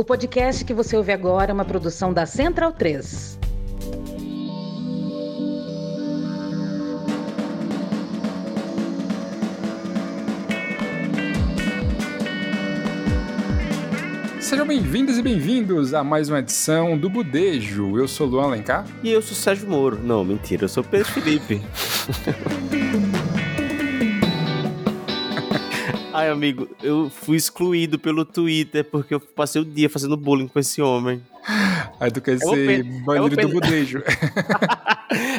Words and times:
O 0.00 0.04
podcast 0.04 0.64
que 0.64 0.72
você 0.72 0.96
ouve 0.96 1.12
agora 1.12 1.50
é 1.50 1.52
uma 1.52 1.62
produção 1.62 2.10
da 2.10 2.24
Central 2.24 2.72
3. 2.72 3.38
Sejam 14.40 14.66
bem-vindos 14.66 15.18
e 15.18 15.22
bem-vindos 15.22 15.92
a 15.92 16.02
mais 16.02 16.30
uma 16.30 16.38
edição 16.38 16.96
do 16.96 17.10
Budejo. 17.10 17.98
Eu 17.98 18.08
sou 18.08 18.26
Luan 18.26 18.44
Alencar. 18.44 18.86
E 19.02 19.10
eu 19.10 19.20
sou 19.20 19.36
Sérgio 19.36 19.68
Moro. 19.68 20.00
Não, 20.02 20.24
mentira, 20.24 20.64
eu 20.64 20.68
sou 20.70 20.82
Pedro 20.82 21.12
Felipe. 21.12 21.60
Ai, 26.12 26.28
amigo, 26.28 26.68
eu 26.82 27.08
fui 27.08 27.36
excluído 27.36 27.98
pelo 27.98 28.24
Twitter 28.24 28.84
porque 28.84 29.14
eu 29.14 29.20
passei 29.20 29.62
o 29.62 29.64
dia 29.64 29.88
fazendo 29.88 30.16
bullying 30.16 30.48
com 30.48 30.58
esse 30.58 30.82
homem. 30.82 31.22
Aí 32.00 32.10
tu 32.10 32.20
quer 32.20 32.34
É 32.34 32.38
ser 32.38 32.80
é 32.80 32.82
bandido 32.82 33.40
uma 33.40 33.48
do. 33.48 33.48
Budejo. 33.48 34.02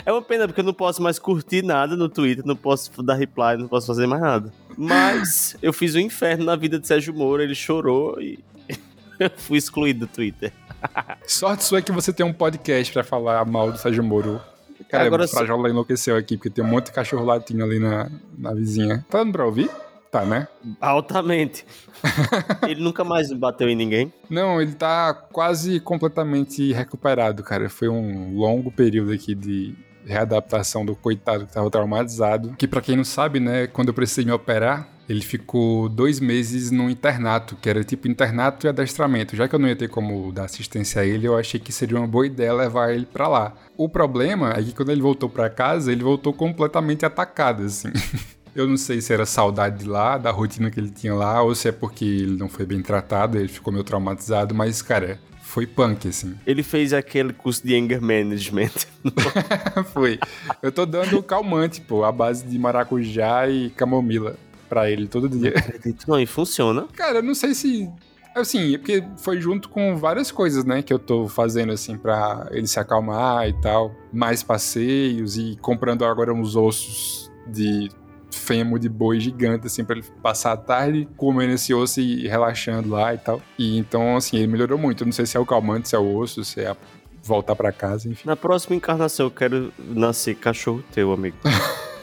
É 0.06 0.12
uma 0.12 0.22
pena 0.22 0.48
porque 0.48 0.60
eu 0.60 0.66
não 0.66 0.74
posso 0.74 1.02
mais 1.02 1.18
curtir 1.18 1.62
nada 1.64 1.96
no 1.96 2.10
Twitter, 2.10 2.46
não 2.46 2.58
posso 2.58 3.02
dar 3.02 3.16
reply, 3.16 3.56
não 3.58 3.70
posso 3.70 3.88
fazer 3.88 4.06
mais 4.06 4.22
nada. 4.22 4.54
Mas 4.78 5.56
eu 5.62 5.72
fiz 5.72 5.96
o 5.96 6.00
inferno 6.00 6.44
na 6.44 6.58
vida 6.58 6.78
de 6.78 6.86
Sérgio 6.86 7.14
Moro, 7.14 7.42
ele 7.42 7.56
chorou 7.56 8.20
e 8.22 8.40
eu 9.18 9.30
fui 9.38 9.58
excluído 9.58 10.02
do 10.02 10.08
Twitter. 10.08 10.52
Sorte 11.26 11.64
sua 11.64 11.82
que 11.82 11.92
você 11.92 12.12
tem 12.12 12.26
um 12.26 12.34
podcast 12.34 12.92
pra 12.92 13.02
falar 13.02 13.46
mal 13.46 13.72
do 13.72 13.78
Sérgio 13.78 14.04
Moro. 14.04 14.42
Cara, 14.90 15.06
Agora 15.06 15.24
o 15.24 15.28
Frajola 15.28 15.70
enlouqueceu 15.70 16.18
aqui, 16.18 16.36
porque 16.36 16.50
tem 16.50 16.66
um 16.66 16.68
monte 16.68 16.88
de 16.88 16.92
cachorro 16.92 17.24
latindo 17.24 17.64
ali 17.64 17.80
na, 17.80 18.12
na 18.38 18.54
vizinha. 18.54 19.06
Tá 19.10 19.20
dando 19.20 19.32
pra 19.32 19.46
ouvir? 19.46 19.70
Tá, 20.12 20.26
né? 20.26 20.46
Altamente. 20.82 21.66
ele 22.68 22.84
nunca 22.84 23.02
mais 23.02 23.32
bateu 23.32 23.70
em 23.70 23.76
ninguém. 23.76 24.12
Não, 24.30 24.62
ele 24.62 24.74
tá 24.74 25.14
quase 25.14 25.80
completamente 25.80 26.74
recuperado, 26.74 27.42
cara. 27.44 27.70
Foi 27.70 27.88
um 27.88 28.36
longo 28.36 28.70
período 28.70 29.14
aqui 29.14 29.34
de 29.34 29.74
readaptação 30.06 30.86
do 30.86 30.98
coitado 30.98 31.46
que 31.46 31.54
tava 31.54 31.70
traumatizado. 31.70 32.54
Que 32.58 32.68
pra 32.68 32.82
quem 32.82 32.98
não 32.98 33.06
sabe, 33.06 33.40
né, 33.40 33.68
quando 33.68 33.88
eu 33.88 33.94
precisei 33.94 34.26
me 34.26 34.32
operar, 34.34 34.90
ele 35.08 35.22
ficou 35.22 35.88
dois 35.88 36.20
meses 36.20 36.72
num 36.72 36.90
internato, 36.90 37.56
que 37.56 37.70
era 37.70 37.84
tipo 37.84 38.08
internato 38.08 38.66
e 38.66 38.70
adestramento. 38.70 39.36
Já 39.36 39.48
que 39.48 39.56
eu 39.56 39.60
não 39.60 39.68
ia 39.68 39.76
ter 39.76 39.90
como 39.90 40.32
dar 40.32 40.46
assistência 40.46 41.02
a 41.02 41.06
ele, 41.06 41.28
eu 41.28 41.38
achei 41.38 41.60
que 41.60 41.72
seria 41.72 41.98
uma 41.98 42.08
boa 42.08 42.26
ideia 42.26 42.54
levar 42.54 42.94
ele 42.94 43.06
pra 43.06 43.28
lá. 43.28 43.54
O 43.78 43.88
problema 43.88 44.54
é 44.58 44.62
que 44.62 44.74
quando 44.74 44.92
ele 44.92 45.02
voltou 45.02 45.30
pra 45.30 45.50
casa, 45.50 45.92
ele 45.92 46.04
voltou 46.04 46.34
completamente 46.34 47.06
atacado, 47.06 47.64
assim. 47.64 47.90
Eu 48.56 48.68
não 48.68 48.78
sei 48.78 49.00
se 49.00 49.14
era 49.14 49.26
saudade 49.26 49.80
de 49.84 49.90
lá, 49.90 50.18
da 50.18 50.32
rotina 50.32 50.70
que 50.70 50.80
ele 50.80 50.90
tinha 50.90 51.14
lá, 51.14 51.42
ou 51.42 51.56
se 51.56 51.70
é 51.70 51.72
porque 51.72 52.04
ele 52.04 52.38
não 52.38 52.50
foi 52.50 52.66
bem 52.66 52.82
tratado, 52.82 53.38
ele 53.38 53.48
ficou 53.48 53.72
meio 53.72 53.84
traumatizado, 53.84 54.54
mas, 54.54 54.82
cara, 54.82 55.20
foi 55.52 55.68
punk, 55.68 56.08
assim. 56.08 56.36
Ele 56.46 56.64
fez 56.64 56.94
aquele 56.94 57.34
curso 57.34 57.66
de 57.66 57.76
anger 57.76 58.02
management. 58.02 58.72
foi. 59.92 60.18
Eu 60.62 60.72
tô 60.72 60.86
dando 60.86 61.22
calmante, 61.22 61.82
pô, 61.82 62.06
a 62.06 62.12
base 62.12 62.46
de 62.46 62.58
maracujá 62.58 63.50
e 63.50 63.70
camomila 63.72 64.38
pra 64.70 64.90
ele 64.90 65.08
todo 65.08 65.28
dia. 65.28 65.54
Acredito 65.58 66.06
não, 66.08 66.18
e 66.18 66.26
funciona. 66.26 66.88
Cara, 66.94 67.20
eu 67.20 67.24
não 67.24 67.36
sei 67.36 67.54
se. 67.54 67.90
Assim, 68.34 68.76
é 68.76 68.78
porque 68.78 69.04
foi 69.18 69.42
junto 69.42 69.68
com 69.68 69.98
várias 69.98 70.32
coisas, 70.32 70.64
né, 70.64 70.82
que 70.82 70.94
eu 70.94 71.00
tô 71.00 71.28
fazendo, 71.28 71.74
assim, 71.74 71.98
pra 71.98 72.48
ele 72.52 72.66
se 72.66 72.80
acalmar 72.80 73.50
e 73.50 73.62
tal. 73.62 73.94
Mais 74.14 74.42
passeios 74.42 75.38
e 75.38 75.58
comprando 75.62 76.06
agora 76.06 76.34
uns 76.34 76.56
ossos 76.56 77.30
de 77.46 77.90
fêmur 78.32 78.80
de 78.80 78.90
boi 78.90 79.20
gigante, 79.20 79.68
assim, 79.68 79.84
pra 79.84 79.98
ele 79.98 80.06
passar 80.22 80.54
a 80.54 80.58
tarde 80.58 81.08
comendo 81.18 81.54
esse 81.54 81.74
osso 81.74 82.00
e 82.00 82.28
relaxando 82.28 82.90
lá 82.90 83.14
e 83.14 83.18
tal. 83.18 83.42
E 83.58 83.78
então, 83.78 84.16
assim, 84.16 84.38
ele 84.38 84.48
melhorou 84.48 84.78
muito. 84.78 85.04
Eu 85.04 85.06
não 85.06 85.12
sei 85.12 85.26
se 85.26 85.38
é 85.38 85.40
o 85.40 85.46
calmante, 85.46 85.90
se 85.90 85.96
é 85.96 86.00
o 86.00 86.16
osso, 86.16 86.44
se 86.44 86.62
é 86.62 86.70
a 86.70 86.78
voltar 87.24 87.56
pra 87.56 87.72
casa, 87.72 88.10
enfim. 88.10 88.28
Na 88.28 88.36
próxima 88.36 88.76
encarnação 88.76 89.28
eu 89.28 89.32
quero 89.32 89.72
nascer 89.78 90.36
cachorro 90.36 90.84
teu, 90.92 91.12
amigo. 91.12 91.38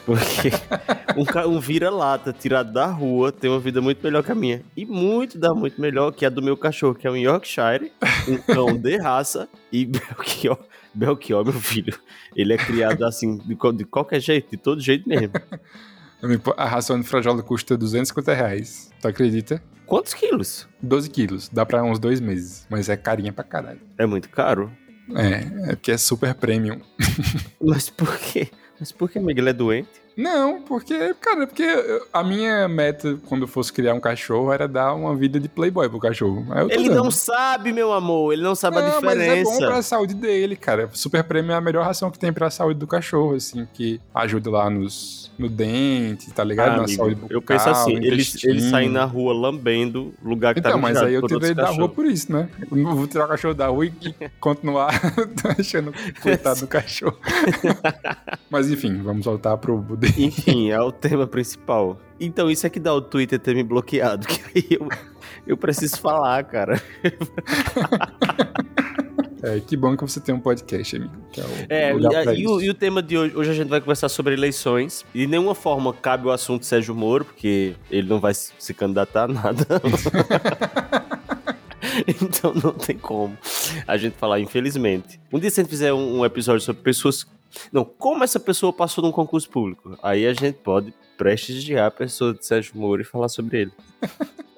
Porque 0.05 0.49
um, 1.15 1.55
um 1.55 1.59
vira-lata 1.59 2.33
tirado 2.33 2.73
da 2.73 2.87
rua 2.87 3.31
tem 3.31 3.47
uma 3.47 3.59
vida 3.59 3.79
muito 3.79 4.01
melhor 4.03 4.23
que 4.23 4.31
a 4.31 4.35
minha. 4.35 4.63
E 4.75 4.83
muito, 4.83 5.37
dá 5.37 5.53
muito 5.53 5.79
melhor 5.79 6.11
que 6.11 6.25
a 6.25 6.29
do 6.29 6.41
meu 6.41 6.57
cachorro, 6.57 6.95
que 6.95 7.05
é 7.05 7.11
um 7.11 7.17
Yorkshire, 7.17 7.91
um 8.27 8.37
cão 8.37 8.75
de 8.75 8.97
raça 8.97 9.47
e 9.71 9.85
Belchior. 9.85 10.57
Belchior, 10.95 11.43
meu 11.43 11.53
filho. 11.53 11.95
Ele 12.35 12.53
é 12.53 12.57
criado 12.57 13.05
assim, 13.05 13.37
de, 13.37 13.55
de 13.55 13.85
qualquer 13.85 14.19
jeito, 14.19 14.49
de 14.49 14.57
todo 14.57 14.81
jeito 14.81 15.07
mesmo. 15.07 15.33
A 16.57 16.65
ração 16.65 16.99
de 16.99 17.07
frajola 17.07 17.41
custa 17.41 17.77
250 17.77 18.33
reais. 18.33 18.89
Tu 19.01 19.07
acredita? 19.07 19.61
Quantos 19.85 20.13
quilos? 20.13 20.67
12 20.81 21.09
quilos. 21.09 21.49
Dá 21.49 21.65
pra 21.65 21.83
uns 21.83 21.97
dois 21.97 22.19
meses. 22.19 22.67
Mas 22.69 22.89
é 22.89 22.97
carinha 22.97 23.33
pra 23.33 23.43
caralho. 23.43 23.81
É 23.97 24.05
muito 24.05 24.29
caro. 24.29 24.71
É, 25.15 25.71
é 25.71 25.75
porque 25.75 25.91
é 25.91 25.97
super 25.97 26.35
premium. 26.35 26.79
Mas 27.59 27.89
por 27.89 28.17
quê? 28.17 28.49
Mas 28.79 28.91
por 28.91 29.09
que, 29.09 29.17
amigo? 29.17 29.39
Ele 29.39 29.49
é 29.49 29.53
doente? 29.53 29.89
Não, 30.19 30.61
porque, 30.61 31.13
cara, 31.21 31.47
porque 31.47 31.65
a 32.11 32.21
minha 32.21 32.67
meta 32.67 33.17
quando 33.27 33.43
eu 33.43 33.47
fosse 33.47 33.71
criar 33.71 33.93
um 33.93 34.01
cachorro 34.01 34.51
era 34.51 34.67
dar 34.67 34.93
uma 34.93 35.15
vida 35.15 35.39
de 35.39 35.47
playboy 35.47 35.87
pro 35.87 35.97
cachorro. 35.97 36.45
Ele 36.69 36.89
dando. 36.89 37.03
não 37.05 37.09
sabe, 37.09 37.71
meu 37.71 37.93
amor. 37.93 38.33
Ele 38.33 38.41
não 38.41 38.53
sabe 38.53 38.79
a 38.79 38.81
Não, 38.81 39.01
mas 39.01 39.17
é 39.17 39.27
bom 39.43 39.51
diferença. 39.51 39.65
pra 39.67 39.81
saúde 39.81 40.13
dele, 40.13 40.57
cara. 40.57 40.89
Super 40.91 41.23
Premium 41.23 41.53
é 41.53 41.55
a 41.55 41.61
melhor 41.61 41.85
ração 41.85 42.11
que 42.11 42.19
tem 42.19 42.33
pra 42.33 42.49
saúde 42.49 42.77
do 42.77 42.85
cachorro, 42.85 43.33
assim, 43.35 43.65
que 43.73 44.01
ajuda 44.13 44.49
lá 44.49 44.69
nos, 44.69 45.31
no 45.39 45.47
dente, 45.47 46.31
tá 46.31 46.43
ligado? 46.43 46.71
Ah, 46.73 46.77
Na 46.77 46.83
amigo, 46.83 46.97
saúde 46.97 47.15
bucal, 47.15 47.29
eu 47.37 47.41
penso 47.41 47.69
assim, 47.69 47.95
eles, 47.95 48.43
eles 48.43 48.65
saem 48.65 48.89
na 48.89 49.05
rua 49.05 49.33
lambendo 49.33 50.13
lugar 50.21 50.53
que 50.53 50.59
Então, 50.59 50.73
tá 50.73 50.77
mas 50.77 50.89
mijado 50.95 51.05
aí 51.07 51.13
eu 51.13 51.21
tirei 51.23 51.53
da 51.53 51.63
rua 51.71 51.87
cachorros. 51.87 51.95
por 51.95 52.05
isso, 52.05 52.29
né? 52.29 52.49
Eu 52.69 52.75
não 52.77 52.93
vou 52.93 53.07
tirar 53.07 53.23
o 53.23 53.27
cachorro 53.29 53.53
da 53.53 53.67
rua 53.67 53.85
e, 53.85 53.93
continuar 54.37 54.89
achando 55.57 55.93
coitado 56.21 56.59
do 56.59 56.67
cachorro. 56.67 57.17
mas 58.51 58.69
enfim, 58.69 59.01
vamos 59.01 59.23
voltar 59.25 59.55
pro. 59.57 59.79
Enfim, 60.17 60.71
é 60.71 60.79
o 60.79 60.91
tema 60.91 61.27
principal. 61.27 61.99
Então, 62.19 62.49
isso 62.49 62.65
é 62.67 62.69
que 62.69 62.79
dá 62.79 62.93
o 62.93 63.01
Twitter 63.01 63.39
ter 63.39 63.55
me 63.55 63.63
bloqueado, 63.63 64.25
que 64.27 64.41
aí 64.55 64.67
eu, 64.71 64.87
eu 65.47 65.57
preciso 65.57 65.97
falar, 65.99 66.43
cara. 66.43 66.81
É, 69.41 69.57
que 69.61 69.77
bom 69.77 69.95
que 69.95 70.01
você 70.01 70.19
tem 70.19 70.35
um 70.35 70.39
podcast, 70.39 70.97
amigo. 70.97 71.13
Que 71.31 71.39
é, 71.39 71.45
o 71.95 72.13
É, 72.13 72.35
e, 72.35 72.45
o, 72.45 72.61
e 72.61 72.69
o 72.69 72.73
tema 72.73 73.01
de 73.01 73.17
hoje, 73.17 73.37
hoje 73.37 73.51
a 73.51 73.53
gente 73.53 73.69
vai 73.69 73.79
conversar 73.79 74.09
sobre 74.09 74.33
eleições. 74.33 75.05
E 75.13 75.19
de 75.19 75.27
nenhuma 75.27 75.55
forma 75.55 75.93
cabe 75.93 76.27
o 76.27 76.31
assunto 76.31 76.65
Sérgio 76.65 76.93
Moro, 76.93 77.23
porque 77.23 77.73
ele 77.89 78.09
não 78.09 78.19
vai 78.19 78.33
se 78.33 78.51
se 78.59 78.73
candidatar 78.73 79.23
a 79.23 79.27
nada. 79.29 79.65
então 82.21 82.53
não 82.53 82.73
tem 82.73 82.97
como 82.97 83.37
a 83.87 83.97
gente 83.97 84.17
falar, 84.17 84.39
infelizmente. 84.39 85.19
Um 85.31 85.39
dia 85.39 85.49
se 85.49 85.61
a 85.61 85.63
gente 85.63 85.71
fizer 85.71 85.93
um, 85.93 86.19
um 86.19 86.25
episódio 86.25 86.61
sobre 86.61 86.81
pessoas. 86.81 87.25
Não, 87.71 87.83
como 87.83 88.23
essa 88.23 88.39
pessoa 88.39 88.71
passou 88.71 89.03
num 89.03 89.11
concurso 89.11 89.49
público? 89.49 89.97
Aí 90.03 90.25
a 90.25 90.33
gente 90.33 90.55
pode 90.55 90.93
prestigiar 91.17 91.87
a 91.87 91.91
pessoa 91.91 92.33
de 92.33 92.45
Sérgio 92.45 92.73
Moro 92.75 93.01
e 93.01 93.05
falar 93.05 93.29
sobre 93.29 93.61
ele. 93.61 93.71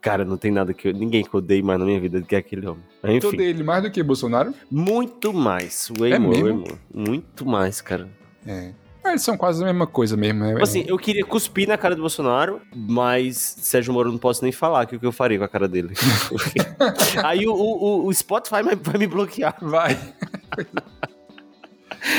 Cara, 0.00 0.24
não 0.24 0.38
tem 0.38 0.50
nada 0.50 0.72
que 0.72 0.88
eu, 0.88 0.94
ninguém 0.94 1.22
que 1.22 1.36
odeie 1.36 1.62
mais 1.62 1.78
na 1.78 1.84
minha 1.84 2.00
vida 2.00 2.20
do 2.20 2.26
que 2.26 2.34
aquele 2.34 2.66
homem. 2.66 2.82
Enfim. 3.04 3.20
Todo 3.20 3.40
ele 3.40 3.62
mais 3.62 3.82
do 3.82 3.90
que 3.90 4.02
Bolsonaro? 4.02 4.54
Muito 4.70 5.32
mais. 5.32 5.90
Way 5.98 6.12
É 6.14 6.18
more, 6.18 6.42
mesmo? 6.42 6.60
more. 6.60 6.78
Muito 6.92 7.44
mais, 7.44 7.82
cara. 7.82 8.08
É. 8.46 8.72
Mas 9.04 9.22
são 9.22 9.36
quase 9.36 9.62
a 9.62 9.66
mesma 9.66 9.86
coisa 9.86 10.16
mesmo, 10.16 10.40
né? 10.40 10.50
Tipo 10.52 10.62
Assim, 10.62 10.84
eu 10.86 10.98
queria 10.98 11.24
cuspir 11.24 11.66
na 11.68 11.76
cara 11.76 11.94
do 11.94 12.00
Bolsonaro, 12.00 12.60
mas 12.74 13.36
Sérgio 13.36 13.92
Moro 13.92 14.10
não 14.10 14.18
posso 14.18 14.42
nem 14.42 14.52
falar 14.52 14.86
que 14.86 14.96
o 14.96 15.00
que 15.00 15.06
eu 15.06 15.12
faria 15.12 15.38
com 15.38 15.44
a 15.44 15.48
cara 15.48 15.66
dele. 15.66 15.94
Aí 17.24 17.46
o, 17.46 17.52
o, 17.52 18.06
o 18.06 18.12
Spotify 18.14 18.62
vai 18.62 18.98
me 18.98 19.06
bloquear. 19.06 19.56
Vai. 19.60 19.98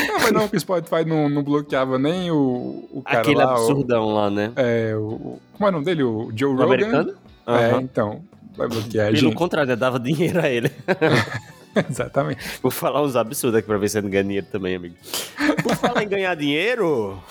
Não, 0.08 0.14
mas 0.20 0.32
não, 0.32 0.48
que 0.48 0.56
o 0.56 0.60
Spotify 0.60 1.04
não, 1.06 1.28
não 1.28 1.42
bloqueava 1.42 1.98
nem 1.98 2.30
o, 2.30 2.88
o 2.92 3.02
cara 3.02 3.20
Aquele 3.20 3.36
lá. 3.38 3.52
absurdão 3.52 4.14
lá, 4.14 4.30
né? 4.30 4.52
O, 4.56 4.60
é, 4.60 4.96
o, 4.96 5.38
como 5.52 5.66
é 5.66 5.68
o 5.68 5.72
nome 5.72 5.84
dele? 5.84 6.02
O 6.02 6.30
Joe 6.34 6.50
O 6.50 6.56
Rogan? 6.56 6.64
americano? 6.66 7.14
É, 7.46 7.52
Aham. 7.70 7.80
então. 7.82 8.22
Vai 8.56 8.68
bloquear 8.68 9.06
a 9.06 9.10
Pelo 9.10 9.18
gente. 9.20 9.34
contrário, 9.34 9.72
eu 9.72 9.76
dava 9.76 9.98
dinheiro 9.98 10.40
a 10.40 10.48
ele. 10.48 10.70
Exatamente. 11.90 12.38
Vou 12.62 12.70
falar 12.70 13.02
uns 13.02 13.16
absurdos 13.16 13.58
aqui 13.58 13.66
pra 13.66 13.78
ver 13.78 13.88
se 13.88 13.96
ele 13.98 14.08
ganha 14.10 14.22
dinheiro 14.24 14.46
também, 14.52 14.76
amigo. 14.76 14.94
Por 15.62 15.74
falar 15.76 16.02
em 16.02 16.08
ganhar 16.08 16.34
dinheiro. 16.34 17.18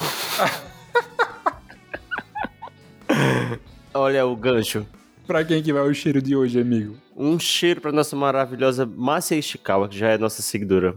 Olha 3.94 4.26
o 4.26 4.36
gancho. 4.36 4.86
Pra 5.28 5.44
quem 5.46 5.62
que 5.62 5.72
vai 5.72 5.84
o 5.88 5.94
cheiro 5.94 6.22
de 6.22 6.36
hoje, 6.36 6.60
amigo? 6.60 6.96
Um 7.16 7.38
cheiro 7.40 7.80
pra 7.82 7.92
nossa 7.92 8.16
maravilhosa 8.16 8.86
Márcia 8.86 9.36
Ishikawa, 9.36 9.88
que 9.88 9.98
já 9.98 10.10
é 10.10 10.18
nossa 10.18 10.42
seguidora 10.42 10.96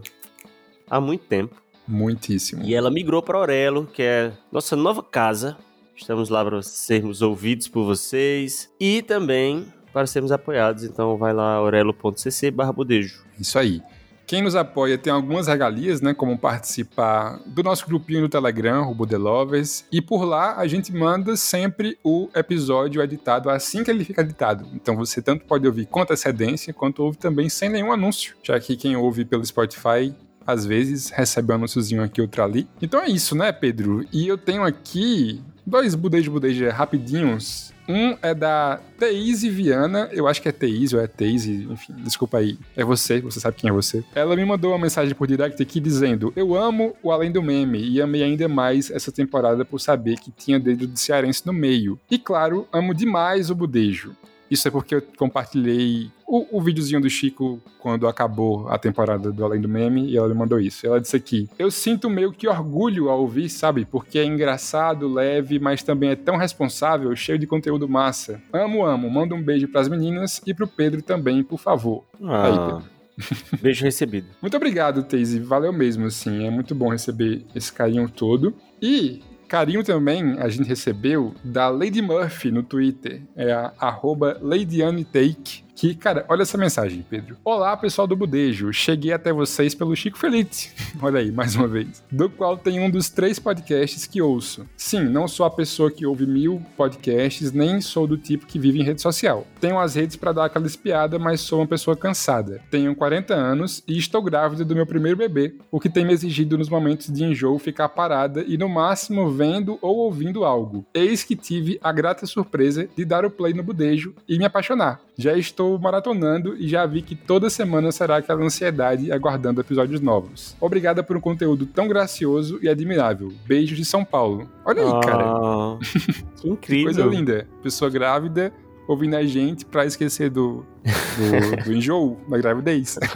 há 0.89 0.99
muito 0.99 1.25
tempo. 1.25 1.55
Muitíssimo. 1.87 2.63
E 2.63 2.73
ela 2.73 2.89
migrou 2.89 3.21
para 3.21 3.37
Aurelo, 3.37 3.85
que 3.85 4.01
é 4.01 4.31
nossa 4.51 4.75
nova 4.75 5.03
casa. 5.03 5.57
Estamos 5.95 6.29
lá 6.29 6.43
para 6.43 6.61
sermos 6.61 7.21
ouvidos 7.21 7.67
por 7.67 7.85
vocês 7.85 8.69
e 8.79 9.01
também 9.01 9.71
para 9.93 10.07
sermos 10.07 10.31
apoiados. 10.31 10.83
Então 10.83 11.15
vai 11.17 11.31
lá 11.31 11.53
aurelo.cc 11.53 12.51
bodejo. 12.51 13.23
Isso 13.39 13.57
aí. 13.57 13.81
Quem 14.27 14.41
nos 14.41 14.55
apoia 14.55 14.97
tem 14.97 15.13
algumas 15.13 15.45
regalias, 15.45 16.01
né? 16.01 16.11
Como 16.11 16.35
participar 16.35 17.39
do 17.45 17.61
nosso 17.61 17.85
grupinho 17.85 18.21
no 18.21 18.29
Telegram, 18.29 18.89
o 18.89 18.95
Budelovers. 18.95 19.85
E 19.91 20.01
por 20.01 20.25
lá 20.25 20.57
a 20.57 20.65
gente 20.65 20.91
manda 20.91 21.37
sempre 21.37 21.97
o 22.03 22.27
episódio 22.35 23.03
editado 23.03 23.51
assim 23.51 23.83
que 23.83 23.91
ele 23.91 24.03
fica 24.03 24.21
editado. 24.21 24.67
Então 24.73 24.95
você 24.95 25.21
tanto 25.21 25.45
pode 25.45 25.67
ouvir 25.67 25.85
com 25.85 26.01
antecedência, 26.01 26.73
quanto 26.73 27.03
ouve 27.03 27.19
também 27.19 27.49
sem 27.49 27.69
nenhum 27.69 27.91
anúncio. 27.91 28.35
Já 28.41 28.59
que 28.59 28.75
quem 28.75 28.97
ouve 28.97 29.23
pelo 29.23 29.45
Spotify 29.45 30.11
às 30.45 30.65
vezes 30.65 31.09
recebe 31.09 31.51
um 31.51 31.55
anúnciozinho 31.55 32.03
aqui, 32.03 32.21
outro 32.21 32.43
ali. 32.43 32.67
Então 32.81 32.99
é 32.99 33.09
isso, 33.09 33.35
né, 33.35 33.51
Pedro? 33.51 34.05
E 34.11 34.27
eu 34.27 34.37
tenho 34.37 34.63
aqui 34.63 35.41
dois 35.65 35.95
budejo 35.95 36.31
budejo 36.31 36.69
rapidinhos. 36.69 37.73
Um 37.87 38.17
é 38.21 38.33
da 38.33 38.79
Teise 38.97 39.47
Viana, 39.47 40.09
eu 40.11 40.27
acho 40.27 40.41
que 40.41 40.49
é 40.49 40.51
Teise 40.51 40.95
ou 40.95 41.01
é 41.01 41.05
Teise, 41.05 41.67
enfim, 41.69 41.93
desculpa 41.99 42.39
aí. 42.39 42.57
É 42.75 42.83
você, 42.83 43.21
você 43.21 43.39
sabe 43.39 43.57
quem 43.57 43.69
é 43.69 43.73
você. 43.73 44.03
Ela 44.15 44.35
me 44.35 44.43
mandou 44.43 44.71
uma 44.71 44.79
mensagem 44.79 45.13
por 45.13 45.27
direct 45.27 45.61
aqui 45.61 45.79
dizendo: 45.79 46.33
Eu 46.35 46.55
amo 46.55 46.95
o 47.03 47.11
Além 47.11 47.31
do 47.31 47.43
Meme 47.43 47.87
e 47.87 48.01
amei 48.01 48.23
ainda 48.23 48.47
mais 48.47 48.89
essa 48.89 49.11
temporada 49.11 49.63
por 49.63 49.79
saber 49.79 50.17
que 50.17 50.31
tinha 50.31 50.59
dedo 50.59 50.87
de 50.87 50.99
cearense 50.99 51.45
no 51.45 51.53
meio. 51.53 51.99
E 52.09 52.17
claro, 52.17 52.67
amo 52.73 52.93
demais 52.93 53.51
o 53.51 53.55
budejo. 53.55 54.15
Isso 54.55 54.67
é 54.69 54.71
porque 54.71 54.95
eu 54.95 55.01
compartilhei 55.17 56.09
o, 56.25 56.57
o 56.57 56.61
videozinho 56.61 57.01
do 57.01 57.09
Chico 57.09 57.61
quando 57.79 58.07
acabou 58.07 58.69
a 58.69 58.77
temporada 58.77 59.31
do 59.33 59.43
Além 59.43 59.59
do 59.59 59.67
Meme 59.67 60.09
e 60.09 60.15
ela 60.17 60.29
me 60.29 60.33
mandou 60.33 60.59
isso. 60.59 60.87
Ela 60.87 60.99
disse 61.01 61.15
aqui: 61.15 61.49
Eu 61.59 61.69
sinto 61.69 62.09
meio 62.09 62.31
que 62.31 62.47
orgulho 62.47 63.09
ao 63.09 63.19
ouvir, 63.19 63.49
sabe? 63.49 63.83
Porque 63.85 64.17
é 64.17 64.23
engraçado, 64.23 65.07
leve, 65.11 65.59
mas 65.59 65.83
também 65.83 66.11
é 66.11 66.15
tão 66.15 66.37
responsável, 66.37 67.13
cheio 67.15 67.37
de 67.37 67.45
conteúdo 67.45 67.87
massa. 67.89 68.41
Amo, 68.53 68.85
amo. 68.85 69.09
Manda 69.09 69.35
um 69.35 69.43
beijo 69.43 69.67
pras 69.67 69.89
meninas 69.89 70.41
e 70.47 70.53
pro 70.53 70.67
Pedro 70.67 71.01
também, 71.01 71.43
por 71.43 71.59
favor. 71.59 72.05
Aí, 72.21 72.53
Ah, 72.57 72.81
beijo 73.61 73.83
recebido. 73.83 74.27
Muito 74.41 74.55
obrigado, 74.55 75.03
Teise. 75.03 75.39
Valeu 75.39 75.73
mesmo, 75.73 76.05
assim. 76.05 76.47
É 76.47 76.49
muito 76.49 76.73
bom 76.73 76.89
receber 76.89 77.45
esse 77.53 77.71
carinho 77.73 78.09
todo. 78.09 78.53
E 78.81 79.21
carinho 79.47 79.83
também 79.83 80.37
a 80.39 80.47
gente 80.49 80.67
recebeu 80.67 81.33
da 81.43 81.69
Lady 81.69 82.01
Murphy 82.01 82.51
no 82.51 82.63
Twitter. 82.63 83.21
É 83.35 83.51
a 83.51 83.73
arroba 83.79 84.37
LadyAnneTake. 84.41 85.64
Que, 85.75 85.93
cara, 85.93 86.25
olha 86.29 86.43
essa 86.43 86.57
mensagem, 86.57 87.05
Pedro. 87.07 87.35
Olá, 87.43 87.75
pessoal 87.75 88.07
do 88.07 88.15
Budejo. 88.15 88.71
Cheguei 88.71 89.11
até 89.11 89.33
vocês 89.33 89.75
pelo 89.75 89.93
Chico 89.93 90.17
Felite. 90.17 90.71
olha 91.01 91.19
aí, 91.19 91.29
mais 91.33 91.53
uma 91.53 91.67
vez. 91.67 92.01
Do 92.09 92.29
qual 92.29 92.57
tem 92.57 92.79
um 92.79 92.89
dos 92.89 93.09
três 93.09 93.39
podcasts 93.39 94.07
que 94.07 94.21
ouço. 94.21 94.65
Sim, 94.77 95.03
não 95.03 95.27
sou 95.27 95.45
a 95.45 95.51
pessoa 95.51 95.91
que 95.91 96.05
ouve 96.05 96.25
mil 96.25 96.61
podcasts, 96.77 97.51
nem 97.51 97.81
sou 97.81 98.07
do 98.07 98.17
tipo 98.17 98.45
que 98.45 98.57
vive 98.57 98.79
em 98.79 98.83
rede 98.83 99.01
social. 99.01 99.45
Tenho 99.59 99.77
as 99.77 99.95
redes 99.95 100.15
para 100.15 100.31
dar 100.31 100.45
aquela 100.45 100.65
espiada, 100.65 101.19
mas 101.19 101.41
sou 101.41 101.59
uma 101.59 101.67
pessoa 101.67 101.97
cansada. 101.97 102.61
Tenho 102.71 102.95
40 102.95 103.33
anos 103.33 103.83
e 103.85 103.97
estou 103.97 104.21
grávida 104.21 104.63
do 104.63 104.75
meu 104.75 104.85
primeiro 104.85 105.17
bebê, 105.17 105.55
o 105.69 105.79
que 105.79 105.89
tem 105.89 106.05
me 106.05 106.13
exigido 106.13 106.57
nos 106.57 106.69
momentos 106.69 107.11
de 107.11 107.25
enjoo 107.25 107.59
ficar 107.59 107.89
parada 107.89 108.45
e 108.47 108.57
no 108.57 108.69
máximo 108.69 109.29
vendo 109.29 109.77
ou 109.81 109.97
ouvindo 109.97 110.45
algo. 110.45 110.85
Eis 110.93 111.25
que 111.25 111.35
tive 111.35 111.77
a 111.83 111.91
grata 111.91 112.25
surpresa 112.25 112.87
de 112.95 113.03
dar 113.03 113.25
o 113.25 113.29
play 113.29 113.53
no 113.53 113.61
budejo 113.61 114.15
e 114.25 114.37
me 114.37 114.45
apaixonar. 114.45 115.01
Já 115.17 115.37
estou 115.37 115.64
maratonando 115.81 116.55
e 116.57 116.67
já 116.67 116.85
vi 116.85 117.01
que 117.01 117.15
toda 117.15 117.49
semana 117.49 117.91
será 117.91 118.17
aquela 118.17 118.43
ansiedade 118.43 119.11
aguardando 119.11 119.61
episódios 119.61 119.99
novos. 120.01 120.55
Obrigada 120.59 121.03
por 121.03 121.17
um 121.17 121.21
conteúdo 121.21 121.65
tão 121.65 121.87
gracioso 121.87 122.59
e 122.61 122.69
admirável. 122.69 123.31
Beijos 123.45 123.77
de 123.77 123.85
São 123.85 124.05
Paulo. 124.05 124.49
Olha 124.63 124.83
aí, 124.83 125.01
cara. 125.01 125.23
Ah, 125.25 125.77
que 126.39 126.49
incrível. 126.49 126.93
Coisa 126.93 127.05
linda. 127.05 127.47
Pessoa 127.61 127.89
grávida 127.89 128.53
ouvindo 128.87 129.15
a 129.15 129.23
gente 129.23 129.65
pra 129.65 129.85
esquecer 129.85 130.29
do, 130.29 130.65
do, 130.83 131.63
do 131.63 131.73
enjoo 131.73 132.17
da 132.29 132.37
gravidez. 132.37 132.97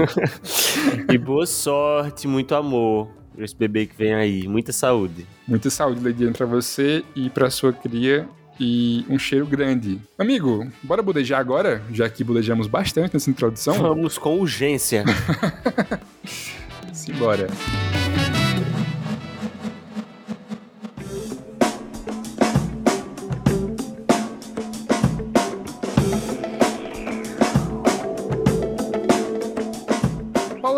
E 1.12 1.18
boa 1.18 1.46
sorte, 1.46 2.28
muito 2.28 2.56
amor 2.56 3.08
pra 3.36 3.46
esse 3.46 3.56
bebê 3.56 3.86
que 3.86 3.96
vem 3.96 4.14
aí. 4.14 4.48
Muita 4.48 4.72
saúde. 4.72 5.26
Muita 5.48 5.70
saúde, 5.70 6.02
Leidiane, 6.02 6.34
pra 6.34 6.46
você 6.46 7.04
e 7.16 7.30
pra 7.30 7.50
sua 7.50 7.74
cria. 7.74 8.28
E 8.60 9.06
um 9.10 9.18
cheiro 9.18 9.46
grande. 9.46 10.00
Amigo, 10.18 10.68
bora 10.84 11.02
budejar 11.02 11.40
agora? 11.40 11.82
Já 11.94 12.10
que 12.10 12.24
budejamos 12.24 12.68
bastante 12.68 13.14
nessa 13.14 13.30
introdução. 13.30 13.76
Vamos 13.76 14.18
com 14.18 14.38
urgência. 14.38 15.06
Simbora. 16.92 17.48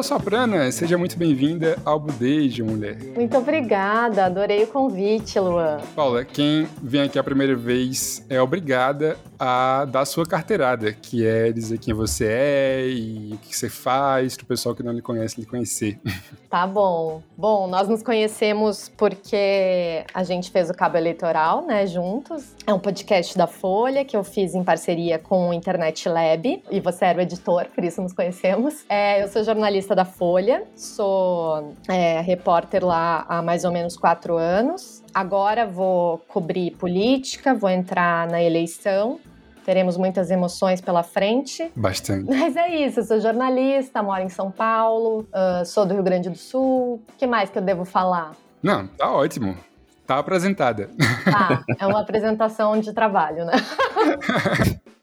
Paula 0.01 0.03
Soprana, 0.03 0.71
seja 0.71 0.97
muito 0.97 1.15
bem-vinda 1.15 1.77
ao 1.85 1.99
Budejo, 1.99 2.65
mulher. 2.65 2.97
Muito 3.15 3.37
obrigada, 3.37 4.25
adorei 4.25 4.63
o 4.63 4.67
convite, 4.67 5.39
Luan. 5.39 5.77
Paula, 5.95 6.25
quem 6.25 6.67
vem 6.81 7.03
aqui 7.03 7.19
a 7.19 7.23
primeira 7.23 7.55
vez 7.55 8.25
é 8.27 8.41
obrigada 8.41 9.15
a 9.43 9.85
dar 9.85 10.05
sua 10.05 10.23
carteirada, 10.23 10.93
que 10.93 11.25
é 11.25 11.51
dizer 11.51 11.79
quem 11.79 11.95
você 11.95 12.27
é 12.27 12.87
e 12.87 13.33
o 13.33 13.37
que 13.39 13.57
você 13.57 13.69
faz, 13.69 14.37
para 14.37 14.43
o 14.43 14.45
pessoal 14.45 14.75
que 14.75 14.83
não 14.83 14.91
lhe 14.91 15.01
conhece 15.01 15.41
lhe 15.41 15.47
conhecer. 15.47 15.99
Tá 16.51 16.67
bom. 16.67 17.23
Bom, 17.37 17.65
nós 17.65 17.87
nos 17.87 18.03
conhecemos 18.03 18.91
porque 18.97 20.03
a 20.13 20.21
gente 20.21 20.51
fez 20.51 20.69
o 20.69 20.73
Cabo 20.73 20.97
Eleitoral, 20.97 21.65
né, 21.65 21.87
juntos. 21.87 22.53
É 22.67 22.73
um 22.73 22.79
podcast 22.79 23.37
da 23.37 23.47
Folha 23.47 24.03
que 24.03 24.17
eu 24.17 24.23
fiz 24.23 24.53
em 24.53 24.61
parceria 24.61 25.17
com 25.17 25.47
o 25.47 25.53
Internet 25.53 26.09
Lab 26.09 26.61
e 26.69 26.79
você 26.81 27.05
era 27.05 27.19
o 27.19 27.21
editor, 27.21 27.67
por 27.73 27.85
isso 27.85 28.01
nos 28.01 28.11
conhecemos. 28.11 28.83
É, 28.89 29.23
eu 29.23 29.29
sou 29.29 29.45
jornalista 29.45 29.95
da 29.95 30.03
Folha, 30.03 30.65
sou 30.75 31.73
é, 31.87 32.19
repórter 32.19 32.85
lá 32.85 33.25
há 33.29 33.41
mais 33.41 33.63
ou 33.63 33.71
menos 33.71 33.95
quatro 33.95 34.35
anos. 34.35 35.01
Agora 35.13 35.65
vou 35.65 36.17
cobrir 36.27 36.71
política, 36.71 37.53
vou 37.53 37.69
entrar 37.69 38.27
na 38.27 38.43
eleição. 38.43 39.21
Teremos 39.65 39.97
muitas 39.97 40.31
emoções 40.31 40.81
pela 40.81 41.03
frente. 41.03 41.71
Bastante. 41.75 42.29
Mas 42.29 42.55
é 42.55 42.67
isso, 42.85 42.99
eu 43.01 43.03
sou 43.03 43.19
jornalista, 43.19 44.01
moro 44.01 44.21
em 44.21 44.29
São 44.29 44.51
Paulo, 44.51 45.27
ah, 45.33 45.63
sou 45.65 45.85
do 45.85 45.93
Rio 45.93 46.03
Grande 46.03 46.29
do 46.29 46.37
Sul. 46.37 47.01
O 47.09 47.17
que 47.17 47.27
mais 47.27 47.49
que 47.49 47.57
eu 47.57 47.61
devo 47.61 47.85
falar? 47.85 48.33
Não, 48.61 48.87
tá 48.87 49.11
ótimo. 49.11 49.57
Tá 50.05 50.17
apresentada. 50.17 50.89
Tá, 51.23 51.63
é 51.79 51.87
uma 51.87 52.01
apresentação 52.01 52.79
de 52.79 52.91
trabalho, 52.91 53.45
né? 53.45 53.53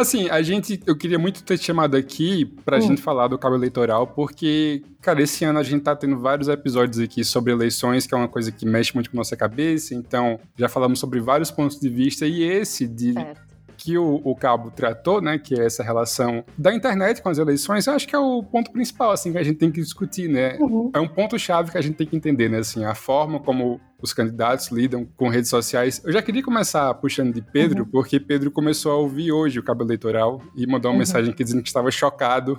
Assim, 0.00 0.28
a 0.30 0.40
gente, 0.42 0.80
eu 0.86 0.96
queria 0.96 1.18
muito 1.18 1.42
ter 1.42 1.58
te 1.58 1.64
chamado 1.64 1.96
aqui 1.96 2.44
pra 2.64 2.78
Hum. 2.78 2.82
gente 2.82 3.02
falar 3.02 3.28
do 3.28 3.36
cabo 3.38 3.56
eleitoral, 3.56 4.06
porque, 4.06 4.82
cara, 5.02 5.20
esse 5.22 5.44
ano 5.44 5.58
a 5.58 5.62
gente 5.62 5.82
tá 5.82 5.96
tendo 5.96 6.18
vários 6.18 6.46
episódios 6.48 6.98
aqui 7.00 7.24
sobre 7.24 7.52
eleições, 7.52 8.06
que 8.06 8.14
é 8.14 8.16
uma 8.16 8.28
coisa 8.28 8.52
que 8.52 8.64
mexe 8.64 8.94
muito 8.94 9.10
com 9.10 9.16
nossa 9.16 9.36
cabeça, 9.36 9.94
então 9.94 10.38
já 10.56 10.68
falamos 10.68 11.00
sobre 11.00 11.20
vários 11.20 11.50
pontos 11.50 11.80
de 11.80 11.88
vista, 11.88 12.26
e 12.26 12.42
esse 12.42 12.86
de 12.86 13.12
Certo. 13.14 13.47
Que 13.78 13.96
o, 13.96 14.20
o 14.24 14.34
Cabo 14.34 14.70
tratou, 14.72 15.20
né, 15.20 15.38
que 15.38 15.54
é 15.54 15.64
essa 15.64 15.82
relação 15.84 16.44
da 16.58 16.74
internet 16.74 17.22
com 17.22 17.28
as 17.28 17.38
eleições, 17.38 17.86
eu 17.86 17.94
acho 17.94 18.08
que 18.08 18.14
é 18.14 18.18
o 18.18 18.42
ponto 18.42 18.72
principal, 18.72 19.12
assim, 19.12 19.30
que 19.30 19.38
a 19.38 19.42
gente 19.42 19.56
tem 19.56 19.70
que 19.70 19.80
discutir, 19.80 20.28
né? 20.28 20.56
Uhum. 20.60 20.90
É 20.92 20.98
um 20.98 21.06
ponto-chave 21.06 21.70
que 21.70 21.78
a 21.78 21.80
gente 21.80 21.94
tem 21.96 22.06
que 22.06 22.16
entender, 22.16 22.48
né, 22.50 22.58
assim, 22.58 22.84
a 22.84 22.94
forma 22.94 23.38
como 23.38 23.80
os 24.02 24.12
candidatos 24.12 24.68
lidam 24.68 25.06
com 25.16 25.28
redes 25.28 25.48
sociais. 25.48 26.02
Eu 26.04 26.12
já 26.12 26.20
queria 26.20 26.42
começar 26.42 26.92
puxando 26.94 27.32
de 27.32 27.40
Pedro, 27.40 27.86
porque 27.86 28.18
Pedro 28.20 28.50
começou 28.50 28.92
a 28.92 28.96
ouvir 28.96 29.30
hoje 29.32 29.58
o 29.58 29.62
Cabo 29.62 29.84
Eleitoral 29.84 30.42
e 30.56 30.66
mandou 30.66 30.90
uma 30.90 30.94
Uhum. 30.94 30.98
mensagem 30.98 31.30
aqui 31.32 31.44
dizendo 31.44 31.62
que 31.62 31.68
estava 31.68 31.90
chocado. 31.90 32.56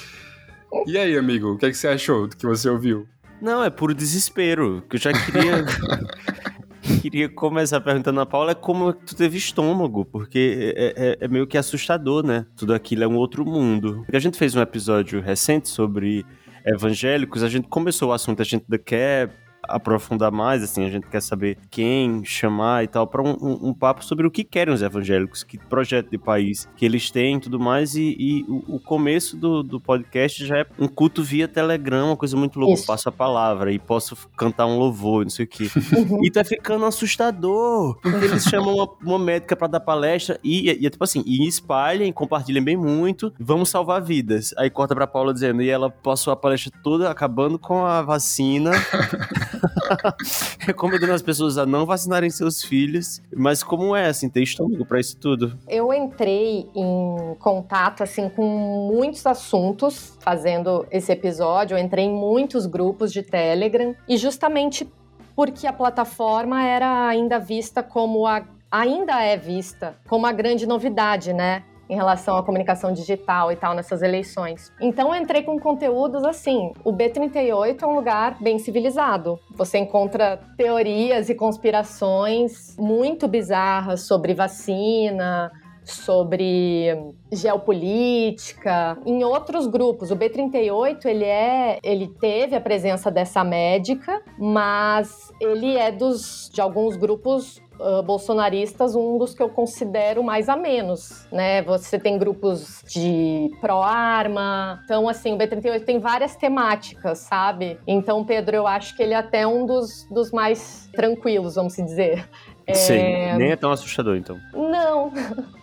e 0.86 0.96
aí, 0.98 1.16
amigo, 1.16 1.52
o 1.52 1.58
que, 1.58 1.66
é 1.66 1.70
que 1.70 1.76
você 1.76 1.88
achou 1.88 2.26
do 2.26 2.36
que 2.36 2.46
você 2.46 2.68
ouviu? 2.68 3.06
Não, 3.40 3.64
é 3.64 3.70
puro 3.70 3.94
desespero. 3.94 4.82
Que 4.88 4.96
eu 4.96 5.00
já 5.00 5.12
queria. 5.12 5.64
queria 6.80 7.28
começar 7.28 7.80
perguntando 7.80 8.20
a 8.20 8.26
Paula 8.26 8.52
é 8.52 8.54
como 8.54 8.92
tu 8.92 9.14
teve 9.14 9.36
estômago, 9.36 10.04
porque 10.04 10.74
é, 10.76 10.94
é, 10.96 11.18
é, 11.20 11.28
meio 11.28 11.46
que 11.46 11.58
assustador, 11.58 12.24
né? 12.24 12.46
Tudo 12.56 12.74
aquilo 12.74 13.04
é 13.04 13.08
um 13.08 13.16
outro 13.16 13.44
mundo. 13.44 14.02
Porque 14.04 14.16
a 14.16 14.20
gente 14.20 14.38
fez 14.38 14.54
um 14.54 14.60
episódio 14.60 15.20
recente 15.20 15.68
sobre 15.68 16.24
evangélicos, 16.64 17.42
a 17.42 17.48
gente 17.48 17.68
começou 17.68 18.10
o 18.10 18.12
assunto, 18.12 18.42
a 18.42 18.44
gente 18.44 18.64
quer 18.84 19.30
aprofundar 19.62 20.30
mais, 20.30 20.62
assim, 20.62 20.84
a 20.84 20.90
gente 20.90 21.06
quer 21.06 21.22
saber 21.22 21.58
quem 21.70 22.24
chamar 22.24 22.84
e 22.84 22.88
tal, 22.88 23.06
para 23.06 23.22
um, 23.22 23.36
um, 23.40 23.68
um, 23.68 23.74
papo 23.74 24.04
sobre 24.04 24.26
o 24.26 24.30
que 24.30 24.44
querem 24.44 24.72
os 24.72 24.82
evangélicos, 24.82 25.42
que 25.42 25.58
projeto 25.58 26.10
de 26.10 26.18
país 26.18 26.68
que 26.76 26.84
eles 26.84 27.10
têm 27.10 27.36
e 27.36 27.40
tudo 27.40 27.58
mais. 27.58 27.94
E, 27.94 28.16
e 28.18 28.44
o, 28.48 28.76
o, 28.76 28.80
começo 28.80 29.36
do, 29.36 29.62
do 29.62 29.80
podcast 29.80 30.44
já 30.44 30.58
é 30.58 30.66
um 30.78 30.88
culto 30.88 31.22
via 31.22 31.46
Telegram, 31.46 32.08
uma 32.08 32.16
coisa 32.16 32.36
muito 32.36 32.58
louca. 32.58 32.74
Isso. 32.74 32.86
Passo 32.86 33.08
a 33.08 33.12
palavra 33.12 33.72
e 33.72 33.78
posso 33.78 34.16
cantar 34.36 34.66
um 34.66 34.78
louvor, 34.78 35.24
não 35.24 35.30
sei 35.30 35.44
o 35.44 35.48
quê. 35.48 35.68
Uhum. 35.90 36.24
e 36.24 36.30
tá 36.30 36.44
ficando 36.44 36.84
assustador, 36.84 37.98
porque 38.00 38.24
eles 38.24 38.44
chamam 38.44 38.74
uma, 38.74 38.88
uma 39.02 39.18
médica 39.18 39.56
para 39.56 39.66
dar 39.66 39.80
palestra 39.80 40.38
e, 40.42 40.70
e, 40.70 40.86
é 40.86 40.90
tipo 40.90 41.02
assim, 41.02 41.22
e 41.26 41.46
espalhem, 41.46 42.12
compartilhem 42.12 42.62
bem 42.62 42.76
muito, 42.76 43.32
vamos 43.38 43.68
salvar 43.68 44.00
vidas. 44.00 44.54
Aí 44.56 44.70
corta 44.70 44.94
pra 44.94 45.06
Paula 45.06 45.34
dizendo, 45.34 45.62
e 45.62 45.68
ela 45.68 45.90
passou 45.90 46.32
a 46.32 46.36
palestra 46.36 46.72
toda 46.82 47.10
acabando 47.10 47.58
com 47.58 47.84
a 47.84 48.02
vacina. 48.02 48.70
recomendando 50.60 51.12
as 51.12 51.22
pessoas 51.22 51.58
a 51.58 51.66
não 51.66 51.86
vacinarem 51.86 52.30
seus 52.30 52.62
filhos. 52.62 53.22
Mas 53.34 53.62
como 53.62 53.94
é, 53.94 54.06
assim, 54.06 54.28
ter 54.28 54.42
estômago 54.42 54.84
para 54.84 55.00
isso 55.00 55.16
tudo? 55.16 55.58
Eu 55.68 55.92
entrei 55.92 56.68
em 56.74 57.34
contato, 57.38 58.02
assim, 58.02 58.28
com 58.28 58.44
muitos 58.92 59.26
assuntos 59.26 60.16
fazendo 60.20 60.86
esse 60.90 61.12
episódio. 61.12 61.76
Eu 61.76 61.82
entrei 61.82 62.04
em 62.04 62.12
muitos 62.12 62.66
grupos 62.66 63.12
de 63.12 63.22
Telegram 63.22 63.94
e 64.08 64.16
justamente 64.16 64.88
porque 65.34 65.66
a 65.66 65.72
plataforma 65.72 66.62
era 66.62 67.08
ainda 67.08 67.38
vista 67.38 67.82
como 67.82 68.26
a 68.26 68.44
ainda 68.70 69.20
é 69.20 69.36
vista 69.36 69.96
como 70.08 70.26
a 70.26 70.32
grande 70.32 70.66
novidade, 70.66 71.32
né? 71.32 71.64
Em 71.90 71.96
relação 71.96 72.36
à 72.36 72.42
comunicação 72.44 72.92
digital 72.92 73.50
e 73.50 73.56
tal 73.56 73.74
nessas 73.74 74.00
eleições. 74.00 74.72
Então 74.80 75.12
eu 75.12 75.20
entrei 75.20 75.42
com 75.42 75.58
conteúdos 75.58 76.22
assim. 76.24 76.72
O 76.84 76.92
B38 76.92 77.82
é 77.82 77.86
um 77.86 77.96
lugar 77.96 78.36
bem 78.40 78.60
civilizado. 78.60 79.40
Você 79.56 79.78
encontra 79.78 80.38
teorias 80.56 81.28
e 81.28 81.34
conspirações 81.34 82.76
muito 82.78 83.26
bizarras 83.26 84.06
sobre 84.06 84.32
vacina, 84.34 85.50
sobre 85.90 86.96
geopolítica. 87.32 88.98
Em 89.04 89.22
outros 89.24 89.66
grupos, 89.66 90.10
o 90.10 90.16
B38 90.16 91.04
ele 91.04 91.24
é, 91.24 91.78
ele 91.82 92.08
teve 92.08 92.56
a 92.56 92.60
presença 92.60 93.10
dessa 93.10 93.44
médica, 93.44 94.22
mas 94.38 95.32
ele 95.40 95.76
é 95.76 95.90
dos 95.92 96.50
de 96.52 96.60
alguns 96.60 96.96
grupos 96.96 97.60
uh, 97.80 98.02
bolsonaristas 98.02 98.94
um 98.94 99.18
dos 99.18 99.34
que 99.34 99.42
eu 99.42 99.48
considero 99.48 100.22
mais 100.22 100.48
a 100.48 100.56
menos, 100.56 101.26
né? 101.32 101.62
Você 101.62 101.98
tem 101.98 102.18
grupos 102.18 102.84
de 102.86 103.50
pró-arma, 103.60 104.80
então 104.84 105.08
assim, 105.08 105.32
o 105.32 105.38
B38 105.38 105.84
tem 105.84 105.98
várias 105.98 106.36
temáticas, 106.36 107.18
sabe? 107.18 107.78
Então, 107.86 108.24
Pedro, 108.24 108.56
eu 108.56 108.66
acho 108.66 108.96
que 108.96 109.02
ele 109.02 109.14
é 109.14 109.16
até 109.16 109.46
um 109.46 109.64
dos, 109.64 110.06
dos 110.10 110.30
mais 110.30 110.88
tranquilos, 110.92 111.54
vamos 111.54 111.74
dizer. 111.76 112.28
Sim, 112.72 112.94
é... 112.94 113.36
nem 113.36 113.50
é 113.50 113.56
tão 113.56 113.72
assustador, 113.72 114.16
então. 114.16 114.38
Não. 114.54 115.12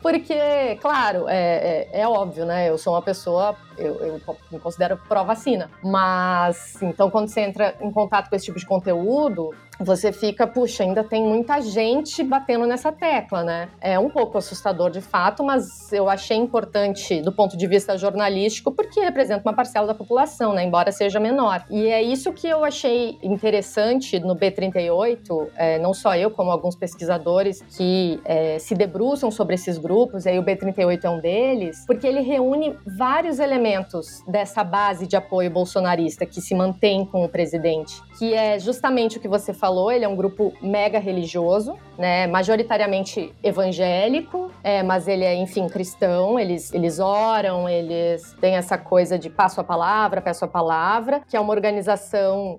Porque, 0.00 0.76
claro, 0.80 1.28
é, 1.28 1.88
é, 1.92 2.00
é, 2.00 2.08
óbvio, 2.08 2.46
né? 2.46 2.68
Eu 2.68 2.78
sou 2.78 2.94
uma 2.94 3.02
pessoa, 3.02 3.56
eu, 3.78 3.94
eu 3.96 4.20
me 4.50 4.58
considero 4.58 4.98
pró-vacina. 5.08 5.70
Mas, 5.82 6.80
então, 6.82 7.10
quando 7.10 7.28
você 7.28 7.40
entra 7.40 7.74
em 7.80 7.90
contato 7.90 8.28
com 8.28 8.36
esse 8.36 8.46
tipo 8.46 8.58
de 8.58 8.66
conteúdo, 8.66 9.54
você 9.80 10.12
fica, 10.12 10.46
puxa, 10.46 10.82
ainda 10.82 11.04
tem 11.04 11.22
muita 11.22 11.60
gente 11.60 12.22
batendo 12.24 12.66
nessa 12.66 12.90
tecla, 12.90 13.44
né? 13.44 13.68
É 13.80 13.98
um 13.98 14.10
pouco 14.10 14.36
assustador 14.36 14.90
de 14.90 15.00
fato, 15.00 15.44
mas 15.44 15.92
eu 15.92 16.08
achei 16.08 16.36
importante 16.36 17.20
do 17.22 17.30
ponto 17.32 17.56
de 17.56 17.66
vista 17.66 17.96
jornalístico, 17.96 18.72
porque 18.72 19.00
representa 19.00 19.48
uma 19.48 19.54
parcela 19.54 19.86
da 19.86 19.94
população, 19.94 20.52
né? 20.52 20.64
Embora 20.64 20.90
seja 20.90 21.20
menor. 21.20 21.64
E 21.70 21.86
é 21.86 22.02
isso 22.02 22.32
que 22.32 22.48
eu 22.48 22.64
achei 22.64 23.18
interessante 23.22 24.18
no 24.18 24.34
B38, 24.34 25.48
é, 25.56 25.78
não 25.78 25.94
só 25.94 26.16
eu, 26.16 26.30
como 26.30 26.50
alguns 26.50 26.74
pesquisadores 26.74 27.62
que 27.76 28.20
é, 28.24 28.58
se 28.58 28.74
debruçam 28.74 29.30
sobre 29.30 29.54
esses 29.54 29.78
grupos, 29.78 30.26
e 30.26 30.30
aí 30.30 30.38
o 30.38 30.42
B38 30.42 31.04
é 31.04 31.10
um 31.10 31.20
deles, 31.20 31.84
porque 31.86 32.06
ele 32.06 32.20
reúne 32.20 32.76
vários 32.84 33.38
elementos 33.38 33.67
dessa 34.26 34.64
base 34.64 35.06
de 35.06 35.16
apoio 35.16 35.50
bolsonarista 35.50 36.26
que 36.26 36.40
se 36.40 36.54
mantém 36.54 37.04
com 37.04 37.24
o 37.24 37.28
presidente, 37.28 38.02
que 38.18 38.34
é 38.34 38.58
justamente 38.58 39.18
o 39.18 39.20
que 39.20 39.28
você 39.28 39.52
falou 39.52 39.68
falou, 39.68 39.92
ele 39.92 40.04
é 40.04 40.08
um 40.08 40.16
grupo 40.16 40.52
mega 40.62 40.98
religioso, 40.98 41.76
né? 41.98 42.26
Majoritariamente 42.26 43.34
evangélico, 43.42 44.50
é, 44.64 44.82
mas 44.82 45.06
ele 45.06 45.24
é, 45.24 45.34
enfim, 45.34 45.68
cristão. 45.68 46.38
Eles, 46.38 46.72
eles 46.72 46.98
oram, 46.98 47.68
eles 47.68 48.34
têm 48.40 48.56
essa 48.56 48.78
coisa 48.78 49.18
de 49.18 49.28
passo 49.28 49.60
a 49.60 49.64
palavra, 49.64 50.20
peço 50.20 50.44
a 50.44 50.48
palavra, 50.48 51.20
que 51.28 51.36
é 51.36 51.40
uma 51.40 51.52
organização 51.52 52.58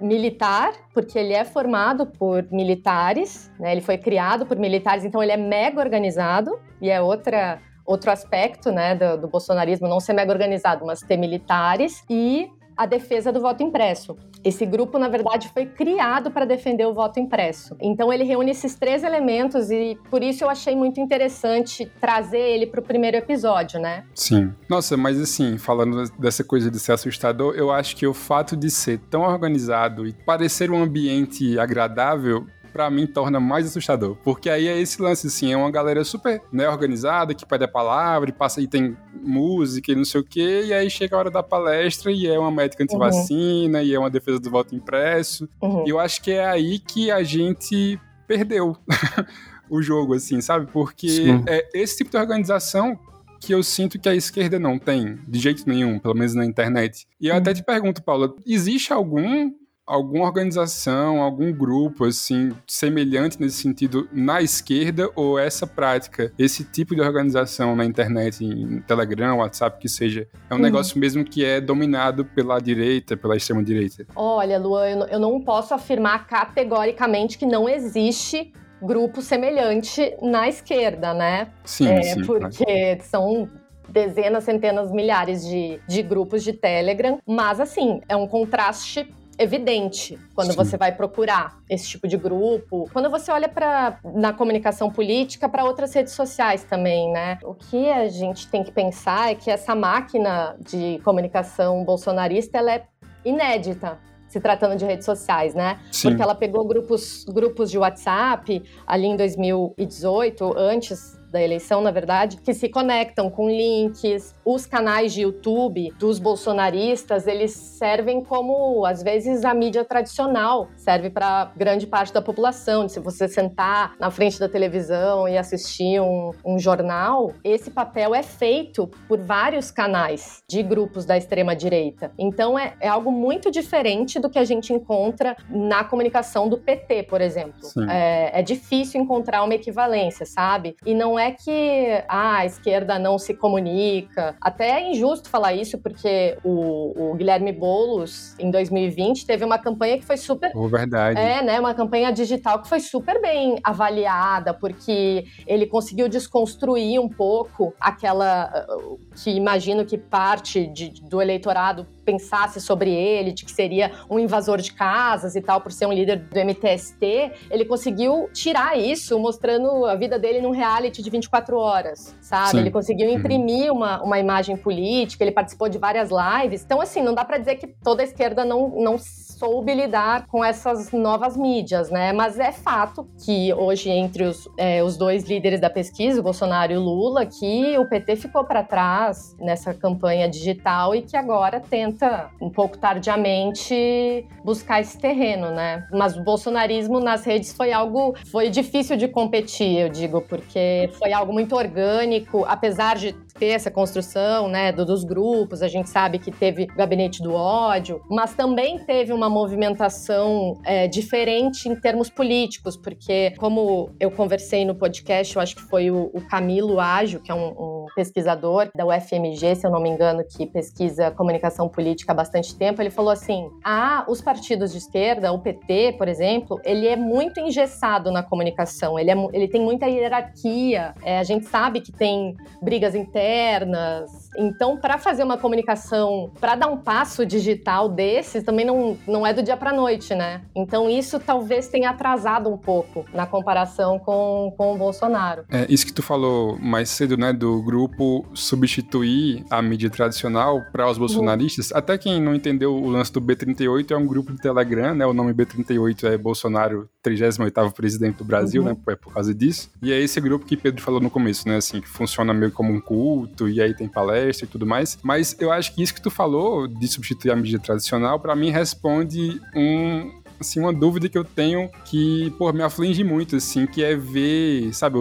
militar, 0.00 0.72
porque 0.92 1.18
ele 1.18 1.32
é 1.32 1.44
formado 1.44 2.06
por 2.06 2.46
militares, 2.50 3.50
né? 3.58 3.72
Ele 3.72 3.80
foi 3.80 3.96
criado 3.96 4.44
por 4.46 4.56
militares, 4.56 5.04
então 5.04 5.22
ele 5.22 5.32
é 5.32 5.36
mega 5.36 5.80
organizado 5.80 6.58
e 6.80 6.90
é 6.90 7.00
outra 7.00 7.60
outro 7.86 8.10
aspecto, 8.10 8.70
né, 8.70 8.94
do, 8.94 9.16
do 9.22 9.28
bolsonarismo 9.28 9.88
não 9.88 10.00
ser 10.00 10.12
mega 10.12 10.32
organizado, 10.32 10.84
mas 10.84 11.00
ter 11.00 11.16
militares 11.16 12.02
e 12.10 12.50
a 12.76 12.84
defesa 12.84 13.32
do 13.32 13.40
voto 13.40 13.62
impresso. 13.62 14.16
Esse 14.44 14.66
grupo, 14.66 14.98
na 14.98 15.08
verdade, 15.08 15.48
foi 15.48 15.66
criado 15.66 16.30
para 16.30 16.44
defender 16.44 16.84
o 16.84 16.92
voto 16.92 17.18
impresso. 17.18 17.74
Então, 17.80 18.12
ele 18.12 18.22
reúne 18.22 18.50
esses 18.50 18.76
três 18.76 19.02
elementos 19.02 19.70
e 19.70 19.98
por 20.10 20.22
isso 20.22 20.44
eu 20.44 20.50
achei 20.50 20.76
muito 20.76 21.00
interessante 21.00 21.90
trazer 22.00 22.38
ele 22.38 22.66
para 22.66 22.80
o 22.80 22.82
primeiro 22.82 23.16
episódio, 23.16 23.80
né? 23.80 24.04
Sim. 24.14 24.52
Nossa, 24.68 24.96
mas 24.96 25.20
assim, 25.20 25.56
falando 25.58 26.04
dessa 26.18 26.44
coisa 26.44 26.70
de 26.70 26.78
ser 26.78 26.92
assustador, 26.92 27.54
eu 27.56 27.72
acho 27.72 27.96
que 27.96 28.06
o 28.06 28.14
fato 28.14 28.56
de 28.56 28.70
ser 28.70 28.98
tão 29.10 29.22
organizado 29.22 30.06
e 30.06 30.12
parecer 30.12 30.70
um 30.70 30.82
ambiente 30.82 31.58
agradável 31.58 32.46
para 32.76 32.90
mim 32.90 33.06
torna 33.06 33.40
mais 33.40 33.66
assustador. 33.66 34.16
Porque 34.22 34.50
aí 34.50 34.68
é 34.68 34.78
esse 34.78 35.00
lance, 35.00 35.28
assim, 35.28 35.50
é 35.50 35.56
uma 35.56 35.70
galera 35.70 36.04
super 36.04 36.42
né, 36.52 36.68
organizada, 36.68 37.34
que 37.34 37.46
pede 37.46 37.64
a 37.64 37.68
palavra 37.68 38.28
e 38.28 38.32
passa 38.34 38.60
e 38.60 38.68
tem 38.68 38.94
música 39.22 39.90
e 39.90 39.94
não 39.94 40.04
sei 40.04 40.20
o 40.20 40.24
quê, 40.24 40.64
e 40.66 40.74
aí 40.74 40.90
chega 40.90 41.16
a 41.16 41.18
hora 41.18 41.30
da 41.30 41.42
palestra 41.42 42.12
e 42.12 42.26
é 42.26 42.38
uma 42.38 42.50
médica 42.50 42.84
anti-vacina, 42.84 43.78
uhum. 43.78 43.84
e 43.84 43.94
é 43.94 43.98
uma 43.98 44.10
defesa 44.10 44.38
do 44.38 44.50
voto 44.50 44.74
impresso. 44.74 45.48
Uhum. 45.62 45.86
E 45.86 45.90
eu 45.90 45.98
acho 45.98 46.22
que 46.22 46.32
é 46.32 46.44
aí 46.44 46.78
que 46.78 47.10
a 47.10 47.22
gente 47.22 47.98
perdeu 48.28 48.76
o 49.70 49.80
jogo, 49.80 50.12
assim, 50.12 50.42
sabe? 50.42 50.70
Porque 50.70 51.08
Sim. 51.08 51.44
é 51.46 51.66
esse 51.72 51.96
tipo 51.96 52.10
de 52.10 52.18
organização 52.18 52.98
que 53.40 53.54
eu 53.54 53.62
sinto 53.62 53.98
que 53.98 54.08
a 54.08 54.14
esquerda 54.14 54.58
não 54.58 54.78
tem, 54.78 55.18
de 55.26 55.38
jeito 55.38 55.66
nenhum, 55.66 55.98
pelo 55.98 56.14
menos 56.14 56.34
na 56.34 56.44
internet. 56.44 57.06
E 57.18 57.28
eu 57.28 57.32
uhum. 57.32 57.40
até 57.40 57.54
te 57.54 57.64
pergunto, 57.64 58.02
Paula, 58.02 58.34
existe 58.46 58.92
algum 58.92 59.50
alguma 59.86 60.24
organização, 60.24 61.22
algum 61.22 61.52
grupo 61.52 62.04
assim 62.04 62.52
semelhante 62.66 63.40
nesse 63.40 63.62
sentido 63.62 64.08
na 64.12 64.42
esquerda 64.42 65.08
ou 65.14 65.38
essa 65.38 65.66
prática, 65.66 66.32
esse 66.38 66.64
tipo 66.64 66.94
de 66.94 67.00
organização 67.00 67.76
na 67.76 67.84
internet, 67.84 68.44
em 68.44 68.80
Telegram, 68.80 69.38
WhatsApp, 69.38 69.78
que 69.78 69.88
seja, 69.88 70.26
é 70.50 70.54
um 70.54 70.56
uhum. 70.56 70.62
negócio 70.62 70.98
mesmo 70.98 71.24
que 71.24 71.44
é 71.44 71.60
dominado 71.60 72.24
pela 72.24 72.58
direita, 72.58 73.16
pela 73.16 73.36
extrema 73.36 73.62
direita? 73.62 74.06
Olha, 74.16 74.58
Luan, 74.58 75.06
eu 75.10 75.20
não 75.20 75.40
posso 75.40 75.72
afirmar 75.72 76.26
categoricamente 76.26 77.38
que 77.38 77.46
não 77.46 77.68
existe 77.68 78.52
grupo 78.82 79.22
semelhante 79.22 80.14
na 80.20 80.48
esquerda, 80.48 81.14
né? 81.14 81.48
Sim, 81.64 81.88
é, 81.88 82.02
sim. 82.02 82.24
Porque 82.24 82.98
são 83.02 83.48
dezenas, 83.88 84.44
centenas, 84.44 84.90
milhares 84.90 85.46
de, 85.46 85.80
de 85.86 86.02
grupos 86.02 86.42
de 86.42 86.52
Telegram, 86.52 87.18
mas 87.26 87.60
assim, 87.60 88.00
é 88.08 88.16
um 88.16 88.26
contraste 88.26 89.08
evidente 89.38 90.18
quando 90.34 90.50
Sim. 90.50 90.56
você 90.56 90.76
vai 90.76 90.92
procurar 90.92 91.58
esse 91.68 91.88
tipo 91.88 92.08
de 92.08 92.16
grupo. 92.16 92.88
Quando 92.92 93.10
você 93.10 93.30
olha 93.30 93.48
para 93.48 93.98
na 94.14 94.32
comunicação 94.32 94.90
política 94.90 95.48
para 95.48 95.64
outras 95.64 95.92
redes 95.94 96.12
sociais 96.12 96.64
também, 96.64 97.10
né? 97.10 97.38
O 97.44 97.54
que 97.54 97.90
a 97.90 98.08
gente 98.08 98.48
tem 98.48 98.64
que 98.64 98.72
pensar 98.72 99.30
é 99.30 99.34
que 99.34 99.50
essa 99.50 99.74
máquina 99.74 100.56
de 100.60 101.00
comunicação 101.04 101.84
bolsonarista 101.84 102.58
ela 102.58 102.72
é 102.72 102.84
inédita 103.24 103.98
se 104.28 104.40
tratando 104.40 104.76
de 104.76 104.84
redes 104.84 105.04
sociais, 105.04 105.54
né? 105.54 105.78
Sim. 105.90 106.08
Porque 106.08 106.22
ela 106.22 106.34
pegou 106.34 106.64
grupos, 106.66 107.24
grupos 107.24 107.70
de 107.70 107.78
WhatsApp 107.78 108.62
ali 108.86 109.06
em 109.06 109.16
2018, 109.16 110.54
antes 110.56 111.15
da 111.30 111.42
eleição, 111.42 111.80
na 111.80 111.90
verdade, 111.90 112.38
que 112.38 112.54
se 112.54 112.68
conectam 112.68 113.30
com 113.30 113.48
links. 113.48 114.34
Os 114.44 114.66
canais 114.66 115.12
de 115.12 115.22
YouTube 115.22 115.92
dos 115.98 116.18
bolsonaristas, 116.18 117.26
eles 117.26 117.52
servem 117.52 118.22
como, 118.22 118.84
às 118.84 119.02
vezes, 119.02 119.44
a 119.44 119.54
mídia 119.54 119.84
tradicional 119.84 120.68
serve 120.76 121.10
para 121.10 121.52
grande 121.56 121.86
parte 121.86 122.12
da 122.12 122.22
população. 122.22 122.88
Se 122.88 123.00
você 123.00 123.28
sentar 123.28 123.94
na 123.98 124.10
frente 124.10 124.38
da 124.38 124.48
televisão 124.48 125.28
e 125.28 125.36
assistir 125.36 126.00
um, 126.00 126.30
um 126.44 126.58
jornal, 126.58 127.32
esse 127.42 127.70
papel 127.70 128.14
é 128.14 128.22
feito 128.22 128.88
por 129.08 129.18
vários 129.18 129.70
canais 129.70 130.42
de 130.48 130.62
grupos 130.62 131.04
da 131.04 131.16
extrema-direita. 131.16 132.12
Então, 132.18 132.58
é, 132.58 132.74
é 132.80 132.88
algo 132.88 133.10
muito 133.10 133.50
diferente 133.50 134.18
do 134.18 134.30
que 134.30 134.38
a 134.38 134.44
gente 134.44 134.72
encontra 134.72 135.36
na 135.48 135.84
comunicação 135.84 136.48
do 136.48 136.58
PT, 136.58 137.04
por 137.04 137.20
exemplo. 137.20 137.68
É, 137.90 138.40
é 138.40 138.42
difícil 138.42 139.00
encontrar 139.00 139.42
uma 139.42 139.54
equivalência, 139.54 140.24
sabe? 140.26 140.76
E 140.84 140.94
não 140.94 141.15
é 141.18 141.32
que 141.32 142.02
ah, 142.08 142.38
a 142.38 142.46
esquerda 142.46 142.98
não 142.98 143.18
se 143.18 143.34
comunica. 143.34 144.36
Até 144.40 144.80
é 144.80 144.90
injusto 144.90 145.28
falar 145.28 145.54
isso, 145.54 145.78
porque 145.78 146.38
o, 146.44 147.10
o 147.10 147.14
Guilherme 147.14 147.52
Boulos, 147.52 148.34
em 148.38 148.50
2020, 148.50 149.26
teve 149.26 149.44
uma 149.44 149.58
campanha 149.58 149.98
que 149.98 150.04
foi 150.04 150.16
super. 150.16 150.52
Oh, 150.54 150.68
verdade. 150.68 151.18
É, 151.18 151.42
né? 151.42 151.58
Uma 151.58 151.74
campanha 151.74 152.12
digital 152.12 152.60
que 152.62 152.68
foi 152.68 152.80
super 152.80 153.20
bem 153.20 153.58
avaliada, 153.62 154.52
porque 154.54 155.24
ele 155.46 155.66
conseguiu 155.66 156.08
desconstruir 156.08 157.00
um 157.00 157.08
pouco 157.08 157.74
aquela. 157.80 158.66
que 159.14 159.30
imagino 159.30 159.84
que 159.84 159.98
parte 159.98 160.66
de, 160.66 160.90
do 161.02 161.20
eleitorado 161.20 161.86
pensasse 162.06 162.60
sobre 162.60 162.90
ele, 162.90 163.32
de 163.32 163.44
que 163.44 163.50
seria 163.50 163.90
um 164.08 164.18
invasor 164.18 164.60
de 164.62 164.72
casas 164.72 165.34
e 165.34 165.42
tal, 165.42 165.60
por 165.60 165.72
ser 165.72 165.86
um 165.86 165.92
líder 165.92 166.20
do 166.20 166.38
MTST, 166.38 167.32
ele 167.50 167.64
conseguiu 167.64 168.30
tirar 168.32 168.78
isso, 168.78 169.18
mostrando 169.18 169.84
a 169.84 169.96
vida 169.96 170.18
dele 170.18 170.40
num 170.40 170.52
reality 170.52 171.02
de 171.02 171.10
24 171.10 171.58
horas, 171.58 172.16
sabe? 172.20 172.50
Sim. 172.50 172.58
Ele 172.60 172.70
conseguiu 172.70 173.08
uhum. 173.08 173.16
imprimir 173.16 173.70
uhum. 173.70 173.78
uma, 173.78 174.02
uma 174.02 174.18
imagem 174.20 174.56
política, 174.56 175.24
ele 175.24 175.32
participou 175.32 175.68
de 175.68 175.78
várias 175.78 176.10
lives. 176.10 176.62
Então, 176.64 176.80
assim, 176.80 177.02
não 177.02 177.12
dá 177.12 177.24
para 177.24 177.38
dizer 177.38 177.56
que 177.56 177.66
toda 177.66 178.02
a 178.02 178.04
esquerda 178.04 178.44
não, 178.44 178.68
não 178.68 178.96
soube 179.38 179.74
lidar 179.74 180.26
com 180.26 180.42
essas 180.42 180.90
novas 180.92 181.36
mídias, 181.36 181.90
né? 181.90 182.12
Mas 182.12 182.38
é 182.38 182.52
fato 182.52 183.06
que 183.24 183.52
hoje, 183.52 183.90
entre 183.90 184.24
os, 184.24 184.48
é, 184.56 184.82
os 184.82 184.96
dois 184.96 185.24
líderes 185.24 185.60
da 185.60 185.68
pesquisa, 185.68 186.20
o 186.20 186.22
Bolsonaro 186.22 186.72
e 186.72 186.76
o 186.76 186.80
Lula, 186.80 187.26
que 187.26 187.78
o 187.78 187.86
PT 187.86 188.16
ficou 188.16 188.44
para 188.44 188.62
trás 188.62 189.36
nessa 189.38 189.74
campanha 189.74 190.28
digital 190.28 190.94
e 190.94 191.02
que 191.02 191.16
agora 191.16 191.60
tenta, 191.60 192.30
um 192.40 192.48
pouco 192.48 192.78
tardiamente, 192.78 194.26
buscar 194.42 194.80
esse 194.80 194.98
terreno, 194.98 195.50
né? 195.50 195.86
Mas 195.92 196.16
o 196.16 196.22
bolsonarismo 196.22 196.98
nas 196.98 197.24
redes 197.24 197.52
foi 197.52 197.72
algo, 197.72 198.14
foi 198.30 198.48
difícil 198.48 198.96
de 198.96 199.06
competir, 199.06 199.80
eu 199.80 199.88
digo, 199.90 200.22
porque 200.22 200.90
foi 200.98 201.12
algo 201.12 201.32
muito 201.32 201.54
orgânico, 201.54 202.44
apesar 202.48 202.96
de 202.96 203.14
ter 203.38 203.48
essa 203.48 203.70
construção, 203.70 204.48
né, 204.48 204.72
dos 204.72 205.04
grupos, 205.04 205.62
a 205.62 205.68
gente 205.68 205.88
sabe 205.88 206.18
que 206.18 206.30
teve 206.30 206.64
o 206.64 206.76
gabinete 206.76 207.22
do 207.22 207.32
ódio, 207.32 208.00
mas 208.10 208.34
também 208.34 208.78
teve 208.78 209.12
uma 209.12 209.28
movimentação 209.28 210.58
é, 210.64 210.88
diferente 210.88 211.68
em 211.68 211.76
termos 211.76 212.10
políticos, 212.10 212.76
porque 212.76 213.32
como 213.38 213.90
eu 214.00 214.10
conversei 214.10 214.64
no 214.64 214.74
podcast, 214.74 215.36
eu 215.36 215.42
acho 215.42 215.56
que 215.56 215.62
foi 215.62 215.90
o, 215.90 216.10
o 216.12 216.20
Camilo 216.28 216.80
Ágio, 216.80 217.20
que 217.20 217.30
é 217.30 217.34
um, 217.34 217.48
um, 217.48 217.86
pesquisador 217.94 218.68
da 218.74 218.84
UFMG, 218.84 219.54
se 219.54 219.66
eu 219.66 219.70
não 219.70 219.80
me 219.80 219.88
engano, 219.88 220.22
que 220.24 220.46
pesquisa 220.46 221.10
comunicação 221.10 221.68
política 221.68 222.12
há 222.12 222.14
bastante 222.14 222.54
tempo, 222.56 222.82
ele 222.82 222.90
falou 222.90 223.10
assim: 223.10 223.48
ah, 223.64 224.04
os 224.08 224.20
partidos 224.20 224.72
de 224.72 224.78
esquerda, 224.78 225.32
o 225.32 225.38
PT, 225.38 225.94
por 225.96 226.08
exemplo, 226.08 226.60
ele 226.64 226.86
é 226.86 226.96
muito 226.96 227.40
engessado 227.40 228.10
na 228.10 228.22
comunicação, 228.22 228.98
ele, 228.98 229.10
é, 229.10 229.16
ele 229.32 229.48
tem 229.48 229.60
muita 229.60 229.86
hierarquia, 229.86 230.94
é, 231.02 231.18
a 231.18 231.22
gente 231.22 231.46
sabe 231.46 231.80
que 231.80 231.92
tem 231.92 232.34
brigas 232.60 232.94
internas 232.94 233.25
internas. 233.26 234.25
Então, 234.36 234.76
para 234.76 234.98
fazer 234.98 235.22
uma 235.22 235.38
comunicação, 235.38 236.30
para 236.40 236.54
dar 236.54 236.68
um 236.68 236.76
passo 236.76 237.24
digital 237.24 237.88
desses, 237.88 238.44
também 238.44 238.64
não, 238.64 238.96
não 239.06 239.26
é 239.26 239.32
do 239.32 239.42
dia 239.42 239.56
para 239.56 239.72
noite, 239.72 240.14
né? 240.14 240.42
Então, 240.54 240.88
isso 240.88 241.18
talvez 241.18 241.68
tenha 241.68 241.90
atrasado 241.90 242.50
um 242.50 242.56
pouco 242.56 243.04
na 243.12 243.26
comparação 243.26 243.98
com, 243.98 244.52
com 244.56 244.74
o 244.74 244.78
Bolsonaro. 244.78 245.44
É, 245.50 245.66
isso 245.68 245.86
que 245.86 245.92
tu 245.92 246.02
falou 246.02 246.58
mais 246.58 246.90
cedo, 246.90 247.16
né, 247.16 247.32
do 247.32 247.62
grupo 247.62 248.26
substituir 248.34 249.44
a 249.50 249.62
mídia 249.62 249.88
tradicional 249.90 250.62
para 250.72 250.88
os 250.88 250.98
bolsonaristas. 250.98 251.70
Uhum. 251.70 251.78
Até 251.78 251.98
quem 251.98 252.20
não 252.20 252.34
entendeu 252.34 252.74
o 252.74 252.88
lance 252.88 253.12
do 253.12 253.20
B38 253.20 253.90
é 253.90 253.96
um 253.96 254.06
grupo 254.06 254.32
de 254.32 254.38
Telegram, 254.38 254.94
né? 254.94 255.06
O 255.06 255.14
nome 255.14 255.32
B38 255.32 256.04
é 256.04 256.18
Bolsonaro 256.18 256.88
38º 257.04 257.72
presidente 257.72 258.18
do 258.18 258.24
Brasil, 258.24 258.62
uhum. 258.62 258.68
né? 258.68 258.76
É 258.88 258.96
por 258.96 259.12
causa 259.12 259.34
disso. 259.34 259.70
E 259.82 259.92
é 259.92 260.00
esse 260.00 260.20
grupo 260.20 260.44
que 260.44 260.56
Pedro 260.56 260.82
falou 260.82 261.00
no 261.00 261.10
começo, 261.10 261.48
né? 261.48 261.56
Assim, 261.56 261.80
que 261.80 261.88
funciona 261.88 262.34
meio 262.34 262.52
como 262.52 262.72
um 262.72 262.80
culto, 262.80 263.48
e 263.48 263.60
aí 263.60 263.74
tem 263.74 263.88
palestra 263.88 264.25
e 264.44 264.46
tudo 264.46 264.66
mais. 264.66 264.98
Mas 265.02 265.36
eu 265.38 265.52
acho 265.52 265.74
que 265.74 265.82
isso 265.82 265.94
que 265.94 266.02
tu 266.02 266.10
falou 266.10 266.66
de 266.66 266.88
substituir 266.88 267.30
a 267.30 267.36
mídia 267.36 267.58
tradicional, 267.58 268.18
para 268.18 268.34
mim 268.34 268.50
responde 268.50 269.40
um, 269.54 270.22
assim, 270.40 270.60
uma 270.60 270.72
dúvida 270.72 271.08
que 271.08 271.18
eu 271.18 271.24
tenho 271.24 271.70
que, 271.84 272.32
pô, 272.38 272.52
me 272.52 272.62
aflige 272.62 273.04
muito, 273.04 273.36
assim, 273.36 273.66
que 273.66 273.82
é 273.82 273.94
ver, 273.94 274.72
sabe, 274.72 274.98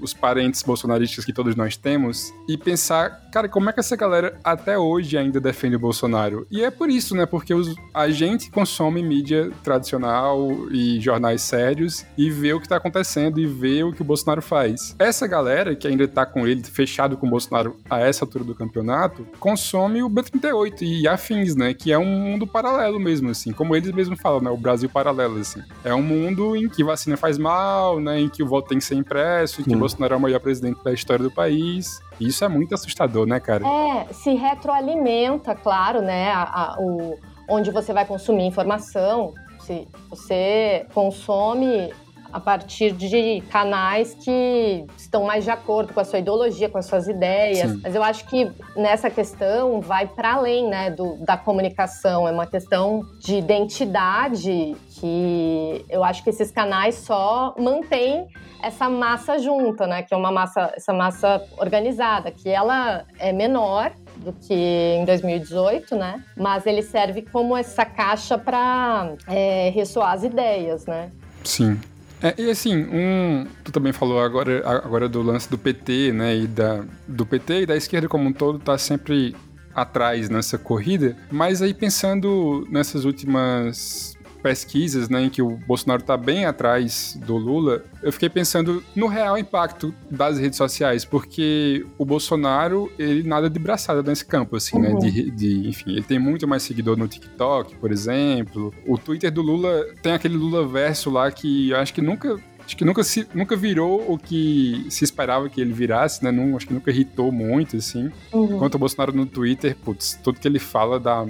os 0.00 0.14
parentes 0.14 0.62
bolsonaristas 0.62 1.24
que 1.24 1.32
todos 1.32 1.56
nós 1.56 1.76
temos 1.76 2.32
e 2.48 2.56
pensar, 2.56 3.28
cara, 3.32 3.48
como 3.48 3.68
é 3.70 3.72
que 3.72 3.80
essa 3.80 3.96
galera 3.96 4.38
até 4.44 4.78
hoje 4.78 5.16
ainda 5.16 5.40
defende 5.40 5.76
o 5.76 5.78
Bolsonaro? 5.78 6.46
E 6.50 6.62
é 6.62 6.70
por 6.70 6.88
isso, 6.90 7.14
né, 7.14 7.26
porque 7.26 7.54
os, 7.54 7.74
a 7.92 8.08
gente 8.08 8.50
consome 8.50 9.02
mídia 9.02 9.50
tradicional 9.62 10.48
e 10.70 11.00
jornais 11.00 11.42
sérios 11.42 12.04
e 12.16 12.30
vê 12.30 12.52
o 12.52 12.60
que 12.60 12.68
tá 12.68 12.76
acontecendo 12.76 13.40
e 13.40 13.46
vê 13.46 13.82
o 13.82 13.92
que 13.92 14.02
o 14.02 14.04
Bolsonaro 14.04 14.42
faz. 14.42 14.94
Essa 14.98 15.26
galera 15.26 15.74
que 15.74 15.86
ainda 15.86 16.06
tá 16.06 16.24
com 16.24 16.46
ele, 16.46 16.62
fechado 16.62 17.16
com 17.16 17.26
o 17.26 17.30
Bolsonaro 17.30 17.76
a 17.88 18.00
essa 18.00 18.24
altura 18.24 18.44
do 18.44 18.54
campeonato, 18.54 19.26
consome 19.40 20.02
o 20.02 20.10
B38 20.10 20.82
e 20.82 21.08
afins, 21.08 21.56
né, 21.56 21.74
que 21.74 21.92
é 21.92 21.98
um 21.98 22.04
mundo 22.04 22.46
paralelo 22.46 23.00
mesmo, 23.00 23.30
assim, 23.30 23.52
como 23.52 23.74
eles 23.74 23.90
mesmos 23.92 24.20
falam, 24.20 24.40
né, 24.40 24.50
o 24.50 24.56
Brasil 24.56 24.77
Brasil 24.78 24.88
paralelo, 24.88 25.38
assim. 25.40 25.60
É 25.84 25.92
um 25.92 26.02
mundo 26.02 26.56
em 26.56 26.68
que 26.68 26.84
vacina 26.84 27.16
faz 27.16 27.36
mal, 27.36 27.98
né? 27.98 28.20
Em 28.20 28.28
que 28.28 28.42
o 28.42 28.46
voto 28.46 28.68
tem 28.68 28.78
que 28.78 28.84
ser 28.84 28.94
impresso, 28.94 29.60
em 29.60 29.64
que 29.64 29.74
Bolsonaro 29.74 30.14
é 30.14 30.16
o 30.16 30.20
maior 30.20 30.40
presidente 30.40 30.82
da 30.84 30.92
história 30.92 31.22
do 31.22 31.30
país. 31.30 32.00
E 32.20 32.28
isso 32.28 32.44
é 32.44 32.48
muito 32.48 32.74
assustador, 32.74 33.26
né, 33.26 33.40
cara? 33.40 33.66
É, 33.66 34.12
se 34.12 34.34
retroalimenta, 34.34 35.54
claro, 35.54 36.00
né? 36.00 36.30
A, 36.30 36.42
a, 36.42 36.76
o, 36.80 37.18
onde 37.48 37.70
você 37.70 37.92
vai 37.92 38.04
consumir 38.04 38.44
informação. 38.44 39.34
Se 39.60 39.88
você 40.08 40.86
consome 40.94 41.92
a 42.32 42.40
partir 42.40 42.92
de 42.92 43.42
canais 43.50 44.14
que 44.14 44.86
estão 44.96 45.24
mais 45.24 45.44
de 45.44 45.50
acordo 45.50 45.92
com 45.92 46.00
a 46.00 46.04
sua 46.04 46.18
ideologia, 46.18 46.68
com 46.68 46.78
as 46.78 46.86
suas 46.86 47.08
ideias. 47.08 47.70
Sim. 47.70 47.80
Mas 47.82 47.94
eu 47.94 48.02
acho 48.02 48.26
que 48.26 48.50
nessa 48.76 49.10
questão 49.10 49.80
vai 49.80 50.06
para 50.06 50.34
além 50.34 50.68
né, 50.68 50.90
do, 50.90 51.16
da 51.24 51.36
comunicação, 51.36 52.28
é 52.28 52.30
uma 52.30 52.46
questão 52.46 53.04
de 53.20 53.36
identidade 53.36 54.76
que 55.00 55.84
eu 55.88 56.02
acho 56.04 56.22
que 56.22 56.30
esses 56.30 56.50
canais 56.50 56.96
só 56.96 57.54
mantêm 57.58 58.28
essa 58.62 58.88
massa 58.88 59.38
junta, 59.38 59.86
né? 59.86 60.02
Que 60.02 60.12
é 60.12 60.16
uma 60.16 60.32
massa, 60.32 60.72
essa 60.76 60.92
massa 60.92 61.42
organizada, 61.58 62.30
que 62.30 62.48
ela 62.48 63.04
é 63.18 63.32
menor 63.32 63.92
do 64.16 64.32
que 64.32 64.54
em 64.54 65.04
2018, 65.04 65.94
né? 65.94 66.22
Mas 66.36 66.66
ele 66.66 66.82
serve 66.82 67.22
como 67.22 67.56
essa 67.56 67.84
caixa 67.84 68.36
para 68.36 69.12
é, 69.28 69.70
ressoar 69.70 70.12
as 70.12 70.24
ideias, 70.24 70.86
né? 70.86 71.10
Sim. 71.44 71.80
É, 72.22 72.34
e 72.36 72.50
assim, 72.50 72.84
um, 72.84 73.46
tu 73.62 73.70
também 73.70 73.92
falou 73.92 74.20
agora, 74.20 74.62
agora 74.66 75.08
do 75.08 75.22
lance 75.22 75.48
do 75.48 75.56
PT, 75.56 76.12
né, 76.12 76.36
e 76.36 76.46
da, 76.46 76.84
do 77.06 77.24
PT 77.24 77.62
e 77.62 77.66
da 77.66 77.76
esquerda 77.76 78.08
como 78.08 78.28
um 78.28 78.32
todo 78.32 78.58
tá 78.58 78.76
sempre 78.76 79.36
atrás 79.74 80.28
nessa 80.28 80.58
corrida, 80.58 81.16
mas 81.30 81.62
aí 81.62 81.72
pensando 81.72 82.66
nessas 82.70 83.04
últimas 83.04 84.17
pesquisas, 84.42 85.08
né, 85.08 85.24
em 85.24 85.30
que 85.30 85.42
o 85.42 85.56
Bolsonaro 85.66 86.00
está 86.00 86.16
bem 86.16 86.44
atrás 86.44 87.18
do 87.24 87.36
Lula, 87.36 87.84
eu 88.02 88.12
fiquei 88.12 88.28
pensando 88.28 88.82
no 88.94 89.06
real 89.06 89.36
impacto 89.36 89.94
das 90.10 90.38
redes 90.38 90.56
sociais, 90.56 91.04
porque 91.04 91.84
o 91.98 92.04
Bolsonaro, 92.04 92.90
ele 92.98 93.22
nada 93.22 93.50
de 93.50 93.58
braçada 93.58 94.02
nesse 94.02 94.24
campo, 94.24 94.56
assim, 94.56 94.78
né, 94.78 94.88
uhum. 94.88 95.00
né, 95.00 95.10
de, 95.10 95.30
de, 95.30 95.68
enfim, 95.68 95.92
ele 95.92 96.02
tem 96.02 96.18
muito 96.18 96.46
mais 96.46 96.62
seguidor 96.62 96.96
no 96.96 97.08
TikTok, 97.08 97.76
por 97.76 97.92
exemplo, 97.92 98.72
o 98.86 98.96
Twitter 98.96 99.30
do 99.30 99.42
Lula 99.42 99.86
tem 100.02 100.12
aquele 100.12 100.36
Lula 100.36 100.66
verso 100.66 101.10
lá 101.10 101.30
que 101.30 101.70
eu 101.70 101.76
acho 101.76 101.92
que 101.92 102.00
nunca 102.00 102.38
acho 102.68 102.76
que 102.76 102.84
nunca, 102.84 103.02
se, 103.02 103.26
nunca 103.34 103.56
virou 103.56 104.12
o 104.12 104.18
que 104.18 104.86
se 104.90 105.02
esperava 105.02 105.48
que 105.48 105.58
ele 105.58 105.72
virasse, 105.72 106.22
né? 106.22 106.30
Não, 106.30 106.54
acho 106.54 106.66
que 106.66 106.74
nunca 106.74 106.90
irritou 106.90 107.32
muito, 107.32 107.78
assim. 107.78 108.10
Uhum. 108.30 108.56
Enquanto 108.56 108.74
o 108.74 108.78
Bolsonaro 108.78 109.10
no 109.10 109.24
Twitter, 109.24 109.74
putz, 109.74 110.18
tudo 110.22 110.38
que 110.38 110.46
ele 110.46 110.58
fala 110.58 111.00
dá 111.00 111.26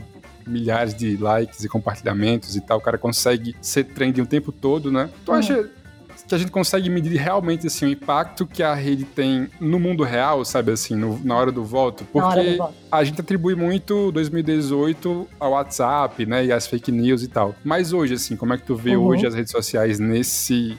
milhares 0.49 0.95
de 0.95 1.17
likes 1.17 1.65
e 1.65 1.69
compartilhamentos 1.69 2.57
e 2.57 2.61
tal, 2.61 2.79
o 2.79 2.81
cara 2.81 2.99
consegue 2.99 3.55
ser 3.61 3.85
trending 3.85 4.23
o 4.23 4.27
tempo 4.27 4.53
todo, 4.53 4.91
né? 4.91 5.11
Tu 5.25 5.33
acha 5.33 5.59
uhum. 5.59 5.69
que 6.27 6.35
a 6.35 6.39
gente 6.39 6.51
consegue 6.51 6.91
medir 6.91 7.17
realmente 7.17 7.67
assim, 7.67 7.87
o 7.87 7.89
impacto 7.89 8.47
que 8.47 8.63
a 8.63 8.75
rede 8.75 9.05
tem 9.05 9.49
no 9.61 9.79
mundo 9.79 10.03
real, 10.03 10.45
sabe 10.45 10.73
assim, 10.73 10.95
no, 10.95 11.19
na 11.25 11.37
hora 11.37 11.53
do 11.53 11.65
voto? 11.65 12.05
Porque 12.13 12.53
do 12.53 12.57
voto. 12.59 12.75
a 12.91 13.05
gente 13.05 13.21
atribui 13.21 13.55
muito 13.55 14.11
2018 14.13 15.29
ao 15.39 15.53
WhatsApp, 15.53 16.27
né, 16.27 16.47
e 16.47 16.53
às 16.53 16.67
fake 16.67 16.91
news 16.91 17.23
e 17.23 17.29
tal. 17.29 17.55
Mas 17.65 17.93
hoje, 17.93 18.15
assim, 18.15 18.37
como 18.37 18.55
é 18.55 18.59
que 18.59 18.65
tu 18.65 18.75
vê 18.75 18.97
uhum. 18.97 19.07
hoje 19.07 19.27
as 19.27 19.35
redes 19.35 19.53
sociais 19.53 19.99
nesse 19.99 20.77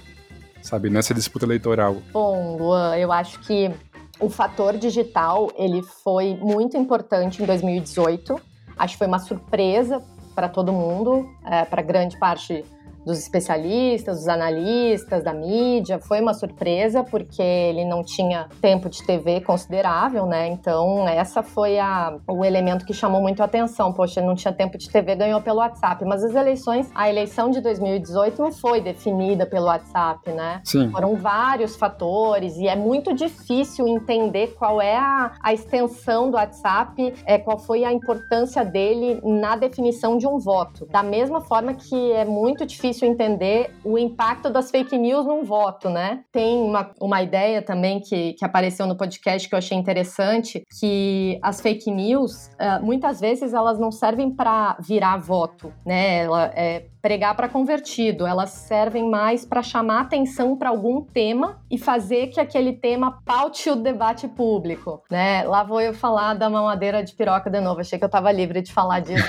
sabe, 0.62 0.90
nessa 0.90 1.14
disputa 1.14 1.46
eleitoral? 1.46 1.98
Bom, 2.12 2.58
Luan, 2.58 2.96
eu 2.98 3.12
acho 3.12 3.40
que 3.40 3.72
o 4.20 4.30
fator 4.30 4.78
digital 4.78 5.52
ele 5.58 5.82
foi 5.82 6.36
muito 6.36 6.78
importante 6.78 7.42
em 7.42 7.46
2018. 7.46 8.40
Acho 8.80 8.94
que 8.94 8.98
foi 8.98 9.08
uma 9.08 9.20
surpresa 9.20 10.02
para 10.34 10.48
todo 10.48 10.72
mundo, 10.72 11.30
é, 11.46 11.66
para 11.66 11.82
grande 11.82 12.18
parte 12.18 12.64
dos 13.10 13.18
especialistas, 13.18 14.20
dos 14.20 14.28
analistas, 14.28 15.24
da 15.24 15.34
mídia. 15.34 15.98
Foi 15.98 16.22
uma 16.22 16.34
surpresa 16.34 17.04
porque 17.04 17.42
ele 17.42 17.84
não 17.84 18.04
tinha 18.04 18.48
tempo 18.62 18.88
de 18.88 19.04
TV 19.04 19.42
considerável, 19.42 20.28
né? 20.28 20.48
Então, 20.48 21.08
essa 21.08 21.42
foi 21.42 21.80
a, 21.80 22.16
o 22.28 22.46
elemento 22.46 22.86
que 22.86 22.94
chamou 22.94 23.20
muito 23.20 23.42
a 23.42 23.46
atenção. 23.46 23.92
Poxa, 23.92 24.20
ele 24.20 24.28
não 24.28 24.36
tinha 24.36 24.54
tempo 24.54 24.78
de 24.78 24.88
TV, 24.88 25.16
ganhou 25.16 25.42
pelo 25.42 25.58
WhatsApp. 25.58 26.06
Mas 26.06 26.24
as 26.24 26.36
eleições, 26.36 26.92
a 26.94 27.10
eleição 27.10 27.50
de 27.50 27.60
2018 27.62 28.40
não 28.40 28.52
foi 28.52 28.80
definida 28.80 29.44
pelo 29.46 29.66
WhatsApp, 29.66 30.32
né? 30.32 30.62
Sim. 30.64 30.92
Foram 30.92 31.16
vários 31.16 31.76
fatores 31.76 32.58
e 32.58 32.68
é 32.68 32.76
muito 32.76 33.14
difícil 33.14 33.88
entender 33.88 34.54
qual 34.58 34.80
é 34.80 34.96
a, 34.96 35.32
a 35.42 35.52
extensão 35.52 36.30
do 36.30 36.36
WhatsApp, 36.36 37.14
é, 37.26 37.40
qual 37.40 37.58
foi 37.58 37.84
a 37.84 37.92
importância 37.92 38.64
dele 38.64 39.20
na 39.24 39.56
definição 39.56 40.16
de 40.16 40.28
um 40.28 40.38
voto. 40.38 40.86
Da 40.86 41.02
mesma 41.02 41.42
forma 41.42 41.74
que 41.74 42.12
é 42.12 42.24
muito 42.24 42.66
difícil 42.66 42.99
difícil 43.00 43.08
entender 43.08 43.72
o 43.84 43.98
impacto 43.98 44.50
das 44.50 44.70
fake 44.70 44.98
news 44.98 45.26
num 45.26 45.44
voto, 45.44 45.90
né? 45.90 46.24
Tem 46.32 46.58
uma, 46.58 46.92
uma 47.00 47.22
ideia 47.22 47.62
também 47.62 48.00
que, 48.00 48.34
que 48.34 48.46
apareceu 48.46 48.86
no 48.86 48.96
podcast 48.96 49.48
que 49.48 49.56
eu 49.56 49.58
achei 49.58 49.78
interessante, 49.78 50.64
que 50.80 51.40
as 51.42 51.62
fake 51.62 51.90
news, 51.90 52.48
uh, 52.48 52.84
muitas 52.84 53.20
vezes 53.20 53.54
elas 53.54 53.80
não 53.80 53.92
servem 53.92 54.30
para 54.30 54.76
virar 54.80 55.18
voto, 55.18 55.74
né? 55.86 56.24
Ela 56.24 56.46
é 56.56 56.86
pregar 57.02 57.34
para 57.34 57.48
convertido, 57.48 58.28
elas 58.28 58.50
servem 58.50 59.10
mais 59.10 59.46
para 59.46 59.64
chamar 59.64 60.02
atenção 60.02 60.58
para 60.58 60.70
algum 60.70 61.02
tema 61.02 61.62
e 61.72 61.78
fazer 61.78 62.28
que 62.28 62.42
aquele 62.42 62.74
tema 62.74 63.22
paute 63.24 63.70
o 63.70 63.76
debate 63.76 64.28
público, 64.28 65.02
né? 65.10 65.44
Lá 65.44 65.64
vou 65.64 65.80
eu 65.80 65.94
falar 65.94 66.34
da 66.34 66.50
mamadeira 66.50 67.02
de 67.02 67.14
piroca 67.14 67.50
de 67.50 67.62
novo, 67.62 67.80
achei 67.80 67.98
que 67.98 68.04
eu 68.04 68.08
estava 68.08 68.32
livre 68.32 68.62
de 68.62 68.74
falar 68.74 69.00
disso. 69.00 69.24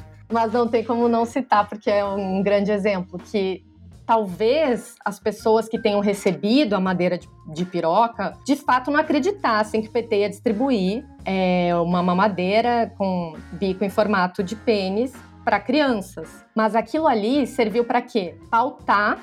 mas 0.30 0.52
não 0.52 0.68
tem 0.68 0.84
como 0.84 1.08
não 1.08 1.24
citar, 1.24 1.68
porque 1.68 1.90
é 1.90 2.04
um 2.04 2.42
grande 2.42 2.70
exemplo 2.70 3.18
que 3.18 3.64
talvez 4.06 4.96
as 5.04 5.20
pessoas 5.20 5.68
que 5.68 5.78
tenham 5.78 6.00
recebido 6.00 6.74
a 6.74 6.80
madeira 6.80 7.16
de, 7.16 7.28
de, 7.54 7.64
piroca 7.64 8.36
de 8.44 8.56
fato 8.56 8.90
não 8.90 8.98
acreditassem 8.98 9.80
que 9.80 9.88
o 9.88 9.92
PT 9.92 10.16
ia 10.16 10.28
distribuir 10.28 11.04
é, 11.24 11.72
uma 11.76 12.02
mamadeira 12.02 12.92
com 12.98 13.34
bico 13.52 13.84
em 13.84 13.88
formato 13.88 14.42
de 14.42 14.56
pênis 14.56 15.12
para 15.44 15.60
crianças. 15.60 16.44
Mas 16.56 16.74
aquilo 16.74 17.06
ali 17.06 17.46
serviu 17.46 17.84
para 17.84 18.02
quê? 18.02 18.34
Pautar 18.50 19.18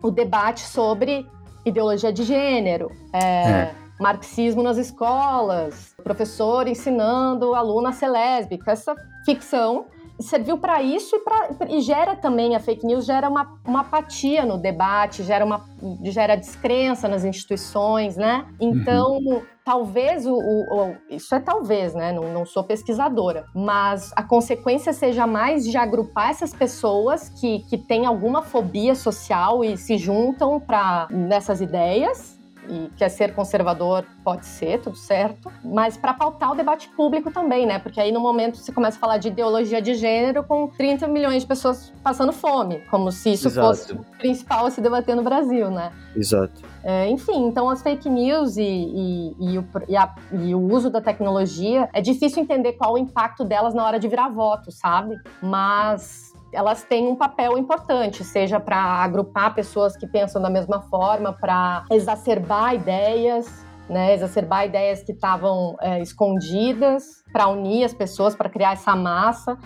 o 0.00 0.08
debate 0.08 0.60
sobre 0.60 1.26
ideologia 1.64 2.12
de 2.12 2.22
gênero. 2.22 2.92
É, 3.12 3.18
é. 3.18 3.74
Marxismo 4.00 4.62
nas 4.62 4.78
escolas, 4.78 5.96
professor 6.02 6.68
ensinando 6.68 7.54
aluno 7.54 7.88
a 7.88 7.92
ser 7.92 8.08
lésbica, 8.08 8.72
essa 8.72 8.94
ficção 9.24 9.86
serviu 10.22 10.58
para 10.58 10.82
isso 10.82 11.16
e, 11.16 11.18
pra, 11.20 11.48
e, 11.68 11.80
gera 11.80 12.16
também 12.16 12.54
a 12.54 12.60
fake 12.60 12.86
news 12.86 13.04
gera 13.04 13.28
uma, 13.28 13.58
uma 13.64 13.80
apatia 13.80 14.44
no 14.44 14.56
debate, 14.56 15.22
gera 15.22 15.44
uma 15.44 15.64
gera 16.04 16.36
descrença 16.36 17.08
nas 17.08 17.24
instituições, 17.24 18.16
né? 18.16 18.46
Então 18.60 19.18
uhum. 19.18 19.42
talvez 19.64 20.26
o, 20.26 20.34
o, 20.34 20.90
o, 20.90 20.96
isso 21.10 21.34
é 21.34 21.40
talvez, 21.40 21.94
né? 21.94 22.12
Não, 22.12 22.32
não 22.32 22.46
sou 22.46 22.64
pesquisadora, 22.64 23.44
mas 23.54 24.12
a 24.14 24.22
consequência 24.22 24.92
seja 24.92 25.26
mais 25.26 25.64
de 25.64 25.76
agrupar 25.76 26.30
essas 26.30 26.54
pessoas 26.54 27.28
que, 27.28 27.60
que 27.68 27.76
têm 27.76 28.06
alguma 28.06 28.42
fobia 28.42 28.94
social 28.94 29.64
e 29.64 29.76
se 29.76 29.98
juntam 29.98 30.60
para 30.60 31.08
nessas 31.10 31.60
ideias 31.60 32.41
e 32.68 32.90
quer 32.96 33.08
ser 33.08 33.34
conservador, 33.34 34.04
pode 34.24 34.46
ser, 34.46 34.80
tudo 34.80 34.96
certo, 34.96 35.50
mas 35.64 35.96
para 35.96 36.14
pautar 36.14 36.52
o 36.52 36.54
debate 36.54 36.88
público 36.90 37.30
também, 37.30 37.66
né? 37.66 37.78
Porque 37.78 38.00
aí 38.00 38.12
no 38.12 38.20
momento 38.20 38.58
você 38.58 38.72
começa 38.72 38.96
a 38.96 39.00
falar 39.00 39.18
de 39.18 39.28
ideologia 39.28 39.80
de 39.82 39.94
gênero 39.94 40.44
com 40.44 40.68
30 40.68 41.08
milhões 41.08 41.42
de 41.42 41.48
pessoas 41.48 41.92
passando 42.02 42.32
fome, 42.32 42.80
como 42.90 43.10
se 43.10 43.32
isso 43.32 43.48
Exato. 43.48 43.66
fosse 43.66 43.92
o 43.92 44.04
principal 44.18 44.66
a 44.66 44.70
se 44.70 44.80
debater 44.80 45.16
no 45.16 45.22
Brasil, 45.22 45.70
né? 45.70 45.92
Exato. 46.14 46.62
É, 46.84 47.08
enfim, 47.08 47.46
então 47.46 47.68
as 47.68 47.82
fake 47.82 48.08
news 48.08 48.56
e, 48.56 48.62
e, 48.62 49.36
e, 49.38 49.58
o, 49.58 49.64
a, 49.96 50.14
e, 50.32 50.54
o, 50.54 50.60
uso 50.60 50.90
da 50.90 51.00
tecnologia, 51.00 51.88
é 51.92 52.00
difícil 52.00 52.42
entender 52.42 52.72
qual 52.72 52.94
o 52.94 52.98
impacto 52.98 53.44
delas 53.44 53.72
na 53.72 53.84
hora 53.84 53.98
de 53.98 54.08
virar 54.08 54.28
voto, 54.28 54.70
sabe? 54.72 55.16
Mas 55.40 56.31
elas 56.52 56.84
têm 56.84 57.06
um 57.08 57.16
papel 57.16 57.56
importante, 57.56 58.22
seja 58.24 58.60
para 58.60 58.76
agrupar 58.76 59.54
pessoas 59.54 59.96
que 59.96 60.06
pensam 60.06 60.40
da 60.40 60.50
mesma 60.50 60.82
forma, 60.82 61.32
para 61.32 61.84
exacerbar 61.90 62.74
ideias, 62.74 63.64
né, 63.88 64.14
exacerbar 64.14 64.66
ideias 64.66 65.02
que 65.02 65.12
estavam 65.12 65.76
é, 65.80 66.00
escondidas, 66.00 67.22
para 67.32 67.48
unir 67.48 67.84
as 67.84 67.94
pessoas, 67.94 68.34
para 68.34 68.48
criar 68.48 68.72
essa 68.72 68.94
massa 68.94 69.58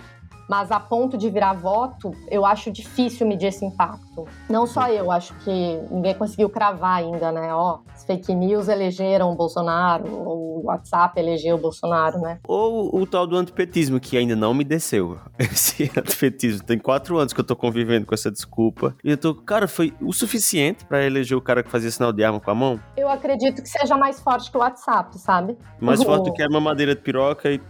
mas 0.49 0.71
a 0.71 0.79
ponto 0.79 1.17
de 1.17 1.29
virar 1.29 1.55
voto, 1.55 2.15
eu 2.31 2.45
acho 2.45 2.71
difícil 2.71 3.27
medir 3.27 3.47
esse 3.47 3.65
impacto. 3.65 4.27
Não 4.49 4.67
só 4.67 4.89
eu, 4.89 5.11
acho 5.11 5.35
que 5.41 5.81
ninguém 5.91 6.15
conseguiu 6.15 6.49
cravar 6.49 6.99
ainda, 6.99 7.33
né? 7.33 7.53
Ó, 7.53 7.81
as 7.93 8.05
fake 8.05 8.35
news 8.35 8.69
elegeram 8.69 9.33
o 9.33 9.35
Bolsonaro, 9.35 10.07
ou 10.09 10.63
o 10.63 10.67
WhatsApp 10.67 11.19
elegeu 11.19 11.57
o 11.57 11.59
Bolsonaro, 11.59 12.19
né? 12.21 12.39
Ou 12.47 12.95
o 12.95 13.07
tal 13.07 13.27
do 13.27 13.37
antipetismo, 13.37 13.99
que 13.99 14.17
ainda 14.17 14.37
não 14.37 14.55
me 14.55 14.65
desceu. 14.65 15.19
Esse 15.39 15.91
antipetismo. 15.97 16.65
Tem 16.65 16.79
quatro 16.79 17.19
anos 17.19 17.33
que 17.33 17.41
eu 17.41 17.45
tô 17.45 17.57
convivendo 17.57 18.07
com 18.07 18.15
essa 18.15 18.31
desculpa. 18.31 18.95
E 19.03 19.11
eu 19.11 19.19
tô, 19.19 19.35
cara, 19.35 19.67
foi 19.67 19.93
o 20.01 20.13
suficiente 20.13 20.85
para 20.85 21.05
eleger 21.05 21.37
o 21.37 21.41
cara 21.41 21.63
que 21.63 21.71
fazia 21.71 21.91
sinal 21.91 22.13
de 22.13 22.23
arma 22.23 22.41
com 22.41 22.51
a 22.51 22.55
mão? 22.55 22.81
Eu 22.97 23.09
acredito 23.09 23.63
que 23.63 23.69
seja 23.69 23.97
mais 23.97 24.21
forte 24.21 24.51
que 24.51 24.57
o 24.57 24.61
WhatsApp, 24.61 25.19
sabe? 25.19 25.57
Mais 25.81 26.01
uhum. 26.01 26.07
forte 26.07 26.25
do 26.25 26.33
que 26.33 26.43
a 26.43 26.49
mamadeira 26.49 26.95
de 26.95 27.01
piroca 27.01 27.51
e, 27.51 27.61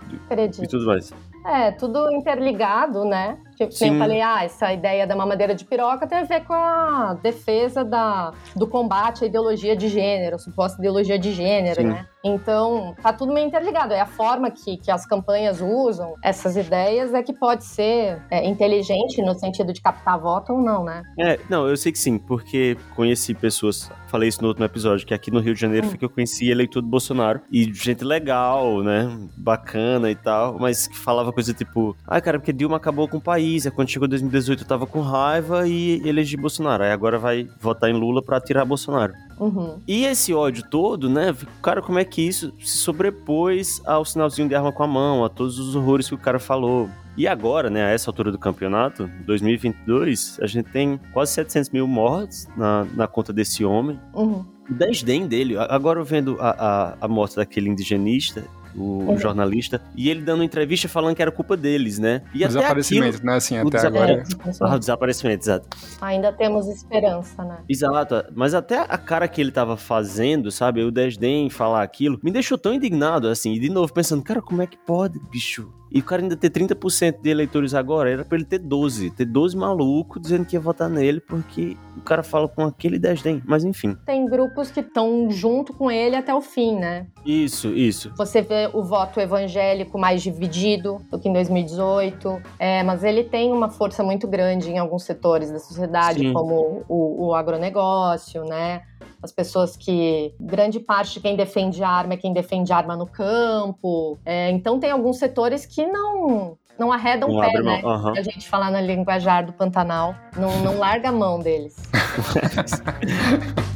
e 0.63 0.67
tudo 0.67 0.87
mais. 0.87 1.13
É, 1.47 1.71
tudo 1.73 2.11
interligado, 2.13 3.05
né? 3.05 3.39
Tipo, 3.57 3.73
Sim. 3.73 3.95
eu 3.95 3.99
falei, 3.99 4.21
ah, 4.21 4.45
essa 4.45 4.71
ideia 4.71 5.07
da 5.07 5.17
mamadeira 5.17 5.55
de 5.55 5.65
piroca 5.65 6.07
tem 6.07 6.19
a 6.19 6.25
ver 6.25 6.45
com 6.45 6.53
a 6.53 7.15
defesa 7.23 7.83
da, 7.83 8.33
do 8.55 8.67
combate 8.67 9.25
à 9.25 9.27
ideologia 9.27 9.75
de 9.75 9.89
gênero, 9.89 10.39
suposta 10.39 10.79
ideologia 10.79 11.19
de 11.19 11.33
gênero, 11.33 11.81
Sim. 11.81 11.89
né? 11.89 12.07
Então, 12.23 12.95
tá 13.01 13.13
tudo 13.13 13.33
meio 13.33 13.47
interligado. 13.47 13.95
É 13.95 14.01
a 14.01 14.07
forma 14.07 14.51
que, 14.51 14.77
que 14.77 14.91
as 14.91 15.07
campanhas 15.07 15.61
usam 15.61 16.15
essas 16.23 16.57
ideias 16.57 17.15
é 17.15 17.23
que 17.23 17.33
pode 17.33 17.65
ser 17.65 18.21
é, 18.31 18.45
inteligente 18.45 19.23
no 19.23 19.33
sentido 19.35 19.73
de 19.73 19.81
captar 19.81 20.19
voto 20.19 20.53
ou 20.53 20.61
não, 20.61 20.85
né? 20.85 21.03
É, 21.19 21.39
não, 21.49 21.69
eu 21.69 21.77
sei 21.77 21.93
que 21.93 21.99
sim, 21.99 22.19
porque 22.19 22.77
conheci 22.97 23.33
pessoas, 23.33 23.91
falei 24.09 24.29
isso 24.29 24.43
no 24.43 24.49
outro 24.49 24.65
episódio, 24.65 25.07
que 25.07 25.15
aqui 25.15 25.31
no 25.31 25.39
Rio 25.39 25.55
de 25.55 25.61
Janeiro 25.61 25.87
hum. 25.87 25.91
foi 25.91 25.99
que 25.99 26.05
eu 26.05 26.11
conheci 26.11 26.51
eleitor 26.51 26.83
do 26.83 26.89
Bolsonaro, 26.89 27.41
e 27.51 27.73
gente 27.73 28.05
legal, 28.05 28.83
né? 28.83 29.09
Bacana 29.37 30.11
e 30.11 30.17
tal, 30.17 30.59
mas 30.59 30.89
que 30.89 30.99
falava 30.99 31.33
coisa 31.33 31.55
tipo, 31.55 31.97
ai, 32.09 32.19
ah, 32.19 32.21
cara, 32.21 32.41
porque 32.41 32.53
Dilma 32.53 32.77
acabou 32.77 33.07
com 33.07 33.19
o 33.19 33.21
país 33.21 33.46
país. 33.47 33.67
quando 33.69 33.89
chegou 33.89 34.09
2018 34.09 34.63
eu 34.63 34.67
tava 34.67 34.87
com 34.87 35.01
raiva 35.01 35.67
e 35.69 36.03
elegi 36.07 36.37
Bolsonaro. 36.37 36.83
Aí 36.83 36.91
agora 36.91 37.19
vai 37.19 37.49
votar 37.61 37.89
em 37.89 37.93
Lula 37.93 38.23
para 38.23 38.41
tirar 38.41 38.65
Bolsonaro. 38.65 39.13
Uhum. 39.39 39.79
E 39.87 40.05
esse 40.05 40.35
ódio 40.35 40.65
todo, 40.69 41.09
né? 41.09 41.35
Cara, 41.63 41.81
como 41.81 41.99
é 41.99 42.05
que 42.05 42.23
isso 42.23 42.53
se 42.59 42.79
sobrepôs 42.79 43.81
ao 43.87 44.05
sinalzinho 44.05 44.49
de 44.49 44.55
arma 44.55 44.73
com 44.73 44.83
a 44.83 44.87
mão, 44.87 45.25
a 45.25 45.29
todos 45.29 45.59
os 45.59 45.77
horrores 45.77 46.09
que 46.09 46.15
o 46.15 46.19
cara 46.19 46.39
falou? 46.39 46.89
E 47.17 47.27
agora, 47.27 47.71
né, 47.71 47.83
a 47.83 47.89
essa 47.89 48.11
altura 48.11 48.31
do 48.31 48.39
campeonato, 48.39 49.09
2022, 49.25 50.39
a 50.43 50.47
gente 50.47 50.71
tem 50.71 51.01
quase 51.15 51.33
700 51.33 51.71
mil 51.71 51.87
mortes 51.87 52.47
na, 52.55 52.87
na 52.95 53.07
conta 53.07 53.33
desse 53.33 53.65
homem. 53.65 53.99
Uhum. 54.13 54.45
O 54.69 54.75
desdém 54.75 55.27
dele, 55.27 55.57
agora 55.57 56.03
vendo 56.05 56.37
a, 56.41 56.51
a, 56.51 56.97
a 57.01 57.09
morte 57.09 57.37
daquele 57.37 57.71
indigenista, 57.71 58.45
o 58.77 59.11
uhum. 59.11 59.19
jornalista, 59.19 59.81
e 59.97 60.11
ele 60.11 60.23
dando 60.23 60.43
entrevista 60.43 60.89
falando 60.89 61.17
que 61.17 61.23
era 61.23 61.31
culpa 61.31 61.57
deles, 61.57 61.99
né? 61.99 62.23
E 62.35 62.45
o 62.45 62.49
desaparecimento, 62.49 63.17
aquilo, 63.17 63.27
né? 63.27 63.37
Assim, 63.37 63.57
até 63.57 63.87
agora. 63.87 64.23
Ah, 64.61 64.75
o 64.75 64.79
desaparecimento, 64.79 65.45
exato. 65.45 65.69
Ainda 66.01 66.33
temos 66.33 66.69
esperança, 66.69 67.45
né? 67.45 67.59
Exato, 67.69 68.25
mas 68.35 68.55
até 68.55 68.79
a 68.81 68.99
cara 68.99 69.27
que 69.29 69.41
ele 69.41 69.51
tava 69.51 69.77
fazendo, 69.77 70.51
sabe? 70.51 70.83
O 70.83 70.91
desdém 70.91 71.49
falar 71.49 71.83
aquilo, 71.83 72.19
me 72.23 72.31
deixou 72.31 72.59
tão 72.59 72.75
indignado, 72.75 73.29
assim, 73.29 73.55
e 73.55 73.59
de 73.59 73.71
novo 73.71 73.93
pensando, 73.93 74.23
cara, 74.23 74.43
como 74.43 74.63
é 74.63 74.67
que 74.67 74.77
pode, 74.77 75.19
bicho? 75.31 75.73
E 75.97 76.01
o 76.01 76.03
cara 76.03 76.21
ainda 76.21 76.37
ter 76.37 76.51
30% 76.51 77.23
de 77.23 77.31
eleitores 77.31 77.73
agora, 77.73 78.11
era 78.11 78.23
pra 78.23 78.37
ele 78.37 78.45
ter 78.45 78.59
12. 78.59 79.13
Ter 79.13 79.25
12 79.25 79.57
malucos 79.57 80.21
dizendo 80.21 80.45
que 80.45 80.55
ia 80.55 80.61
votar 80.61 80.91
nele, 80.91 81.21
porque 81.21 81.75
o 81.97 82.03
cara 82.03 82.23
fala 82.23 82.47
com 82.47 82.67
aquele 82.67 82.99
desdém. 82.99 83.43
Mas 83.47 83.65
enfim. 83.65 83.97
Tem 84.05 84.27
grupos 84.27 84.71
que 84.71 84.81
estão 84.81 85.31
junto 85.31 85.73
com 85.73 85.91
ele 85.91 86.15
até 86.15 86.35
o 86.35 86.43
fim, 86.43 86.77
né? 86.77 87.07
Isso, 87.25 87.69
isso. 87.69 88.13
Você 88.15 88.43
vê 88.43 88.69
o 88.75 88.85
voto 88.85 89.19
evangélico 89.19 89.99
mais 89.99 90.23
dividido 90.23 91.01
do 91.11 91.19
que 91.19 91.31
em 91.31 91.33
2018. 91.33 92.43
É, 92.59 92.83
mas 92.83 93.03
ele 93.03 93.25
tem 93.25 93.51
uma 93.51 93.71
força 93.71 94.03
muito 94.05 94.29
grande 94.29 94.69
em 94.69 94.77
alguns 94.77 95.05
setores 95.05 95.51
da 95.51 95.59
sociedade, 95.59 96.19
Sim. 96.19 96.35
como 96.35 96.85
o, 96.91 97.29
o 97.29 97.35
agronegócio, 97.35 98.45
né? 98.45 98.83
As 99.23 99.33
pessoas 99.33 99.77
que 99.77 100.35
grande 100.41 100.81
parte 100.81 101.15
de 101.15 101.21
quem 101.21 101.37
defende 101.37 101.83
arma 101.83 102.15
é 102.15 102.17
quem 102.17 102.33
defende 102.33 102.73
arma 102.73 102.97
no 102.97 103.07
campo. 103.07 104.19
É, 104.25 104.51
então 104.51 104.79
tem 104.79 104.91
alguns 104.91 105.19
setores 105.19 105.67
que 105.67 105.87
não 105.87 106.57
não 106.79 106.93
arreda 106.93 107.27
um 107.27 107.33
Não 107.33 107.41
pé, 107.41 107.63
né? 107.63 107.81
aham. 107.85 108.13
A 108.17 108.23
gente 108.23 108.49
falar 108.49 108.71
na 108.71 108.81
linguajar 108.81 109.47
do 109.47 109.53
Pantanal. 109.53 110.15
Não, 110.37 110.61
não 110.61 110.79
larga 110.79 111.09
a 111.09 111.13
mão 111.13 111.41
deles. 111.41 111.75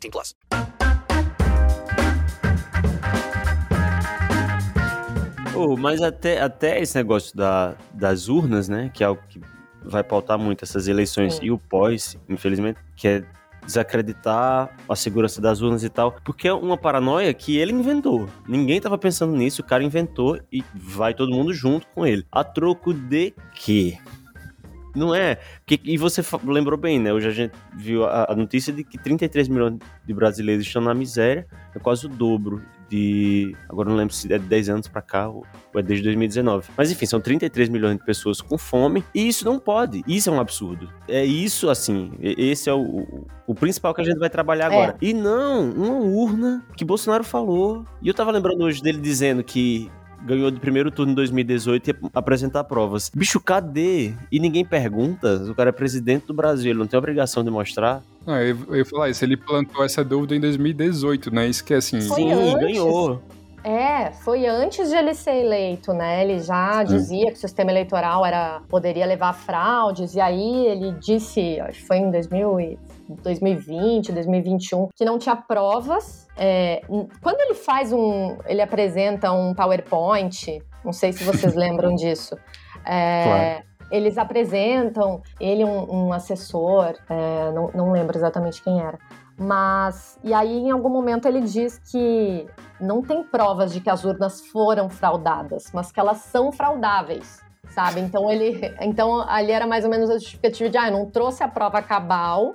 18 0.00 0.10
plus. 0.10 0.34
Oh, 5.56 5.76
mas 5.76 6.02
até, 6.02 6.40
até 6.40 6.80
esse 6.80 6.96
negócio 6.96 7.36
da, 7.36 7.76
das 7.92 8.28
urnas, 8.28 8.68
né? 8.68 8.90
Que 8.92 9.04
é 9.04 9.08
o 9.08 9.16
que 9.16 9.40
vai 9.84 10.02
pautar 10.02 10.38
muito 10.38 10.64
essas 10.64 10.88
eleições 10.88 11.34
Sim. 11.34 11.44
e 11.44 11.50
o 11.50 11.58
pós, 11.58 12.18
infelizmente, 12.28 12.80
que 12.96 13.06
é 13.06 13.24
desacreditar 13.64 14.76
a 14.86 14.96
segurança 14.96 15.40
das 15.40 15.62
urnas 15.62 15.84
e 15.84 15.88
tal, 15.88 16.12
porque 16.24 16.48
é 16.48 16.52
uma 16.52 16.76
paranoia 16.76 17.32
que 17.32 17.56
ele 17.56 17.72
inventou. 17.72 18.28
Ninguém 18.46 18.80
tava 18.80 18.98
pensando 18.98 19.34
nisso, 19.34 19.62
o 19.62 19.64
cara 19.64 19.82
inventou 19.82 20.38
e 20.52 20.62
vai 20.74 21.14
todo 21.14 21.32
mundo 21.32 21.52
junto 21.54 21.86
com 21.88 22.06
ele. 22.06 22.26
A 22.30 22.44
troco 22.44 22.92
de 22.92 23.32
quê? 23.54 23.98
Não 24.94 25.14
é? 25.14 25.38
E 25.84 25.96
você 25.98 26.22
lembrou 26.44 26.78
bem, 26.78 27.00
né? 27.00 27.12
Hoje 27.12 27.28
a 27.28 27.32
gente 27.32 27.52
viu 27.76 28.04
a, 28.04 28.30
a 28.32 28.34
notícia 28.36 28.72
de 28.72 28.84
que 28.84 28.96
33 28.96 29.48
milhões 29.48 29.78
de 30.06 30.14
brasileiros 30.14 30.64
estão 30.66 30.80
na 30.82 30.94
miséria, 30.94 31.46
é 31.74 31.78
quase 31.78 32.06
o 32.06 32.08
dobro 32.08 32.62
de. 32.88 33.56
Agora 33.68 33.88
não 33.88 33.96
lembro 33.96 34.14
se 34.14 34.32
é 34.32 34.38
de 34.38 34.44
10 34.46 34.68
anos 34.68 34.88
pra 34.88 35.02
cá 35.02 35.28
ou 35.28 35.44
é 35.74 35.82
desde 35.82 36.04
2019. 36.04 36.68
Mas 36.76 36.92
enfim, 36.92 37.06
são 37.06 37.20
33 37.20 37.68
milhões 37.68 37.98
de 37.98 38.04
pessoas 38.04 38.40
com 38.40 38.56
fome 38.56 39.02
e 39.14 39.26
isso 39.26 39.44
não 39.44 39.58
pode. 39.58 40.04
Isso 40.06 40.30
é 40.30 40.32
um 40.32 40.38
absurdo. 40.40 40.88
É 41.08 41.24
isso, 41.24 41.68
assim. 41.70 42.12
Esse 42.20 42.70
é 42.70 42.72
o, 42.72 42.80
o, 42.80 43.26
o 43.48 43.54
principal 43.54 43.92
que 43.94 44.00
a 44.00 44.04
gente 44.04 44.18
vai 44.18 44.30
trabalhar 44.30 44.70
É. 44.72 44.76
agora. 44.76 44.96
E 45.00 45.12
não, 45.12 45.70
uma 45.70 45.96
urna 45.96 46.64
que 46.76 46.84
Bolsonaro 46.84 47.24
falou. 47.24 47.84
E 48.00 48.06
eu 48.08 48.14
tava 48.14 48.30
lembrando 48.30 48.62
hoje 48.62 48.80
dele 48.82 48.98
dizendo 48.98 49.42
que 49.42 49.90
ganhou 50.24 50.50
de 50.50 50.58
primeiro 50.58 50.90
turno 50.90 51.12
em 51.12 51.14
2018 51.14 51.86
e 51.86 51.90
ia 51.90 51.96
apresentar 52.14 52.64
provas. 52.64 53.10
Bicho, 53.14 53.40
cadê? 53.40 54.12
E 54.32 54.40
ninguém 54.40 54.64
pergunta. 54.64 55.36
O 55.48 55.54
cara 55.54 55.68
é 55.68 55.72
presidente 55.72 56.26
do 56.26 56.34
Brasil, 56.34 56.70
ele 56.70 56.78
não 56.78 56.86
tem 56.86 56.98
obrigação 56.98 57.44
de 57.44 57.50
mostrar. 57.50 58.02
Não, 58.26 58.40
eu, 58.40 58.56
eu 58.68 58.76
ia 58.76 58.84
falar 58.84 59.10
isso, 59.10 59.24
ele 59.24 59.36
plantou 59.36 59.84
essa 59.84 60.02
dúvida 60.02 60.34
em 60.34 60.40
2018, 60.40 61.32
né? 61.34 61.46
Isso 61.46 61.62
que 61.64 61.74
é 61.74 61.76
assim. 61.76 62.00
Foi 62.00 62.16
Sim, 62.22 62.32
antes. 62.32 62.54
ganhou. 62.54 63.22
É, 63.62 64.12
foi 64.12 64.46
antes 64.46 64.90
de 64.90 64.94
ele 64.94 65.14
ser 65.14 65.36
eleito, 65.42 65.94
né? 65.94 66.22
Ele 66.22 66.38
já 66.38 66.82
dizia 66.84 67.30
que 67.30 67.38
o 67.38 67.40
sistema 67.40 67.70
eleitoral 67.70 68.24
era 68.24 68.60
poderia 68.68 69.06
levar 69.06 69.30
a 69.30 69.32
fraudes, 69.32 70.14
e 70.14 70.20
aí 70.20 70.66
ele 70.66 70.92
disse, 71.00 71.58
acho 71.60 71.80
que 71.80 71.86
foi 71.86 71.96
em 71.96 72.10
2000 72.10 72.60
e- 72.60 72.78
2020, 73.08 74.12
2021, 74.12 74.88
que 74.94 75.04
não 75.04 75.18
tinha 75.18 75.36
provas. 75.36 76.26
É, 76.36 76.80
quando 77.22 77.40
ele 77.40 77.54
faz 77.54 77.92
um. 77.92 78.36
ele 78.46 78.62
apresenta 78.62 79.32
um 79.32 79.54
PowerPoint, 79.54 80.62
não 80.84 80.92
sei 80.92 81.12
se 81.12 81.24
vocês 81.24 81.54
lembram 81.56 81.94
disso. 81.94 82.36
é, 82.86 83.62
Eles 83.90 84.18
apresentam, 84.18 85.22
ele, 85.38 85.64
um, 85.64 86.06
um 86.06 86.12
assessor, 86.12 86.94
é, 87.08 87.52
não, 87.52 87.70
não 87.74 87.92
lembro 87.92 88.16
exatamente 88.16 88.62
quem 88.62 88.80
era. 88.80 88.98
Mas, 89.36 90.18
e 90.22 90.32
aí 90.32 90.58
em 90.58 90.70
algum 90.70 90.88
momento 90.88 91.26
ele 91.26 91.40
diz 91.40 91.78
que 91.78 92.46
não 92.80 93.02
tem 93.02 93.22
provas 93.24 93.72
de 93.72 93.80
que 93.80 93.90
as 93.90 94.04
urnas 94.04 94.40
foram 94.46 94.88
fraudadas, 94.88 95.70
mas 95.72 95.90
que 95.90 95.98
elas 95.98 96.18
são 96.18 96.52
fraudáveis, 96.52 97.40
sabe? 97.68 98.00
Então 98.00 98.30
ele, 98.30 98.72
então 98.80 99.20
ali 99.28 99.50
era 99.50 99.66
mais 99.66 99.84
ou 99.84 99.90
menos 99.90 100.08
a 100.08 100.14
justificativa 100.14 100.70
de, 100.70 100.78
ah, 100.78 100.86
eu 100.88 100.92
não 100.92 101.10
trouxe 101.10 101.42
a 101.42 101.48
prova 101.48 101.82
cabal, 101.82 102.54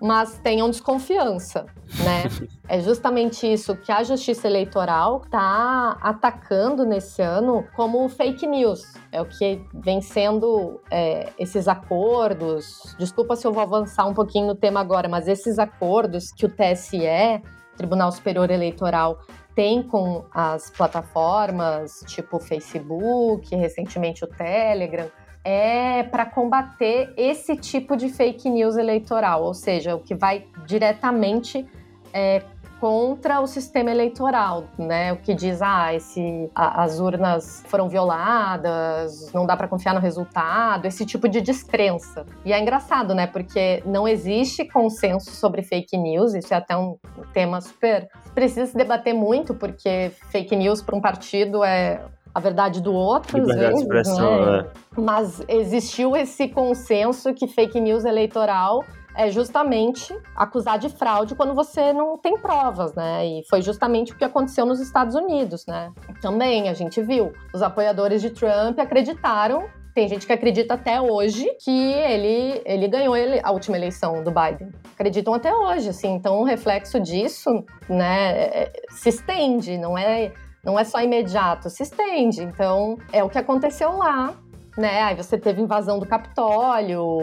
mas 0.00 0.38
tenham 0.38 0.70
desconfiança, 0.70 1.66
né? 2.04 2.24
é 2.68 2.80
justamente 2.80 3.50
isso 3.50 3.76
que 3.76 3.90
a 3.90 4.02
Justiça 4.02 4.46
Eleitoral 4.46 5.22
está 5.24 5.96
atacando 6.00 6.84
nesse 6.84 7.20
ano 7.22 7.64
como 7.74 8.08
fake 8.08 8.46
news. 8.46 8.82
É 9.10 9.20
o 9.20 9.26
que 9.26 9.60
vem 9.74 10.00
sendo 10.00 10.80
é, 10.90 11.32
esses 11.38 11.66
acordos. 11.66 12.94
Desculpa 12.98 13.36
se 13.36 13.46
eu 13.46 13.52
vou 13.52 13.62
avançar 13.62 14.06
um 14.06 14.14
pouquinho 14.14 14.46
no 14.46 14.54
tema 14.54 14.80
agora, 14.80 15.08
mas 15.08 15.26
esses 15.26 15.58
acordos 15.58 16.30
que 16.32 16.46
o 16.46 16.48
TSE, 16.48 17.42
Tribunal 17.76 18.12
Superior 18.12 18.50
Eleitoral, 18.50 19.18
tem 19.54 19.82
com 19.82 20.24
as 20.32 20.70
plataformas 20.70 22.04
tipo 22.06 22.38
Facebook, 22.38 23.56
recentemente 23.56 24.24
o 24.24 24.28
Telegram, 24.28 25.10
é 25.50 26.02
para 26.02 26.26
combater 26.26 27.10
esse 27.16 27.56
tipo 27.56 27.96
de 27.96 28.10
fake 28.10 28.50
news 28.50 28.76
eleitoral, 28.76 29.42
ou 29.42 29.54
seja, 29.54 29.96
o 29.96 29.98
que 29.98 30.14
vai 30.14 30.44
diretamente 30.66 31.66
é, 32.12 32.42
contra 32.78 33.40
o 33.40 33.46
sistema 33.46 33.90
eleitoral, 33.90 34.64
né? 34.78 35.10
O 35.12 35.16
que 35.16 35.32
diz, 35.34 35.62
ah, 35.62 35.94
esse, 35.94 36.50
a- 36.54 36.82
as 36.84 37.00
urnas 37.00 37.64
foram 37.66 37.88
violadas, 37.88 39.32
não 39.32 39.46
dá 39.46 39.56
para 39.56 39.66
confiar 39.66 39.94
no 39.94 40.00
resultado, 40.00 40.84
esse 40.84 41.06
tipo 41.06 41.26
de 41.28 41.40
descrença. 41.40 42.26
E 42.44 42.52
é 42.52 42.60
engraçado, 42.60 43.14
né? 43.14 43.26
Porque 43.26 43.82
não 43.86 44.06
existe 44.06 44.66
consenso 44.66 45.30
sobre 45.30 45.62
fake 45.62 45.96
news, 45.96 46.34
isso 46.34 46.52
é 46.52 46.58
até 46.58 46.76
um 46.76 46.98
tema 47.32 47.60
super. 47.62 48.06
Precisa 48.34 48.66
se 48.66 48.76
debater 48.76 49.14
muito, 49.14 49.54
porque 49.54 50.12
fake 50.30 50.54
news 50.54 50.82
para 50.82 50.94
um 50.94 51.00
partido 51.00 51.64
é 51.64 52.00
a 52.38 52.40
verdade 52.40 52.80
do 52.80 52.92
outro, 52.94 53.36
às 53.42 53.48
vezes, 53.70 53.84
né? 54.06 54.62
né? 54.62 54.66
Mas 54.96 55.42
existiu 55.48 56.16
esse 56.16 56.48
consenso 56.48 57.34
que 57.34 57.46
fake 57.46 57.80
news 57.80 58.04
eleitoral 58.04 58.84
é 59.16 59.30
justamente 59.30 60.16
acusar 60.36 60.78
de 60.78 60.88
fraude 60.88 61.34
quando 61.34 61.52
você 61.52 61.92
não 61.92 62.16
tem 62.16 62.38
provas, 62.38 62.94
né? 62.94 63.26
E 63.26 63.42
foi 63.50 63.60
justamente 63.60 64.12
o 64.12 64.16
que 64.16 64.24
aconteceu 64.24 64.64
nos 64.64 64.78
Estados 64.80 65.16
Unidos, 65.16 65.66
né? 65.66 65.90
Também 66.22 66.68
a 66.68 66.74
gente 66.74 67.02
viu. 67.02 67.32
Os 67.52 67.60
apoiadores 67.60 68.22
de 68.22 68.30
Trump 68.30 68.78
acreditaram. 68.78 69.64
Tem 69.92 70.06
gente 70.06 70.24
que 70.24 70.32
acredita 70.32 70.74
até 70.74 71.00
hoje 71.00 71.44
que 71.64 71.92
ele, 71.92 72.62
ele 72.64 72.86
ganhou 72.86 73.16
ele- 73.16 73.40
a 73.42 73.50
última 73.50 73.76
eleição 73.76 74.22
do 74.22 74.30
Biden. 74.30 74.68
Acreditam 74.94 75.34
até 75.34 75.52
hoje, 75.52 75.88
assim. 75.88 76.14
Então, 76.14 76.38
o 76.38 76.44
reflexo 76.44 77.00
disso, 77.00 77.64
né, 77.88 78.30
é- 78.30 78.72
se 78.90 79.08
estende. 79.08 79.76
Não 79.76 79.98
é, 79.98 80.32
não 80.68 80.78
é 80.78 80.84
só 80.84 81.00
imediato, 81.00 81.70
se 81.70 81.82
estende. 81.82 82.42
Então, 82.42 82.98
é 83.10 83.24
o 83.24 83.30
que 83.30 83.38
aconteceu 83.38 83.96
lá 83.96 84.34
né? 84.78 85.02
Aí 85.02 85.16
você 85.16 85.36
teve 85.36 85.60
invasão 85.60 85.98
do 85.98 86.06
Capitólio, 86.06 87.18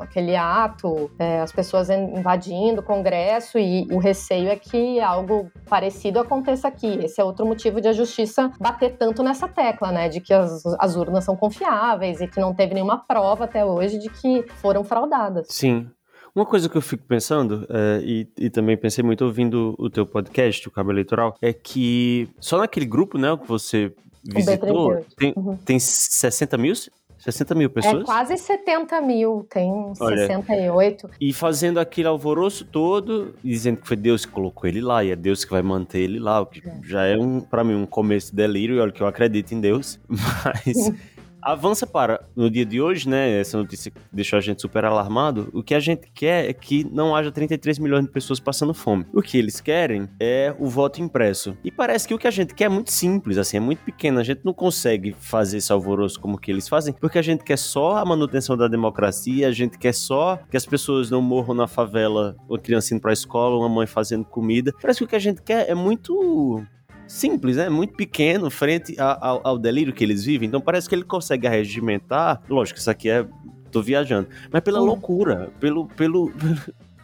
aquele 0.00 0.34
ato, 0.34 1.10
é, 1.18 1.40
as 1.40 1.52
pessoas 1.52 1.90
invadindo 1.90 2.80
o 2.80 2.82
Congresso 2.82 3.58
e 3.58 3.86
o 3.92 3.98
receio 3.98 4.48
é 4.48 4.56
que 4.56 4.98
algo 4.98 5.50
parecido 5.68 6.18
aconteça 6.18 6.68
aqui. 6.68 6.98
Esse 7.04 7.20
é 7.20 7.24
outro 7.24 7.44
motivo 7.44 7.82
de 7.82 7.88
a 7.88 7.92
justiça 7.92 8.50
bater 8.58 8.96
tanto 8.96 9.22
nessa 9.22 9.46
tecla, 9.46 9.92
né? 9.92 10.08
De 10.08 10.20
que 10.20 10.32
as, 10.32 10.64
as 10.78 10.96
urnas 10.96 11.24
são 11.24 11.36
confiáveis 11.36 12.22
e 12.22 12.26
que 12.26 12.40
não 12.40 12.54
teve 12.54 12.72
nenhuma 12.72 13.04
prova 13.06 13.44
até 13.44 13.62
hoje 13.62 13.98
de 13.98 14.08
que 14.08 14.42
foram 14.56 14.82
fraudadas. 14.82 15.48
Sim, 15.50 15.86
uma 16.34 16.46
coisa 16.46 16.68
que 16.68 16.76
eu 16.76 16.82
fico 16.82 17.04
pensando, 17.04 17.66
é, 17.68 18.00
e, 18.02 18.28
e, 18.38 18.50
também 18.50 18.76
pensei 18.76 19.02
muito 19.02 19.24
ouvindo 19.24 19.74
o 19.78 19.90
teu 19.90 20.06
podcast, 20.06 20.66
o 20.68 20.70
Cabo 20.70 20.90
Eleitoral, 20.90 21.36
é 21.40 21.52
que 21.52 22.28
só 22.40 22.58
naquele 22.58 22.86
grupo, 22.86 23.18
né, 23.18 23.36
que 23.36 23.48
você 23.48 23.92
visitou, 24.22 25.04
tem, 25.16 25.32
uhum. 25.36 25.56
tem 25.56 25.78
60 25.78 26.56
mil 26.58 26.74
60 27.20 27.54
mil 27.54 27.68
pessoas? 27.68 28.02
É 28.02 28.04
quase 28.04 28.36
70 28.36 29.00
mil, 29.02 29.46
tem 29.50 29.70
Olha, 30.00 30.26
68. 30.26 31.10
E 31.20 31.32
fazendo 31.32 31.78
aquele 31.78 32.08
alvoroço 32.08 32.64
todo, 32.64 33.34
dizendo 33.44 33.76
que 33.78 33.86
foi 33.86 33.96
Deus 33.96 34.24
que 34.24 34.32
colocou 34.32 34.68
ele 34.68 34.80
lá, 34.80 35.04
e 35.04 35.10
é 35.10 35.16
Deus 35.16 35.44
que 35.44 35.50
vai 35.50 35.60
manter 35.60 36.00
ele 36.00 36.18
lá, 36.18 36.40
o 36.40 36.46
que 36.46 36.66
é. 36.66 36.72
já 36.82 37.04
é, 37.04 37.18
um, 37.18 37.40
para 37.40 37.62
mim, 37.62 37.74
um 37.74 37.84
começo 37.84 38.30
de 38.30 38.36
delírio, 38.36 38.76
e 38.76 38.80
olha 38.80 38.90
que 38.90 39.02
eu 39.02 39.06
acredito 39.06 39.52
em 39.52 39.60
Deus, 39.60 40.00
mas 40.08 40.92
avança 41.42 41.86
para 41.86 42.26
no 42.34 42.50
dia 42.50 42.64
de 42.64 42.80
hoje, 42.80 43.08
né? 43.08 43.40
Essa 43.40 43.58
notícia 43.58 43.92
deixou 44.12 44.36
a 44.36 44.40
gente 44.40 44.60
super 44.60 44.84
alarmado. 44.84 45.48
O 45.52 45.62
que 45.62 45.74
a 45.74 45.80
gente 45.80 46.10
quer 46.12 46.48
é 46.48 46.52
que 46.52 46.84
não 46.84 47.14
haja 47.14 47.30
33 47.30 47.78
milhões 47.78 48.04
de 48.04 48.10
pessoas 48.10 48.40
passando 48.40 48.74
fome. 48.74 49.06
O 49.12 49.22
que 49.22 49.38
eles 49.38 49.60
querem 49.60 50.08
é 50.18 50.54
o 50.58 50.68
voto 50.68 51.00
impresso. 51.00 51.56
E 51.64 51.70
parece 51.70 52.06
que 52.06 52.14
o 52.14 52.18
que 52.18 52.26
a 52.26 52.30
gente 52.30 52.54
quer 52.54 52.64
é 52.64 52.68
muito 52.68 52.90
simples, 52.90 53.38
assim, 53.38 53.56
é 53.56 53.60
muito 53.60 53.82
pequeno. 53.82 54.20
A 54.20 54.24
gente 54.24 54.40
não 54.44 54.52
consegue 54.52 55.14
fazer 55.18 55.58
esse 55.58 55.72
alvoroço 55.72 56.20
como 56.20 56.38
que 56.38 56.50
eles 56.50 56.68
fazem, 56.68 56.92
porque 56.94 57.18
a 57.18 57.22
gente 57.22 57.44
quer 57.44 57.58
só 57.58 57.96
a 57.96 58.04
manutenção 58.04 58.56
da 58.56 58.68
democracia, 58.68 59.48
a 59.48 59.52
gente 59.52 59.78
quer 59.78 59.94
só 59.94 60.38
que 60.50 60.56
as 60.56 60.66
pessoas 60.66 61.10
não 61.10 61.22
morram 61.22 61.54
na 61.54 61.66
favela, 61.66 62.36
ou 62.48 62.58
criança 62.58 62.94
indo 62.94 63.00
pra 63.00 63.12
escola, 63.12 63.56
uma 63.56 63.68
mãe 63.68 63.86
fazendo 63.86 64.24
comida. 64.24 64.72
Parece 64.80 64.98
que 64.98 65.04
o 65.04 65.08
que 65.08 65.16
a 65.16 65.20
gente 65.20 65.42
quer 65.42 65.68
é 65.68 65.74
muito 65.74 66.64
simples, 67.10 67.56
né? 67.56 67.68
Muito 67.68 67.94
pequeno 67.94 68.50
frente 68.50 68.94
ao, 68.98 69.40
ao 69.42 69.58
delírio 69.58 69.92
que 69.92 70.04
eles 70.04 70.24
vivem. 70.24 70.46
Então 70.46 70.60
parece 70.60 70.88
que 70.88 70.94
ele 70.94 71.02
consegue 71.02 71.46
arregimentar. 71.46 72.40
Lógico, 72.48 72.78
isso 72.78 72.90
aqui 72.90 73.10
é. 73.10 73.26
tô 73.70 73.82
viajando. 73.82 74.28
Mas 74.50 74.62
pela 74.62 74.80
loucura, 74.80 75.50
pelo. 75.58 75.86
pelo 75.86 76.32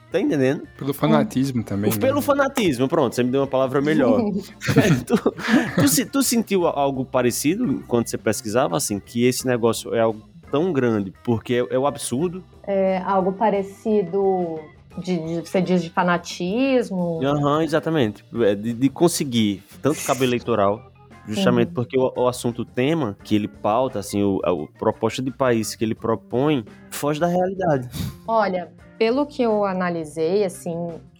Tá 0.08 0.20
entendendo? 0.20 0.62
Pelo 0.78 0.94
fanatismo 0.94 1.64
também. 1.64 1.90
Né? 1.90 1.98
Pelo 1.98 2.22
fanatismo, 2.22 2.86
pronto, 2.86 3.14
você 3.14 3.24
me 3.24 3.30
deu 3.30 3.40
uma 3.40 3.46
palavra 3.46 3.82
melhor. 3.82 4.22
tu, 5.04 5.16
tu, 5.16 6.06
tu, 6.12 6.22
sentiu 6.22 6.64
algo 6.64 7.04
parecido 7.04 7.82
quando 7.88 8.06
você 8.06 8.16
pesquisava, 8.16 8.76
assim, 8.76 9.00
que 9.00 9.26
esse 9.26 9.44
negócio 9.44 9.92
é 9.92 10.00
algo 10.00 10.22
tão 10.48 10.72
grande, 10.72 11.12
porque 11.24 11.54
é, 11.54 11.74
é 11.74 11.78
o 11.78 11.88
absurdo? 11.88 12.42
É 12.62 12.98
algo 12.98 13.32
parecido 13.32 14.60
de, 14.98 15.18
de, 15.18 15.48
você 15.48 15.60
diz 15.60 15.82
de 15.82 15.90
fanatismo. 15.90 17.20
Aham, 17.22 17.56
uhum, 17.56 17.62
exatamente. 17.62 18.24
É, 18.42 18.54
de, 18.54 18.72
de, 18.72 18.88
conseguir 18.88 19.62
tanto 19.82 20.02
cabo 20.04 20.24
eleitoral, 20.24 20.92
justamente 21.26 21.68
Sim. 21.68 21.74
porque 21.74 21.98
o, 21.98 22.12
o, 22.16 22.28
assunto, 22.28 22.62
o 22.62 22.64
tema 22.64 23.16
que 23.22 23.34
ele 23.34 23.48
pauta, 23.48 23.98
assim, 23.98 24.22
o, 24.22 24.40
a, 24.44 24.78
proposta 24.78 25.22
de 25.22 25.30
país 25.30 25.74
que 25.74 25.84
ele 25.84 25.94
propõe, 25.94 26.64
foge 26.90 27.20
da 27.20 27.26
realidade. 27.26 27.88
Olha, 28.26 28.72
pelo 28.98 29.26
que 29.26 29.42
eu 29.42 29.64
analisei, 29.64 30.44
assim, 30.44 30.76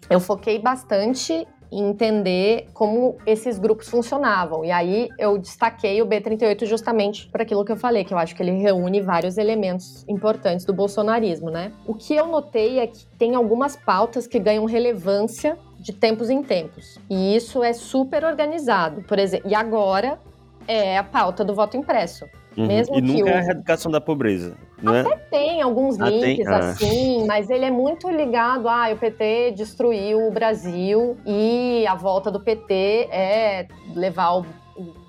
eu 0.08 0.20
foquei 0.20 0.58
bastante 0.58 1.46
entender 1.70 2.68
como 2.72 3.16
esses 3.26 3.59
grupos 3.59 3.88
funcionavam. 3.88 4.64
E 4.64 4.70
aí 4.70 5.09
eu 5.18 5.38
destaquei 5.38 6.00
o 6.00 6.07
B38 6.07 6.66
justamente 6.66 7.26
por 7.29 7.40
aquilo 7.40 7.64
que 7.64 7.72
eu 7.72 7.76
falei, 7.76 8.05
que 8.05 8.14
eu 8.14 8.18
acho 8.18 8.35
que 8.35 8.42
ele 8.42 8.52
reúne 8.52 9.00
vários 9.00 9.38
elementos 9.38 10.05
importantes 10.09 10.64
do 10.64 10.72
bolsonarismo, 10.72 11.50
né? 11.50 11.72
O 11.87 11.94
que 11.94 12.14
eu 12.14 12.26
notei 12.26 12.79
é 12.79 12.87
que 12.87 13.07
tem 13.18 13.35
algumas 13.35 13.76
pautas 13.76 14.26
que 14.26 14.38
ganham 14.38 14.64
relevância 14.64 15.59
de 15.79 15.92
tempos 15.92 16.31
em 16.31 16.42
tempos. 16.42 16.98
E 17.09 17.37
isso 17.37 17.62
é 17.62 17.72
super 17.72 18.24
organizado. 18.24 19.02
Por 19.02 19.18
exemplo, 19.18 19.50
e 19.50 19.55
agora 19.55 20.18
é 20.66 20.98
a 20.98 21.05
pauta 21.05 21.44
do 21.44 21.55
voto 21.55 21.76
impresso. 21.76 22.26
Uhum. 22.57 22.66
Mesmo 22.66 22.97
e 22.97 23.01
nunca 23.03 23.25
o... 23.25 23.29
é 23.29 23.35
a 23.35 23.38
erradicação 23.38 23.92
da 23.92 24.01
pobreza. 24.01 24.57
Né? 24.83 25.01
Até 25.01 25.16
tem 25.16 25.62
alguns 25.62 26.01
ah, 26.01 26.09
links 26.09 26.37
tem? 26.37 26.47
Ah. 26.47 26.59
assim, 26.59 27.27
mas 27.27 27.51
ele 27.51 27.64
é 27.64 27.71
muito 27.71 28.09
ligado 28.11 28.69
a 28.69 28.87
ah, 28.87 28.92
o 28.92 28.97
PT 28.97 29.53
destruiu 29.53 30.27
o 30.27 30.31
Brasil 30.31 31.16
e 31.27 31.87
a 31.87 31.95
volta 31.95 32.31
do 32.31 32.40
PT 32.40 33.09
é 33.11 33.69
levar 33.95 34.38
o 34.38 34.47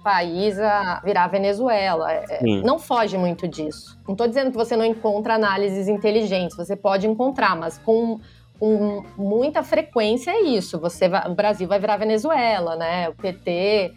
país 0.04 0.58
a 0.60 1.02
virar 1.04 1.28
Venezuela. 1.28 2.12
É, 2.12 2.40
não 2.64 2.80
foge 2.80 3.18
muito 3.18 3.48
disso. 3.48 4.00
Não 4.08 4.14
estou 4.14 4.28
dizendo 4.28 4.52
que 4.52 4.58
você 4.58 4.76
não 4.76 4.86
encontra 4.86 5.36
análises 5.36 5.88
inteligentes, 5.88 6.56
você 6.56 6.76
pode 6.76 7.08
encontrar, 7.08 7.56
mas 7.56 7.78
com, 7.78 8.20
com 8.58 9.04
muita 9.18 9.64
frequência 9.64 10.32
é 10.32 10.42
isso. 10.42 10.80
Você 10.80 11.10
vai, 11.10 11.30
o 11.30 11.36
Brasil 11.36 11.68
vai 11.68 11.80
virar 11.80 11.98
Venezuela, 11.98 12.76
né? 12.76 13.10
O 13.10 13.16
PT 13.16 13.94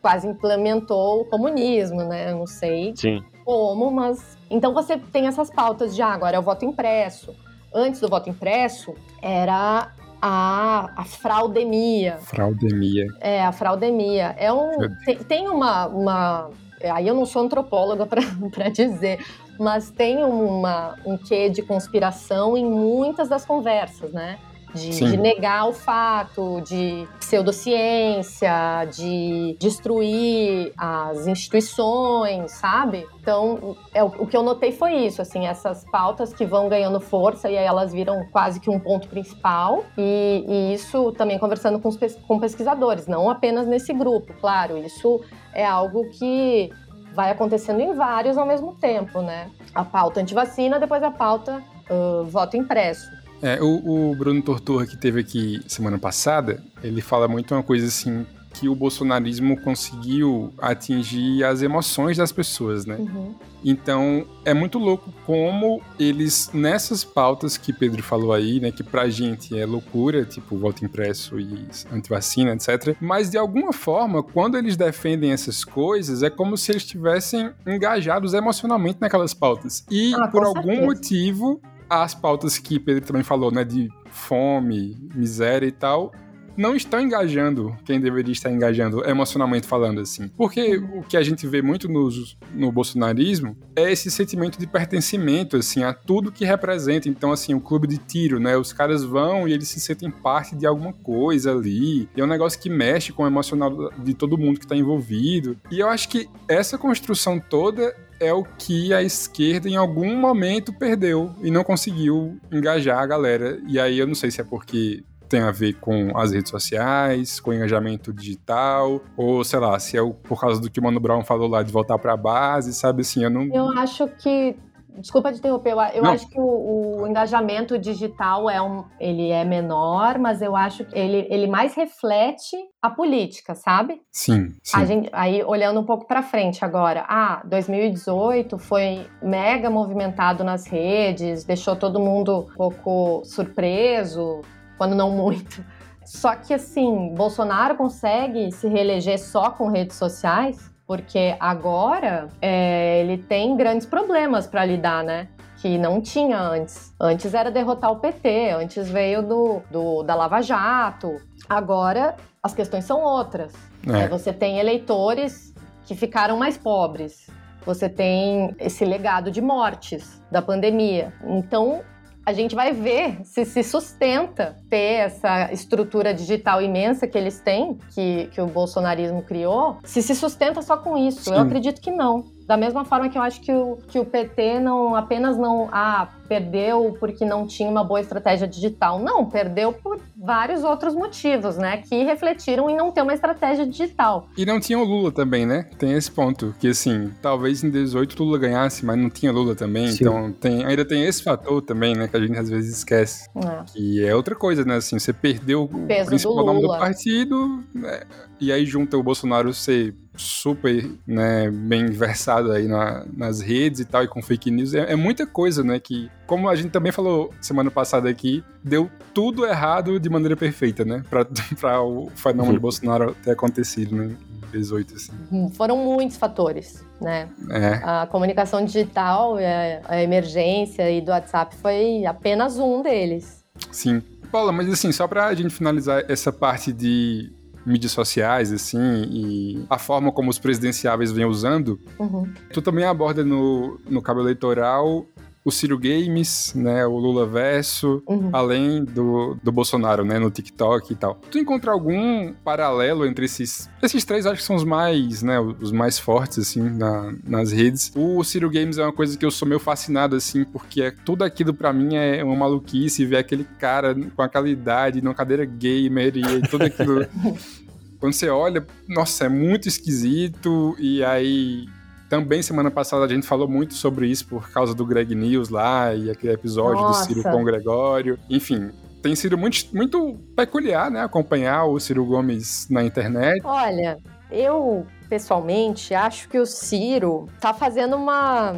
quase 0.00 0.26
implementou 0.26 1.22
o 1.22 1.24
comunismo, 1.24 2.02
né? 2.04 2.32
Não 2.32 2.46
sei 2.46 2.92
Sim. 2.96 3.22
como, 3.44 3.90
mas. 3.90 4.36
Então 4.50 4.72
você 4.72 4.96
tem 4.96 5.26
essas 5.26 5.50
pautas 5.50 5.94
de 5.94 6.02
ah, 6.02 6.12
agora 6.12 6.36
é 6.36 6.38
o 6.38 6.42
voto 6.42 6.64
impresso. 6.64 7.34
Antes 7.74 8.00
do 8.00 8.08
voto 8.08 8.28
impresso, 8.28 8.94
era 9.22 9.92
a, 10.20 10.90
a 10.96 11.04
fraudemia. 11.04 12.18
Fraudemia. 12.18 13.06
É, 13.20 13.44
a 13.44 13.50
fraudemia. 13.50 14.34
É 14.38 14.52
um, 14.52 14.70
tem, 15.04 15.16
tem 15.18 15.48
uma, 15.48 15.86
uma. 15.86 16.50
Aí 16.92 17.08
eu 17.08 17.14
não 17.14 17.26
sou 17.26 17.42
antropóloga 17.42 18.06
para 18.06 18.68
dizer, 18.68 19.24
mas 19.58 19.90
tem 19.90 20.24
uma, 20.24 20.96
um 21.04 21.16
quê 21.16 21.48
de 21.48 21.62
conspiração 21.62 22.56
em 22.56 22.64
muitas 22.64 23.28
das 23.28 23.44
conversas, 23.44 24.12
né? 24.12 24.38
De, 24.74 24.90
de, 24.90 25.16
negar 25.16 25.68
o 25.68 25.72
fato, 25.72 26.60
de 26.62 27.06
pseudociência, 27.18 28.84
de 28.92 29.56
destruir 29.58 30.72
as 30.76 31.26
instituições, 31.26 32.52
sabe? 32.52 33.06
Então, 33.20 33.76
é, 33.94 34.02
o 34.02 34.26
que 34.26 34.36
eu 34.36 34.42
notei 34.42 34.72
foi 34.72 34.94
isso, 34.94 35.22
assim, 35.22 35.46
essas 35.46 35.84
pautas 35.90 36.32
que 36.32 36.44
vão 36.44 36.68
ganhando 36.68 37.00
força 37.00 37.50
e 37.50 37.56
aí 37.56 37.64
elas 37.64 37.92
viram 37.92 38.26
quase 38.32 38.58
que 38.58 38.68
um 38.68 38.80
ponto 38.80 39.08
principal. 39.08 39.84
E, 39.96 40.44
e 40.48 40.74
isso 40.74 41.12
também 41.12 41.38
conversando 41.38 41.78
com, 41.78 41.88
os, 41.88 41.96
com 42.26 42.38
pesquisadores, 42.38 43.06
não 43.06 43.30
apenas 43.30 43.66
nesse 43.66 43.92
grupo, 43.92 44.32
claro, 44.40 44.78
isso 44.78 45.20
é 45.54 45.64
algo 45.64 46.08
que 46.10 46.70
vai 47.14 47.30
acontecendo 47.30 47.80
em 47.80 47.92
vários 47.92 48.38
ao 48.38 48.46
mesmo 48.46 48.74
tempo, 48.74 49.20
né? 49.20 49.50
A 49.74 49.84
pauta 49.84 50.20
antivacina, 50.20 50.80
depois 50.80 51.02
a 51.02 51.10
pauta 51.10 51.62
uh, 51.90 52.24
voto 52.24 52.56
impresso. 52.56 53.21
É, 53.42 53.60
o, 53.60 54.10
o 54.10 54.14
Bruno 54.14 54.40
Torturra, 54.40 54.86
que 54.86 54.96
teve 54.96 55.20
aqui 55.20 55.60
semana 55.66 55.98
passada, 55.98 56.62
ele 56.82 57.00
fala 57.00 57.26
muito 57.26 57.52
uma 57.52 57.62
coisa 57.62 57.86
assim, 57.86 58.24
que 58.52 58.68
o 58.68 58.74
bolsonarismo 58.74 59.60
conseguiu 59.60 60.52
atingir 60.58 61.42
as 61.44 61.62
emoções 61.62 62.16
das 62.16 62.30
pessoas, 62.30 62.86
né? 62.86 62.96
Uhum. 62.96 63.34
Então, 63.64 64.26
é 64.44 64.52
muito 64.52 64.78
louco 64.78 65.12
como 65.24 65.80
eles, 65.98 66.50
nessas 66.52 67.04
pautas 67.04 67.56
que 67.56 67.72
Pedro 67.72 68.02
falou 68.02 68.32
aí, 68.32 68.58
né, 68.58 68.72
que 68.72 68.82
pra 68.82 69.08
gente 69.08 69.56
é 69.56 69.64
loucura, 69.64 70.24
tipo 70.24 70.56
voto 70.56 70.84
impresso 70.84 71.38
e 71.38 71.64
antivacina, 71.92 72.52
etc. 72.52 72.96
Mas, 73.00 73.30
de 73.30 73.38
alguma 73.38 73.72
forma, 73.72 74.22
quando 74.22 74.58
eles 74.58 74.76
defendem 74.76 75.30
essas 75.30 75.64
coisas, 75.64 76.22
é 76.22 76.30
como 76.30 76.56
se 76.56 76.72
eles 76.72 76.82
estivessem 76.82 77.50
engajados 77.66 78.34
emocionalmente 78.34 78.98
naquelas 79.00 79.32
pautas. 79.32 79.84
E, 79.90 80.12
ah, 80.14 80.26
por 80.26 80.44
algum 80.44 80.62
certeza. 80.62 80.86
motivo, 80.86 81.60
as 82.00 82.14
pautas 82.14 82.58
que 82.58 82.78
Pedro 82.78 83.04
também 83.04 83.22
falou, 83.22 83.50
né, 83.50 83.64
de 83.64 83.90
fome, 84.10 84.96
miséria 85.14 85.66
e 85.66 85.72
tal, 85.72 86.12
não 86.56 86.76
estão 86.76 87.00
engajando 87.00 87.76
quem 87.84 88.00
deveria 88.00 88.32
estar 88.32 88.50
engajando 88.50 89.04
emocionalmente 89.08 89.66
falando 89.66 90.00
assim. 90.00 90.28
Porque 90.28 90.76
o 90.76 91.02
que 91.02 91.16
a 91.16 91.22
gente 91.22 91.46
vê 91.46 91.62
muito 91.62 91.88
no, 91.88 92.08
no 92.54 92.70
bolsonarismo 92.70 93.56
é 93.74 93.90
esse 93.90 94.10
sentimento 94.10 94.58
de 94.58 94.66
pertencimento 94.66 95.56
assim 95.56 95.82
a 95.82 95.92
tudo 95.92 96.32
que 96.32 96.44
representa. 96.44 97.08
Então 97.08 97.32
assim, 97.32 97.54
o 97.54 97.60
clube 97.60 97.86
de 97.86 97.98
tiro, 97.98 98.38
né? 98.38 98.56
Os 98.56 98.72
caras 98.72 99.02
vão 99.02 99.48
e 99.48 99.52
eles 99.52 99.68
se 99.68 99.80
sentem 99.80 100.10
parte 100.10 100.54
de 100.54 100.66
alguma 100.66 100.92
coisa 100.92 101.52
ali. 101.52 102.08
E 102.14 102.20
é 102.20 102.24
um 102.24 102.28
negócio 102.28 102.60
que 102.60 102.68
mexe 102.68 103.12
com 103.12 103.22
o 103.22 103.26
emocional 103.26 103.90
de 103.98 104.14
todo 104.14 104.38
mundo 104.38 104.58
que 104.58 104.64
está 104.64 104.76
envolvido. 104.76 105.56
E 105.70 105.80
eu 105.80 105.88
acho 105.88 106.08
que 106.08 106.28
essa 106.48 106.76
construção 106.76 107.40
toda 107.40 107.94
é 108.22 108.32
o 108.32 108.44
que 108.44 108.94
a 108.94 109.02
esquerda 109.02 109.68
em 109.68 109.76
algum 109.76 110.16
momento 110.16 110.72
perdeu 110.72 111.34
e 111.42 111.50
não 111.50 111.64
conseguiu 111.64 112.38
engajar 112.50 112.98
a 112.98 113.06
galera. 113.06 113.60
E 113.66 113.78
aí 113.78 113.98
eu 113.98 114.06
não 114.06 114.14
sei 114.14 114.30
se 114.30 114.40
é 114.40 114.44
porque 114.44 115.02
tem 115.28 115.40
a 115.40 115.50
ver 115.50 115.74
com 115.74 116.16
as 116.16 116.32
redes 116.32 116.50
sociais, 116.50 117.40
com 117.40 117.54
engajamento 117.54 118.12
digital, 118.12 119.02
ou 119.16 119.42
sei 119.42 119.58
lá, 119.58 119.78
se 119.78 119.96
é 119.96 120.02
por 120.22 120.38
causa 120.38 120.60
do 120.60 120.70
que 120.70 120.78
o 120.78 120.82
Mano 120.82 121.00
Brown 121.00 121.24
falou 121.24 121.48
lá 121.48 121.62
de 121.62 121.72
voltar 121.72 121.98
para 121.98 122.12
a 122.12 122.16
base, 122.18 122.74
sabe 122.74 123.00
assim, 123.00 123.24
eu 123.24 123.30
não 123.30 123.44
Eu 123.44 123.70
acho 123.78 124.06
que 124.18 124.54
Desculpa 124.98 125.32
te 125.32 125.38
interromper, 125.38 125.74
eu, 125.94 126.02
Não. 126.02 126.10
acho 126.10 126.28
que 126.28 126.38
o, 126.38 127.02
o 127.02 127.06
engajamento 127.06 127.78
digital 127.78 128.48
é 128.48 128.60
um, 128.60 128.84
ele 129.00 129.30
é 129.30 129.44
menor, 129.44 130.18
mas 130.18 130.42
eu 130.42 130.54
acho 130.54 130.84
que 130.84 130.98
ele, 130.98 131.26
ele 131.30 131.46
mais 131.46 131.74
reflete 131.74 132.56
a 132.80 132.90
política, 132.90 133.54
sabe? 133.54 134.02
Sim, 134.10 134.54
sim. 134.62 134.76
A 134.76 134.84
gente, 134.84 135.08
aí, 135.12 135.42
olhando 135.44 135.80
um 135.80 135.84
pouco 135.84 136.06
para 136.06 136.22
frente 136.22 136.64
agora, 136.64 137.04
ah, 137.08 137.42
2018 137.44 138.58
foi 138.58 139.06
mega 139.22 139.70
movimentado 139.70 140.44
nas 140.44 140.66
redes, 140.66 141.44
deixou 141.44 141.74
todo 141.74 141.98
mundo 141.98 142.48
um 142.50 142.54
pouco 142.54 143.22
surpreso, 143.24 144.40
quando 144.76 144.94
não 144.94 145.10
muito. 145.10 145.64
Só 146.04 146.34
que, 146.34 146.52
assim, 146.52 147.14
Bolsonaro 147.14 147.76
consegue 147.76 148.50
se 148.50 148.68
reeleger 148.68 149.18
só 149.18 149.50
com 149.50 149.68
redes 149.68 149.96
sociais, 149.96 150.71
porque 150.86 151.36
agora 151.38 152.28
é, 152.40 153.00
ele 153.00 153.18
tem 153.18 153.56
grandes 153.56 153.86
problemas 153.86 154.46
para 154.46 154.64
lidar, 154.64 155.02
né? 155.02 155.28
Que 155.60 155.78
não 155.78 156.00
tinha 156.00 156.40
antes. 156.40 156.92
Antes 157.00 157.34
era 157.34 157.50
derrotar 157.50 157.92
o 157.92 157.96
PT, 157.96 158.50
antes 158.50 158.90
veio 158.90 159.22
do, 159.22 159.62
do 159.70 160.02
da 160.02 160.14
Lava 160.14 160.42
Jato. 160.42 161.20
Agora 161.48 162.16
as 162.42 162.52
questões 162.54 162.84
são 162.84 163.02
outras. 163.02 163.52
É. 163.88 164.02
É, 164.02 164.08
Você 164.08 164.32
tem 164.32 164.58
eleitores 164.58 165.54
que 165.84 165.94
ficaram 165.94 166.36
mais 166.36 166.56
pobres. 166.58 167.28
Você 167.64 167.88
tem 167.88 168.54
esse 168.58 168.84
legado 168.84 169.30
de 169.30 169.40
mortes 169.40 170.20
da 170.30 170.42
pandemia. 170.42 171.12
Então, 171.24 171.82
a 172.26 172.32
gente 172.32 172.54
vai 172.54 172.72
ver 172.72 173.20
se 173.24 173.44
se 173.44 173.62
sustenta 173.62 174.56
ter 174.72 175.00
essa 175.00 175.52
estrutura 175.52 176.14
digital 176.14 176.62
imensa 176.62 177.06
que 177.06 177.18
eles 177.18 177.38
têm, 177.40 177.76
que, 177.94 178.30
que 178.32 178.40
o 178.40 178.46
bolsonarismo 178.46 179.22
criou, 179.22 179.76
se 179.84 180.00
se 180.00 180.14
sustenta 180.14 180.62
só 180.62 180.78
com 180.78 180.96
isso. 180.96 181.28
Eu 181.28 181.36
Sim. 181.36 181.42
acredito 181.42 181.78
que 181.78 181.90
não. 181.90 182.24
Da 182.46 182.56
mesma 182.56 182.84
forma 182.84 183.08
que 183.08 183.16
eu 183.16 183.22
acho 183.22 183.40
que 183.40 183.52
o, 183.52 183.78
que 183.88 183.98
o 183.98 184.04
PT 184.04 184.60
não 184.60 184.94
apenas 184.94 185.36
não 185.36 185.68
ah, 185.70 186.08
perdeu 186.28 186.96
porque 186.98 187.24
não 187.24 187.46
tinha 187.46 187.68
uma 187.68 187.84
boa 187.84 188.00
estratégia 188.00 188.46
digital. 188.46 188.98
Não, 188.98 189.26
perdeu 189.26 189.72
por 189.72 190.00
vários 190.16 190.64
outros 190.64 190.94
motivos, 190.94 191.56
né? 191.56 191.78
Que 191.78 192.04
refletiram 192.04 192.68
em 192.68 192.76
não 192.76 192.90
ter 192.90 193.02
uma 193.02 193.14
estratégia 193.14 193.66
digital. 193.66 194.28
E 194.36 194.44
não 194.44 194.60
tinha 194.60 194.78
o 194.78 194.84
Lula 194.84 195.12
também, 195.12 195.46
né? 195.46 195.68
Tem 195.78 195.92
esse 195.92 196.10
ponto. 196.10 196.54
Que 196.58 196.68
assim, 196.68 197.12
talvez 197.20 197.62
em 197.62 197.70
18 197.70 198.22
Lula 198.22 198.38
ganhasse, 198.38 198.84
mas 198.84 198.98
não 198.98 199.10
tinha 199.10 199.32
Lula 199.32 199.54
também. 199.54 199.88
Sim. 199.88 200.04
Então 200.04 200.32
tem, 200.32 200.64
ainda 200.64 200.84
tem 200.84 201.04
esse 201.04 201.22
fator 201.22 201.62
também, 201.62 201.94
né? 201.94 202.08
Que 202.08 202.16
a 202.16 202.20
gente 202.20 202.38
às 202.38 202.48
vezes 202.48 202.78
esquece. 202.78 203.28
É. 203.36 203.64
Que 203.72 204.04
é 204.04 204.14
outra 204.14 204.34
coisa, 204.34 204.61
né? 204.64 204.76
Assim, 204.76 204.98
você 204.98 205.12
perdeu 205.12 205.64
o 205.64 205.66
do 205.68 205.86
principal 206.06 206.44
nome 206.46 206.60
do 206.62 206.68
partido, 206.68 207.62
né? 207.74 208.02
e 208.40 208.50
aí 208.50 208.66
junta 208.66 208.96
o 208.96 209.02
Bolsonaro 209.02 209.52
ser 209.54 209.94
super 210.16 210.90
né, 211.06 211.48
bem 211.50 211.86
versado 211.86 212.50
aí 212.52 212.66
na- 212.66 213.04
nas 213.16 213.40
redes 213.40 213.80
e 213.80 213.84
tal, 213.84 214.02
e 214.04 214.08
com 214.08 214.20
fake 214.20 214.50
news. 214.50 214.74
É, 214.74 214.92
é 214.92 214.96
muita 214.96 215.26
coisa, 215.26 215.62
né? 215.62 215.78
Que, 215.78 216.10
como 216.26 216.48
a 216.48 216.54
gente 216.56 216.70
também 216.70 216.90
falou 216.92 217.32
semana 217.40 217.70
passada 217.70 218.08
aqui, 218.10 218.42
deu 218.62 218.90
tudo 219.14 219.46
errado 219.46 219.98
de 220.00 220.10
maneira 220.10 220.36
perfeita, 220.36 220.84
né? 220.84 221.02
Pra, 221.08 221.24
pra 221.60 221.82
o 221.82 222.10
fenômeno 222.14 222.48
Uhum. 222.48 222.54
de 222.54 222.60
Bolsonaro 222.60 223.14
ter 223.22 223.30
acontecido, 223.30 223.94
né? 223.94 224.06
Em 224.48 224.50
18, 224.58 224.94
assim. 224.96 225.12
Foram 225.54 225.76
muitos 225.78 226.16
fatores, 226.18 226.84
né? 227.00 227.28
É. 227.50 227.80
A 227.82 228.06
comunicação 228.10 228.62
digital, 228.64 229.38
é, 229.38 229.80
a 229.86 230.02
emergência 230.02 230.90
e 230.90 231.00
do 231.00 231.10
WhatsApp 231.10 231.56
foi 231.56 232.04
apenas 232.04 232.58
um 232.58 232.82
deles. 232.82 233.42
Sim. 233.70 234.02
Paula, 234.32 234.50
mas 234.50 234.68
assim, 234.68 234.90
só 234.90 235.06
pra 235.06 235.32
gente 235.34 235.54
finalizar 235.54 236.04
essa 236.08 236.32
parte 236.32 236.72
de 236.72 237.30
mídias 237.64 237.92
sociais, 237.92 238.50
assim, 238.52 238.78
e 239.08 239.64
a 239.70 239.78
forma 239.78 240.10
como 240.10 240.30
os 240.30 240.38
presidenciáveis 240.38 241.12
vêm 241.12 241.24
usando, 241.26 241.78
Uhum. 241.98 242.26
tu 242.52 242.60
também 242.60 242.84
aborda 242.84 243.22
no, 243.24 243.78
no 243.88 244.02
cabo 244.02 244.20
eleitoral 244.20 245.06
o 245.44 245.50
Ciro 245.50 245.76
Games, 245.78 246.52
né, 246.54 246.86
o 246.86 246.96
Lula 246.96 247.26
Verso, 247.26 248.02
Uhum. 248.06 248.30
além 248.32 248.84
do, 248.84 249.36
do 249.42 249.50
Bolsonaro, 249.50 250.04
né, 250.04 250.18
no 250.18 250.30
TikTok 250.30 250.92
e 250.92 250.96
tal. 250.96 251.16
Tu 251.30 251.38
encontra 251.38 251.72
algum 251.72 252.32
paralelo 252.44 253.04
entre 253.06 253.24
esses... 253.24 253.68
Esses 253.82 254.04
três 254.04 254.24
acho 254.24 254.40
que 254.40 254.46
são 254.46 254.54
os 254.54 254.62
mais, 254.64 255.22
né, 255.22 255.40
os 255.40 255.72
mais 255.72 255.98
fortes, 255.98 256.38
assim, 256.38 256.62
na- 256.62 257.12
nas 257.26 257.50
redes. 257.50 257.90
O 257.96 258.22
Ciro 258.22 258.48
Games 258.48 258.78
é 258.78 258.84
uma 258.84 258.92
coisa 258.92 259.18
que 259.18 259.24
eu 259.26 259.30
sou 259.32 259.48
meio 259.48 259.58
fascinado, 259.58 260.14
assim, 260.14 260.44
porque 260.44 260.82
é, 260.82 260.90
tudo 261.04 261.24
aquilo 261.24 261.52
pra 261.52 261.72
mim 261.72 261.96
é 261.96 262.22
uma 262.22 262.36
maluquice, 262.36 263.04
ver 263.04 263.16
aquele 263.16 263.44
cara 263.58 263.94
com 264.14 264.22
aquela 264.22 264.48
idade, 264.48 265.02
numa 265.02 265.14
cadeira 265.14 265.44
gamer 265.44 266.16
e 266.16 266.42
tudo 266.48 266.64
aquilo... 266.64 267.04
Quando 267.98 268.14
você 268.14 268.28
olha, 268.28 268.66
nossa, 268.88 269.26
é 269.26 269.28
muito 269.28 269.68
esquisito, 269.68 270.74
e 270.78 271.04
aí... 271.04 271.66
Também 272.12 272.42
semana 272.42 272.70
passada 272.70 273.06
a 273.06 273.08
gente 273.08 273.26
falou 273.26 273.48
muito 273.48 273.72
sobre 273.72 274.06
isso 274.06 274.26
por 274.26 274.52
causa 274.52 274.74
do 274.74 274.84
Greg 274.84 275.14
News 275.14 275.48
lá 275.48 275.94
e 275.94 276.10
aquele 276.10 276.34
episódio 276.34 276.82
Nossa. 276.82 277.06
do 277.06 277.06
Ciro 277.06 277.22
com 277.22 277.40
o 277.40 277.42
Gregório. 277.42 278.18
Enfim, 278.28 278.70
tem 279.02 279.16
sido 279.16 279.38
muito, 279.38 279.74
muito 279.74 280.20
peculiar, 280.36 280.90
né? 280.90 281.02
Acompanhar 281.02 281.64
o 281.64 281.80
Ciro 281.80 282.04
Gomes 282.04 282.68
na 282.68 282.84
internet. 282.84 283.40
Olha, 283.42 283.96
eu 284.30 284.86
pessoalmente 285.08 285.94
acho 285.94 286.28
que 286.28 286.38
o 286.38 286.44
Ciro 286.44 287.30
tá 287.40 287.54
fazendo 287.54 287.96
uma. 287.96 288.56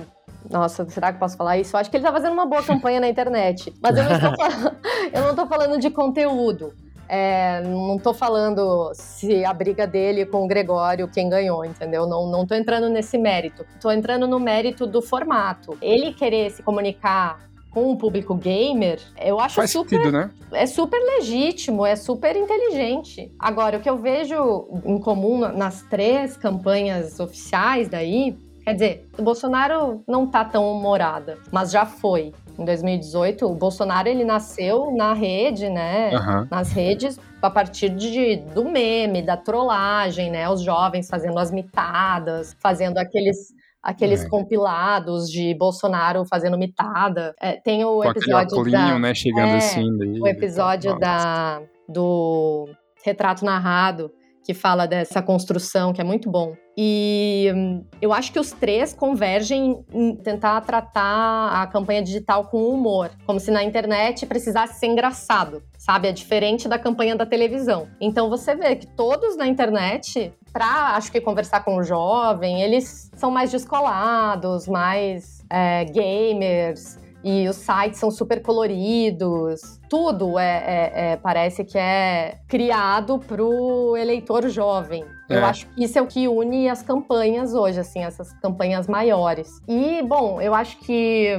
Nossa, 0.51 0.85
será 0.91 1.13
que 1.13 1.19
eu 1.19 1.21
posso 1.21 1.37
falar 1.37 1.57
isso? 1.57 1.77
Eu 1.77 1.81
acho 1.81 1.89
que 1.89 1.97
ele 1.97 2.05
tá 2.05 2.13
fazendo 2.13 2.33
uma 2.33 2.47
boa 2.47 2.63
campanha 2.67 2.99
na 2.99 3.09
internet. 3.09 3.73
Mas 3.81 3.97
eu 3.97 4.03
não 4.03 4.17
estou 4.17 4.37
falando, 4.37 4.77
eu 5.15 5.23
não 5.23 5.35
tô 5.37 5.47
falando 5.47 5.79
de 5.79 5.91
conteúdo. 5.91 6.73
É, 7.17 7.61
não 7.61 7.97
tô 7.97 8.13
falando 8.13 8.91
se 8.93 9.45
a 9.45 9.53
briga 9.55 9.87
dele 9.87 10.27
com 10.27 10.43
o 10.45 10.49
Gregório, 10.49 11.07
quem 11.07 11.29
ganhou, 11.29 11.65
entendeu? 11.65 12.09
Não, 12.09 12.27
não 12.29 12.45
tô 12.45 12.57
entrando 12.57 12.89
nesse 12.89 13.17
mérito. 13.17 13.65
Tô 13.81 13.93
entrando 13.93 14.27
no 14.27 14.41
mérito 14.41 14.85
do 14.85 15.01
formato. 15.01 15.79
Ele 15.81 16.13
querer 16.13 16.51
se 16.51 16.61
comunicar 16.61 17.39
com 17.71 17.93
o 17.93 17.97
público 17.97 18.35
gamer, 18.35 19.01
eu 19.21 19.39
acho 19.39 19.55
Faz 19.57 19.71
super 19.71 19.91
sentido, 19.97 20.13
né? 20.13 20.31
é 20.53 20.65
super 20.67 20.99
legítimo, 21.17 21.85
é 21.87 21.95
super 21.97 22.35
inteligente. 22.37 23.33
Agora, 23.39 23.79
o 23.79 23.81
que 23.81 23.91
eu 23.91 23.97
vejo 23.99 24.69
em 24.85 24.99
comum 24.99 25.39
na- 25.39 25.53
nas 25.53 25.83
três 25.83 26.37
campanhas 26.37 27.19
oficiais 27.21 27.89
daí, 27.89 28.37
quer 28.65 28.75
dizer, 28.75 29.09
o 29.19 29.23
Bolsonaro 29.23 30.03
não 30.07 30.25
tá 30.27 30.45
tão 30.45 30.69
humorada, 30.73 31.37
mas 31.53 31.71
já 31.73 31.85
foi. 31.85 32.33
Em 32.59 32.65
2018, 32.65 33.47
o 33.47 33.55
Bolsonaro 33.55 34.09
ele 34.09 34.25
nasceu 34.25 34.95
na 34.97 35.13
rede, 35.13 35.69
né? 35.69 36.15
Aham. 36.15 36.49
Nas 36.51 36.73
redes 36.73 37.19
a 37.43 37.51
partir 37.51 37.91
de, 37.91 38.37
do 38.55 38.65
meme, 38.65 39.21
da 39.23 39.37
trollagem, 39.37 40.31
né? 40.31 40.49
Os 40.49 40.63
jovens 40.63 41.09
fazendo 41.09 41.39
as 41.39 41.51
mitadas, 41.51 42.57
fazendo 42.61 42.99
aqueles 42.99 43.53
aqueles 43.83 44.25
É. 44.25 44.29
compilados 44.31 45.31
de 45.31 45.55
Bolsonaro 45.55 46.25
fazendo 46.25 46.57
mitada. 46.57 47.35
É, 47.39 47.53
tem 47.61 47.85
o 47.85 47.99
Com 47.99 48.05
episódio 48.11 48.71
da 48.71 48.99
né? 48.99 49.15
Chegando 49.15 49.51
É, 49.53 49.57
assim. 49.57 49.99
Daí, 49.99 50.21
o 50.21 50.27
episódio 50.27 50.93
Nossa. 50.93 51.01
da, 51.01 51.63
do 51.87 52.67
retrato 53.05 53.45
narrado, 53.45 54.11
que 54.43 54.55
fala 54.55 54.87
dessa 54.87 55.21
construção, 55.21 55.93
que 55.93 56.01
é 56.01 56.05
muito 56.05 56.31
bom. 56.31 56.55
E 56.77 57.51
hum, 57.55 57.85
eu 58.03 58.13
acho 58.13 58.33
que 58.33 58.39
os 58.39 58.51
três 58.51 58.93
convergem 58.93 59.85
em 59.93 60.17
tentar 60.17 60.61
tratar 60.63 61.63
a 61.63 61.67
campanha 61.67 62.03
digital 62.03 62.47
com 62.47 62.69
humor, 62.69 63.11
como 63.25 63.39
se 63.39 63.51
na 63.51 63.63
internet 63.63 64.27
precisasse 64.27 64.79
ser 64.79 64.87
engraçado, 64.87 65.63
sabe? 65.79 66.09
É 66.09 66.13
diferente 66.13 66.69
da 66.69 66.79
campanha 66.79 67.15
da 67.15 67.25
televisão. 67.25 67.89
Então 68.01 68.29
você 68.29 68.55
vê 68.57 68.75
que 68.75 68.87
todos 68.87 69.37
na 69.37 69.47
internet, 69.47 70.33
pra 70.53 70.97
acho 70.97 71.13
que 71.13 71.21
conversar 71.21 71.65
com 71.65 71.77
o 71.77 71.83
jovem, 71.83 72.63
eles 72.63 73.11
são 73.15 73.31
mais 73.31 73.53
descolados, 73.53 74.67
mais 74.67 75.45
é, 75.49 75.85
gamers, 75.85 76.99
e 77.25 77.49
os 77.49 77.57
sites 77.57 77.99
são 77.99 78.11
super 78.11 78.43
coloridos. 78.43 79.81
Tudo 79.89 80.39
é, 80.39 80.45
é- 80.45 80.93
é- 81.13 81.17
parece 81.17 81.65
que 81.65 81.79
é 81.79 82.39
criado 82.47 83.19
pro 83.19 83.97
eleitor 83.97 84.47
jovem. 84.49 85.05
É. 85.31 85.37
Eu 85.39 85.45
acho 85.47 85.67
que 85.69 85.83
isso 85.83 85.99
é 85.99 86.03
o 86.03 86.07
que 86.07 86.29
une 86.29 86.69
as 86.69 86.83
campanhas 86.83 87.55
hoje, 87.55 87.81
assim, 87.81 88.01
essas 88.05 88.33
campanhas 88.35 88.87
maiores. 88.87 89.49
E, 89.67 90.03
bom, 90.03 90.41
eu 90.41 90.55
acho 90.55 90.79
que 90.81 91.31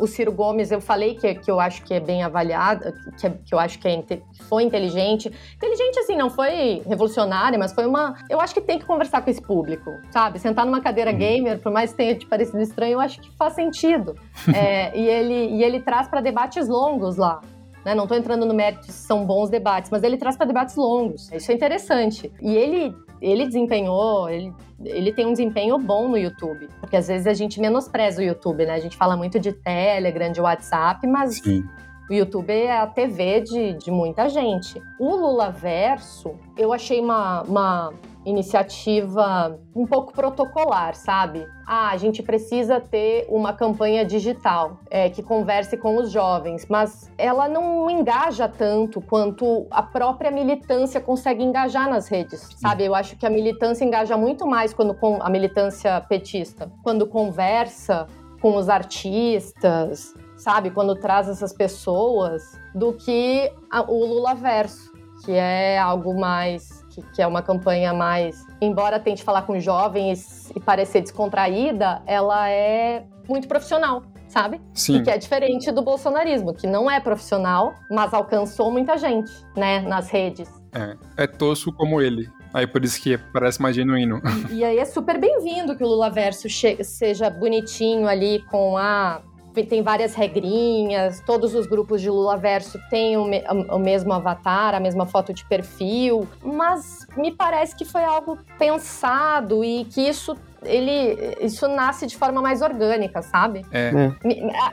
o 0.00 0.06
Ciro 0.06 0.32
Gomes, 0.32 0.70
eu 0.70 0.80
falei 0.80 1.14
que, 1.14 1.34
que 1.34 1.50
eu 1.50 1.58
acho 1.60 1.82
que 1.84 1.94
é 1.94 2.00
bem 2.00 2.22
avaliado, 2.22 2.92
que, 3.18 3.26
é- 3.26 3.30
que 3.44 3.54
eu 3.54 3.58
acho 3.58 3.78
que 3.78 3.88
é 3.88 4.02
foi 4.48 4.62
inteligente. 4.62 5.32
Inteligente, 5.56 5.98
assim, 6.00 6.16
não 6.16 6.30
foi 6.30 6.82
revolucionária, 6.86 7.58
mas 7.58 7.72
foi 7.72 7.86
uma. 7.86 8.14
Eu 8.28 8.40
acho 8.40 8.54
que 8.54 8.60
tem 8.60 8.78
que 8.78 8.84
conversar 8.86 9.22
com 9.22 9.30
esse 9.30 9.42
público, 9.42 9.90
sabe? 10.10 10.38
Sentar 10.38 10.64
numa 10.64 10.80
cadeira 10.80 11.12
gamer, 11.12 11.58
por 11.58 11.72
mais 11.72 11.90
que 11.90 11.96
tenha 11.96 12.14
te 12.14 12.26
parecido 12.26 12.60
estranho, 12.60 12.94
eu 12.94 13.00
acho 13.00 13.20
que 13.20 13.30
faz 13.36 13.54
sentido. 13.54 14.16
É, 14.54 14.96
e, 14.98 15.06
ele, 15.06 15.56
e 15.56 15.62
ele 15.62 15.80
traz 15.80 16.08
para 16.08 16.20
debates 16.20 16.68
longos 16.68 17.16
lá. 17.16 17.40
Né? 17.84 17.94
Não 17.94 18.04
estou 18.04 18.16
entrando 18.16 18.44
no 18.46 18.54
mérito 18.54 18.86
se 18.86 18.92
são 18.92 19.24
bons 19.24 19.50
debates, 19.50 19.90
mas 19.90 20.02
ele 20.02 20.16
traz 20.16 20.36
para 20.36 20.46
debates 20.46 20.74
longos. 20.74 21.30
Isso 21.32 21.50
é 21.52 21.54
interessante. 21.54 22.32
E 22.40 22.56
ele, 22.56 22.94
ele 23.20 23.46
desempenhou, 23.46 24.28
ele, 24.28 24.52
ele 24.84 25.12
tem 25.12 25.26
um 25.26 25.32
desempenho 25.32 25.78
bom 25.78 26.08
no 26.08 26.16
YouTube. 26.16 26.68
Porque 26.80 26.96
às 26.96 27.08
vezes 27.08 27.26
a 27.26 27.34
gente 27.34 27.60
menospreza 27.60 28.20
o 28.20 28.24
YouTube, 28.24 28.64
né? 28.66 28.74
A 28.74 28.80
gente 28.80 28.96
fala 28.96 29.16
muito 29.16 29.38
de 29.38 29.52
Telegram, 29.52 30.30
de 30.30 30.40
WhatsApp, 30.40 31.06
mas 31.06 31.36
Sim. 31.36 31.64
o 32.10 32.14
YouTube 32.14 32.52
é 32.52 32.78
a 32.78 32.86
TV 32.86 33.40
de, 33.40 33.74
de 33.74 33.90
muita 33.90 34.28
gente. 34.28 34.80
O 34.98 35.16
Lula 35.16 35.50
Verso, 35.50 36.34
eu 36.56 36.72
achei 36.72 37.00
uma, 37.00 37.42
uma 37.42 37.92
iniciativa 38.28 39.58
um 39.74 39.86
pouco 39.86 40.12
protocolar, 40.12 40.94
sabe? 40.94 41.46
Ah, 41.66 41.90
a 41.90 41.96
gente 41.96 42.22
precisa 42.22 42.80
ter 42.80 43.26
uma 43.28 43.52
campanha 43.52 44.04
digital 44.04 44.80
é, 44.90 45.08
que 45.08 45.22
converse 45.22 45.76
com 45.76 45.96
os 45.96 46.10
jovens, 46.10 46.66
mas 46.68 47.10
ela 47.16 47.48
não 47.48 47.90
engaja 47.90 48.48
tanto 48.48 49.00
quanto 49.00 49.66
a 49.70 49.82
própria 49.82 50.30
militância 50.30 51.00
consegue 51.00 51.42
engajar 51.42 51.88
nas 51.88 52.08
redes, 52.08 52.48
sabe? 52.56 52.84
Eu 52.84 52.94
acho 52.94 53.16
que 53.16 53.26
a 53.26 53.30
militância 53.30 53.84
engaja 53.84 54.16
muito 54.16 54.46
mais 54.46 54.72
quando 54.72 54.96
a 55.20 55.30
militância 55.30 56.00
petista, 56.02 56.70
quando 56.82 57.06
conversa 57.06 58.06
com 58.40 58.56
os 58.56 58.68
artistas, 58.68 60.14
sabe? 60.36 60.70
Quando 60.70 60.94
traz 60.94 61.28
essas 61.28 61.52
pessoas, 61.52 62.58
do 62.74 62.92
que 62.92 63.50
a, 63.70 63.82
o 63.82 64.04
Lula 64.04 64.34
Verso, 64.34 64.92
que 65.24 65.32
é 65.32 65.78
algo 65.78 66.18
mais. 66.18 66.77
Que, 66.98 67.16
que, 67.16 67.22
é 67.22 67.26
uma 67.26 67.42
campanha 67.42 67.92
mais. 67.92 68.46
Embora 68.60 68.98
tente 68.98 69.22
falar 69.22 69.42
com 69.42 69.58
jovens 69.60 70.50
e 70.54 70.60
parecer 70.60 71.00
descontraída, 71.02 72.02
ela 72.06 72.48
é 72.48 73.04
muito 73.28 73.46
profissional. 73.48 74.02
Sabe? 74.28 74.60
Sim. 74.74 74.96
E 74.96 75.02
que 75.02 75.10
é 75.10 75.16
diferente 75.16 75.72
do 75.72 75.80
bolsonarismo, 75.80 76.52
que 76.52 76.66
não 76.66 76.90
é 76.90 77.00
profissional, 77.00 77.72
mas 77.90 78.12
alcançou 78.12 78.70
muita 78.70 78.98
gente, 78.98 79.32
né, 79.56 79.80
nas 79.80 80.10
redes. 80.10 80.50
É, 80.70 81.24
é 81.24 81.26
tosco 81.26 81.72
como 81.72 81.98
ele. 81.98 82.28
Aí 82.52 82.66
por 82.66 82.84
isso 82.84 83.00
que 83.00 83.16
parece 83.32 83.60
mais 83.60 83.74
genuíno. 83.74 84.20
E, 84.50 84.56
e 84.56 84.64
aí 84.64 84.78
é 84.78 84.84
super 84.84 85.18
bem-vindo 85.18 85.74
que 85.74 85.82
o 85.82 85.86
Lula 85.86 86.10
Verso 86.10 86.46
seja 86.82 87.30
bonitinho 87.30 88.06
ali 88.06 88.42
com 88.50 88.76
a 88.76 89.22
tem 89.64 89.82
várias 89.82 90.14
regrinhas, 90.14 91.20
todos 91.20 91.54
os 91.54 91.66
grupos 91.66 92.00
de 92.00 92.10
Lula 92.10 92.36
Verso 92.36 92.78
têm 92.90 93.16
o, 93.16 93.24
me 93.24 93.42
o, 93.70 93.78
mesmo 93.78 94.12
avatar, 94.12 94.74
a 94.74 94.80
mesma 94.80 95.06
foto 95.06 95.32
de 95.32 95.44
perfil, 95.44 96.28
mas 96.42 97.06
me 97.16 97.32
parece 97.32 97.76
que 97.76 97.84
foi 97.84 98.04
algo 98.04 98.38
pensado 98.58 99.64
e 99.64 99.84
que 99.84 100.00
isso 100.00 100.36
ele 100.64 101.36
isso 101.40 101.68
nasce 101.68 102.06
de 102.06 102.16
forma 102.16 102.42
mais 102.42 102.62
orgânica, 102.62 103.22
sabe? 103.22 103.64
É. 103.70 103.92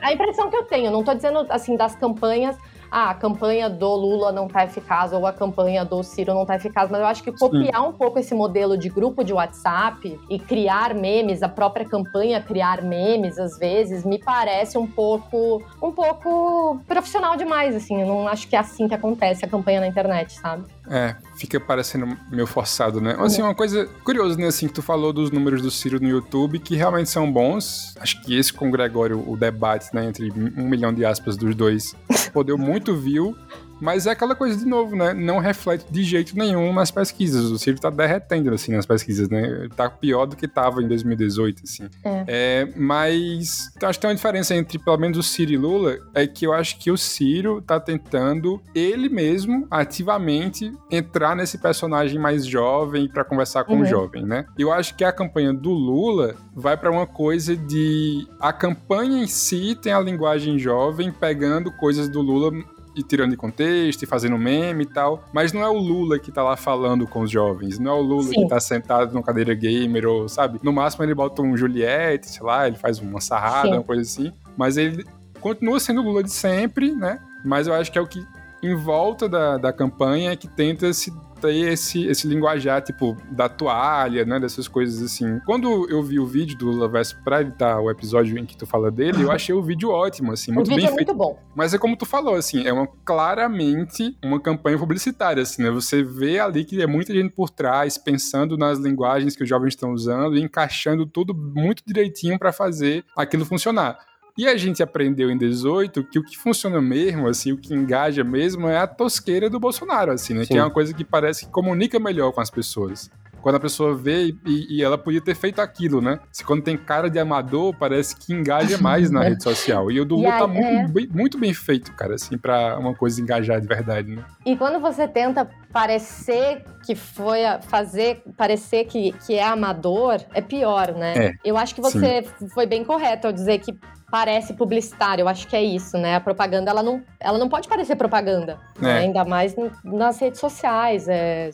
A 0.02 0.12
impressão 0.12 0.50
que 0.50 0.56
eu 0.56 0.64
tenho, 0.64 0.90
não 0.90 1.04
tô 1.04 1.14
dizendo 1.14 1.46
assim 1.48 1.76
das 1.76 1.94
campanhas 1.94 2.56
ah, 2.90 3.10
a 3.10 3.14
campanha 3.14 3.68
do 3.68 3.94
Lula 3.94 4.32
não 4.32 4.48
tá 4.48 4.64
eficaz 4.64 5.12
ou 5.12 5.26
a 5.26 5.32
campanha 5.32 5.84
do 5.84 6.02
Ciro 6.02 6.34
não 6.34 6.46
tá 6.46 6.56
eficaz, 6.56 6.90
mas 6.90 7.00
eu 7.00 7.06
acho 7.06 7.22
que 7.22 7.32
copiar 7.32 7.82
Sim. 7.82 7.88
um 7.88 7.92
pouco 7.92 8.18
esse 8.18 8.34
modelo 8.34 8.76
de 8.76 8.88
grupo 8.88 9.24
de 9.24 9.32
WhatsApp 9.32 10.18
e 10.28 10.38
criar 10.38 10.94
memes, 10.94 11.42
a 11.42 11.48
própria 11.48 11.84
campanha 11.84 12.40
criar 12.40 12.82
memes 12.82 13.38
às 13.38 13.58
vezes, 13.58 14.04
me 14.04 14.18
parece 14.18 14.78
um 14.78 14.86
pouco 14.86 15.62
um 15.82 15.92
pouco 15.92 16.80
profissional 16.86 17.36
demais, 17.36 17.74
assim, 17.74 18.00
eu 18.00 18.06
não 18.06 18.28
acho 18.28 18.48
que 18.48 18.56
é 18.56 18.58
assim 18.58 18.88
que 18.88 18.94
acontece 18.94 19.44
a 19.44 19.48
campanha 19.48 19.80
na 19.80 19.86
internet, 19.86 20.32
sabe? 20.34 20.64
É, 20.88 21.16
fica 21.36 21.58
parecendo 21.58 22.16
meio 22.30 22.46
forçado, 22.46 23.00
né? 23.00 23.16
Assim, 23.18 23.42
uma 23.42 23.54
coisa 23.54 23.86
curiosa, 24.04 24.36
né, 24.36 24.46
assim, 24.46 24.68
que 24.68 24.74
tu 24.74 24.82
falou 24.82 25.12
dos 25.12 25.30
números 25.30 25.60
do 25.60 25.70
Ciro 25.70 26.00
no 26.00 26.08
YouTube, 26.08 26.58
que 26.58 26.76
realmente 26.76 27.10
são 27.10 27.30
bons. 27.30 27.94
Acho 27.98 28.22
que 28.22 28.36
esse 28.36 28.52
com 28.52 28.68
o 28.68 28.70
Gregório, 28.70 29.22
o 29.28 29.36
debate, 29.36 29.92
né, 29.92 30.06
entre 30.06 30.30
um 30.30 30.68
milhão 30.68 30.92
de 30.92 31.04
aspas 31.04 31.36
dos 31.36 31.54
dois, 31.54 31.94
deu 32.44 32.56
muito 32.56 32.94
view. 32.94 33.36
Mas 33.80 34.06
é 34.06 34.10
aquela 34.10 34.34
coisa 34.34 34.56
de 34.56 34.64
novo, 34.64 34.96
né? 34.96 35.12
Não 35.12 35.38
reflete 35.38 35.86
de 35.90 36.02
jeito 36.02 36.36
nenhum 36.36 36.72
nas 36.72 36.90
pesquisas. 36.90 37.44
O 37.50 37.58
Ciro 37.58 37.78
tá 37.78 37.90
derretendo, 37.90 38.52
assim, 38.52 38.72
nas 38.72 38.86
pesquisas, 38.86 39.28
né? 39.28 39.68
Tá 39.76 39.88
pior 39.90 40.26
do 40.26 40.36
que 40.36 40.48
tava 40.48 40.82
em 40.82 40.88
2018, 40.88 41.62
assim. 41.64 41.88
É. 42.04 42.24
é 42.26 42.68
mas 42.76 43.70
acho 43.82 43.98
que 43.98 44.02
tem 44.02 44.10
uma 44.10 44.16
diferença 44.16 44.54
entre, 44.54 44.78
pelo 44.78 44.96
menos, 44.98 45.18
o 45.18 45.22
Ciro 45.22 45.52
e 45.52 45.56
Lula, 45.56 45.98
é 46.14 46.26
que 46.26 46.46
eu 46.46 46.52
acho 46.52 46.78
que 46.78 46.90
o 46.90 46.96
Ciro 46.96 47.60
tá 47.60 47.78
tentando, 47.78 48.60
ele 48.74 49.08
mesmo, 49.08 49.66
ativamente, 49.70 50.72
entrar 50.90 51.36
nesse 51.36 51.58
personagem 51.58 52.18
mais 52.18 52.46
jovem 52.46 53.08
para 53.08 53.24
conversar 53.24 53.64
com 53.64 53.74
uhum. 53.74 53.82
o 53.82 53.84
jovem, 53.84 54.24
né? 54.24 54.46
Eu 54.58 54.72
acho 54.72 54.94
que 54.96 55.04
a 55.04 55.12
campanha 55.12 55.52
do 55.52 55.70
Lula 55.70 56.34
vai 56.54 56.76
para 56.76 56.90
uma 56.90 57.06
coisa 57.06 57.56
de 57.56 58.26
a 58.40 58.52
campanha 58.52 59.22
em 59.22 59.26
si 59.26 59.74
tem 59.80 59.92
a 59.92 60.00
linguagem 60.00 60.58
jovem 60.58 61.12
pegando 61.12 61.70
coisas 61.72 62.08
do 62.08 62.20
Lula 62.20 62.52
e 62.96 63.02
tirando 63.02 63.30
de 63.30 63.36
contexto 63.36 64.02
e 64.02 64.06
fazendo 64.06 64.38
meme 64.38 64.84
e 64.84 64.86
tal. 64.86 65.22
Mas 65.32 65.52
não 65.52 65.60
é 65.60 65.68
o 65.68 65.76
Lula 65.76 66.18
que 66.18 66.32
tá 66.32 66.42
lá 66.42 66.56
falando 66.56 67.06
com 67.06 67.20
os 67.20 67.30
jovens. 67.30 67.78
Não 67.78 67.92
é 67.92 67.94
o 67.94 68.00
Lula 68.00 68.24
Sim. 68.24 68.42
que 68.42 68.48
tá 68.48 68.58
sentado 68.58 69.12
numa 69.12 69.22
cadeira 69.22 69.54
gamer 69.54 70.06
ou, 70.06 70.28
sabe? 70.28 70.58
No 70.62 70.72
máximo 70.72 71.04
ele 71.04 71.14
bota 71.14 71.42
um 71.42 71.56
Juliette, 71.56 72.28
sei 72.28 72.42
lá, 72.42 72.66
ele 72.66 72.76
faz 72.76 72.98
uma 72.98 73.20
sarrada, 73.20 73.68
Sim. 73.68 73.74
uma 73.74 73.84
coisa 73.84 74.02
assim. 74.02 74.32
Mas 74.56 74.76
ele 74.78 75.04
continua 75.40 75.78
sendo 75.78 76.00
o 76.00 76.04
Lula 76.04 76.22
de 76.22 76.32
sempre, 76.32 76.92
né? 76.92 77.20
Mas 77.44 77.66
eu 77.66 77.74
acho 77.74 77.92
que 77.92 77.98
é 77.98 78.00
o 78.00 78.06
que 78.06 78.24
em 78.62 78.74
volta 78.74 79.28
da, 79.28 79.58
da 79.58 79.72
campanha 79.72 80.34
que 80.36 80.48
tenta 80.48 80.92
se 80.92 81.12
ter 81.40 81.54
esse, 81.72 82.06
esse 82.06 82.26
linguajar, 82.26 82.82
tipo, 82.82 83.16
da 83.30 83.48
toalha, 83.48 84.24
né? 84.24 84.40
Dessas 84.40 84.66
coisas 84.68 85.02
assim. 85.02 85.40
Quando 85.44 85.88
eu 85.88 86.02
vi 86.02 86.18
o 86.18 86.26
vídeo 86.26 86.56
do 86.56 86.66
Lula 86.66 86.88
Verso 86.88 87.16
pra 87.22 87.40
editar 87.40 87.80
o 87.80 87.90
episódio 87.90 88.38
em 88.38 88.44
que 88.44 88.56
tu 88.56 88.66
fala 88.66 88.90
dele, 88.90 89.22
eu 89.22 89.30
achei 89.30 89.54
o 89.54 89.62
vídeo 89.62 89.90
ótimo, 89.90 90.32
assim, 90.32 90.52
muito 90.52 90.68
o 90.68 90.70
vídeo 90.70 90.86
bem 90.86 90.92
é 90.92 90.96
feito. 90.96 91.14
muito 91.14 91.18
bom. 91.18 91.38
Mas 91.54 91.74
é 91.74 91.78
como 91.78 91.96
tu 91.96 92.06
falou, 92.06 92.34
assim, 92.34 92.66
é 92.66 92.72
uma 92.72 92.86
claramente 93.04 94.16
uma 94.24 94.40
campanha 94.40 94.78
publicitária, 94.78 95.42
assim, 95.42 95.62
né? 95.62 95.70
Você 95.70 96.02
vê 96.02 96.38
ali 96.38 96.64
que 96.64 96.80
é 96.80 96.86
muita 96.86 97.12
gente 97.12 97.34
por 97.34 97.50
trás, 97.50 97.98
pensando 97.98 98.56
nas 98.56 98.78
linguagens 98.78 99.36
que 99.36 99.42
os 99.42 99.48
jovens 99.48 99.68
estão 99.68 99.92
usando 99.92 100.36
e 100.36 100.42
encaixando 100.42 101.06
tudo 101.06 101.34
muito 101.34 101.82
direitinho 101.86 102.38
para 102.38 102.52
fazer 102.52 103.04
aquilo 103.16 103.44
funcionar. 103.44 103.98
E 104.36 104.46
a 104.46 104.56
gente 104.56 104.82
aprendeu 104.82 105.30
em 105.30 105.38
18 105.38 106.04
que 106.04 106.18
o 106.18 106.24
que 106.24 106.36
funciona 106.36 106.80
mesmo, 106.80 107.26
assim, 107.26 107.52
o 107.52 107.56
que 107.56 107.74
engaja 107.74 108.22
mesmo 108.22 108.68
é 108.68 108.78
a 108.78 108.86
tosqueira 108.86 109.48
do 109.48 109.58
Bolsonaro, 109.58 110.12
assim, 110.12 110.34
né? 110.34 110.44
Sim. 110.44 110.54
Que 110.54 110.58
é 110.58 110.62
uma 110.62 110.70
coisa 110.70 110.92
que 110.92 111.04
parece 111.04 111.46
que 111.46 111.50
comunica 111.50 111.98
melhor 111.98 112.32
com 112.32 112.40
as 112.40 112.50
pessoas 112.50 113.10
quando 113.46 113.54
a 113.54 113.60
pessoa 113.60 113.94
vê 113.94 114.34
e, 114.44 114.66
e, 114.76 114.82
ela 114.82 114.98
podia 114.98 115.20
ter 115.20 115.36
feito 115.36 115.60
aquilo, 115.60 116.00
né? 116.00 116.18
Se 116.32 116.42
quando 116.42 116.64
tem 116.64 116.76
cara 116.76 117.08
de 117.08 117.16
amador, 117.16 117.72
parece 117.78 118.16
que 118.16 118.32
engaja 118.32 118.76
mais 118.76 119.08
na 119.08 119.22
rede 119.24 119.40
social. 119.40 119.88
E 119.88 120.00
o 120.00 120.04
do 120.04 120.16
Lu 120.16 120.24
tá 120.24 120.48
muito, 120.48 120.66
é... 120.66 120.88
bem, 120.88 121.08
muito 121.12 121.38
bem 121.38 121.54
feito, 121.54 121.92
cara, 121.92 122.16
assim, 122.16 122.36
pra 122.36 122.76
uma 122.76 122.92
coisa 122.92 123.20
engajar 123.20 123.60
de 123.60 123.68
verdade, 123.68 124.16
né? 124.16 124.24
E 124.44 124.56
quando 124.56 124.80
você 124.80 125.06
tenta 125.06 125.48
parecer 125.72 126.64
que 126.84 126.96
foi 126.96 127.38
fazer 127.68 128.20
parecer 128.36 128.84
que, 128.86 129.12
que 129.24 129.34
é 129.34 129.44
amador, 129.44 130.20
é 130.34 130.40
pior, 130.40 130.92
né? 130.92 131.14
É, 131.16 131.32
Eu 131.44 131.56
acho 131.56 131.72
que 131.72 131.80
você 131.80 132.24
sim. 132.40 132.48
foi 132.48 132.66
bem 132.66 132.82
correto 132.82 133.28
ao 133.28 133.32
dizer 133.32 133.60
que 133.60 133.78
parece 134.10 134.54
publicitário. 134.54 135.22
Eu 135.22 135.28
acho 135.28 135.46
que 135.46 135.56
é 135.56 135.62
isso, 135.62 135.96
né? 135.98 136.16
A 136.16 136.20
propaganda, 136.20 136.70
ela 136.70 136.82
não, 136.82 137.02
ela 137.18 137.38
não 137.38 137.48
pode 137.48 137.68
parecer 137.68 137.96
propaganda. 137.96 138.58
É. 138.78 138.82
Né? 138.82 138.98
Ainda 139.00 139.24
mais 139.24 139.54
nas 139.84 140.18
redes 140.18 140.40
sociais. 140.40 141.08
É, 141.08 141.50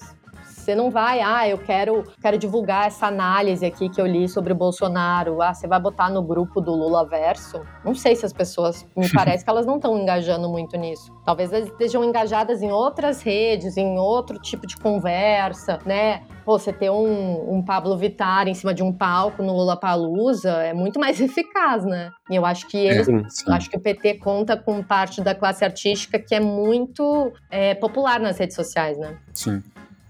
você 0.63 0.75
não 0.77 0.91
vai, 0.91 1.21
ah, 1.21 1.49
eu 1.49 1.59
quero, 1.59 2.05
quero 2.21 2.39
divulgar 2.39 2.87
essa 2.87 3.07
análise 3.07 3.67
aqui 3.67 3.89
que 3.89 4.01
eu 4.01 4.07
li 4.07 4.29
sobre 4.29 4.53
o 4.53 4.57
Bolsonaro. 4.57 5.43
Ah, 5.43 5.53
você 5.53 5.67
vai 5.67 5.81
botar 5.81 6.09
no 6.09 6.23
grupo 6.23 6.61
do 6.61 6.73
Lula 6.73 7.05
Verso? 7.05 7.61
Não 7.85 7.95
sei 7.95 8.15
se 8.15 8.25
as 8.25 8.33
pessoas, 8.33 8.87
me 8.97 9.11
parece 9.13 9.45
que 9.45 9.51
elas 9.51 9.67
não 9.67 9.77
estão 9.77 9.99
engajando 9.99 10.49
muito 10.49 10.77
nisso. 10.77 11.13
Talvez 11.25 11.53
elas 11.53 11.69
estejam 11.69 12.05
engajadas 12.05 12.63
em 12.63 12.71
outras 12.71 13.23
redes, 13.23 13.77
em 13.77 13.99
outro 13.99 14.39
tipo 14.39 14.67
de 14.67 14.77
conversa, 14.77 15.81
né? 15.85 16.23
Pô, 16.45 16.59
você 16.59 16.73
ter 16.73 16.91
um, 16.91 17.57
um 17.57 17.63
Pablo 17.65 17.97
Vittar 17.97 18.49
em 18.49 18.55
cima 18.55 18.73
de 18.73 18.83
um 18.83 18.93
palco 18.93 19.43
no 19.43 19.57
Lula 19.57 19.77
Palusa 19.77 20.51
é 20.51 20.73
muito 20.73 20.99
mais 20.99 21.19
eficaz, 21.21 21.85
né? 21.85 22.11
E 22.31 22.37
eu 22.37 22.47
acho 22.47 22.69
que 22.69 22.77
eles, 22.77 23.09
é, 23.09 23.53
acho 23.53 23.69
que 23.69 23.77
o 23.77 23.81
PT 23.81 24.15
conta 24.15 24.57
com 24.57 24.83
parte 24.83 25.21
da 25.21 25.35
classe 25.35 25.65
artística 25.65 26.19
que 26.19 26.35
é 26.35 26.41
muito 26.41 27.33
é, 27.51 27.75
popular 27.75 28.21
nas 28.21 28.39
redes 28.39 28.55
sociais, 28.55 28.97
né? 28.99 29.19
Sim. 29.35 29.63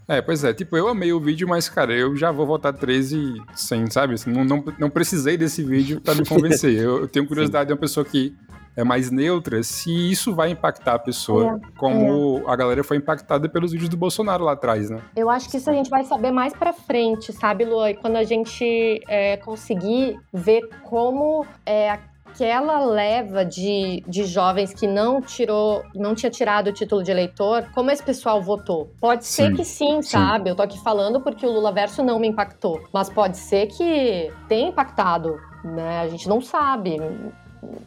É, 0.09 0.21
pois 0.21 0.45
é, 0.45 0.53
tipo, 0.53 0.77
eu 0.77 0.89
amei 0.89 1.13
o 1.13 1.21
vídeo, 1.21 1.49
mas, 1.49 1.69
cara, 1.69 1.93
eu 1.95 2.17
já 2.17 2.31
vou 2.31 2.47
votar 2.47 2.73
13 2.73 3.41
sem, 3.55 3.89
sabe? 3.91 4.15
Assim, 4.15 4.31
não, 4.31 4.45
não, 4.45 4.65
não 4.79 4.91
precisei 4.91 5.37
desse 5.37 5.63
vídeo 5.63 6.01
pra 6.01 6.15
me 6.15 6.27
convencer. 6.27 6.75
eu, 6.75 7.01
eu 7.01 7.09
tenho 7.09 7.27
curiosidade 7.29 7.69
de 7.69 7.73
uma 7.73 7.79
pessoa 7.79 8.05
que 8.05 8.35
é 8.77 8.83
mais 8.83 9.11
neutra, 9.11 9.63
se 9.63 9.91
isso 10.11 10.35
vai 10.35 10.51
impactar 10.51 10.95
a 10.95 10.99
pessoa, 10.99 11.61
é, 11.63 11.79
como 11.79 12.43
é. 12.47 12.51
a 12.51 12.57
galera 12.57 12.83
foi 12.83 12.97
impactada 12.97 13.49
pelos 13.49 13.73
vídeos 13.73 13.89
do 13.89 13.97
Bolsonaro 13.97 14.45
lá 14.45 14.53
atrás, 14.53 14.89
né? 14.89 15.01
Eu 15.15 15.29
acho 15.29 15.51
que 15.51 15.59
isso 15.59 15.69
a 15.69 15.73
gente 15.75 15.91
vai 15.91 16.05
saber 16.05 16.31
mais 16.31 16.55
pra 16.55 16.73
frente, 16.73 17.33
sabe, 17.33 17.65
Lu? 17.65 17.87
E 17.87 17.95
quando 17.95 18.17
a 18.17 18.25
gente 18.25 19.03
é, 19.09 19.37
conseguir 19.37 20.19
ver 20.33 20.63
como 20.85 21.45
é, 21.67 21.99
aquela 22.33 22.81
leva 22.81 23.45
de, 23.45 24.03
de 24.09 24.25
jovens 24.25 24.73
que 24.73 24.87
não 24.87 25.21
tirou, 25.21 25.83
não 25.95 26.15
tinha 26.15 26.31
tirado 26.31 26.69
o 26.69 26.73
título 26.73 27.03
de 27.03 27.11
eleitor, 27.11 27.67
como 27.75 27.91
esse 27.91 28.03
pessoal 28.03 28.41
votou? 28.41 28.91
Pode 28.99 29.27
ser 29.27 29.51
sim, 29.51 29.55
que 29.55 29.65
sim, 29.65 30.03
sim, 30.03 30.03
sabe? 30.03 30.51
Eu 30.51 30.57
tô 30.57 30.63
aqui 30.63 30.83
falando 30.83 31.21
porque 31.21 31.47
o 31.47 31.53
Lula 31.53 31.71
verso 31.71 32.03
não 32.03 32.19
me 32.19 32.27
impactou, 32.29 32.83
mas 32.93 33.11
pode 33.11 33.37
ser 33.37 33.67
que 33.67 34.33
tenha 34.49 34.69
impactado, 34.69 35.37
né? 35.63 36.01
A 36.01 36.09
gente 36.09 36.29
não 36.29 36.41
sabe. 36.41 36.97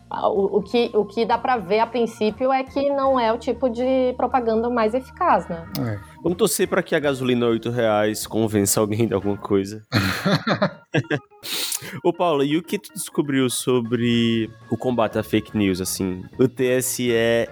O, 0.10 0.60
o, 0.60 0.62
que, 0.62 0.90
o 0.94 1.04
que 1.04 1.26
dá 1.26 1.38
para 1.38 1.58
ver 1.58 1.80
a 1.80 1.88
princípio 1.88 2.52
é 2.52 2.64
que 2.64 2.90
não 2.90 3.20
é 3.20 3.34
o 3.34 3.38
tipo 3.38 3.70
de 3.70 4.14
propaganda 4.16 4.70
mais 4.70 4.94
eficaz, 4.94 5.48
né? 5.50 5.68
É. 5.80 6.00
Vamos 6.24 6.38
torcer 6.38 6.68
para 6.68 6.82
que 6.82 6.96
a 6.96 7.00
gasolina 7.00 7.46
8 7.46 7.70
reais 7.70 8.26
convença 8.26 8.80
alguém 8.80 9.08
de 9.08 9.14
alguma 9.14 9.36
coisa. 9.36 9.84
Ô 12.04 12.14
Paulo, 12.14 12.44
e 12.44 12.58
o 12.58 12.64
que 12.64 12.80
tu 12.80 12.94
descobriu 12.94 13.50
sobre 13.50 14.50
o 14.72 14.78
combate 14.78 15.20
à 15.20 15.24
fake 15.24 15.58
news, 15.58 15.82
assim? 15.82 16.24
O 16.40 16.48
TSE 16.48 17.12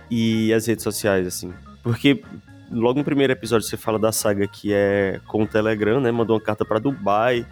e 0.09 0.53
as 0.53 0.65
redes 0.65 0.83
sociais, 0.83 1.27
assim? 1.27 1.53
Porque 1.83 2.23
logo 2.71 2.99
no 2.99 3.05
primeiro 3.05 3.33
episódio 3.33 3.67
você 3.67 3.77
fala 3.77 3.99
da 3.99 4.11
saga 4.11 4.47
que 4.47 4.73
é 4.73 5.19
com 5.27 5.43
o 5.43 5.47
Telegram, 5.47 5.99
né? 5.99 6.11
Mandou 6.11 6.37
uma 6.37 6.41
carta 6.41 6.63
para 6.63 6.79
Dubai, 6.79 7.45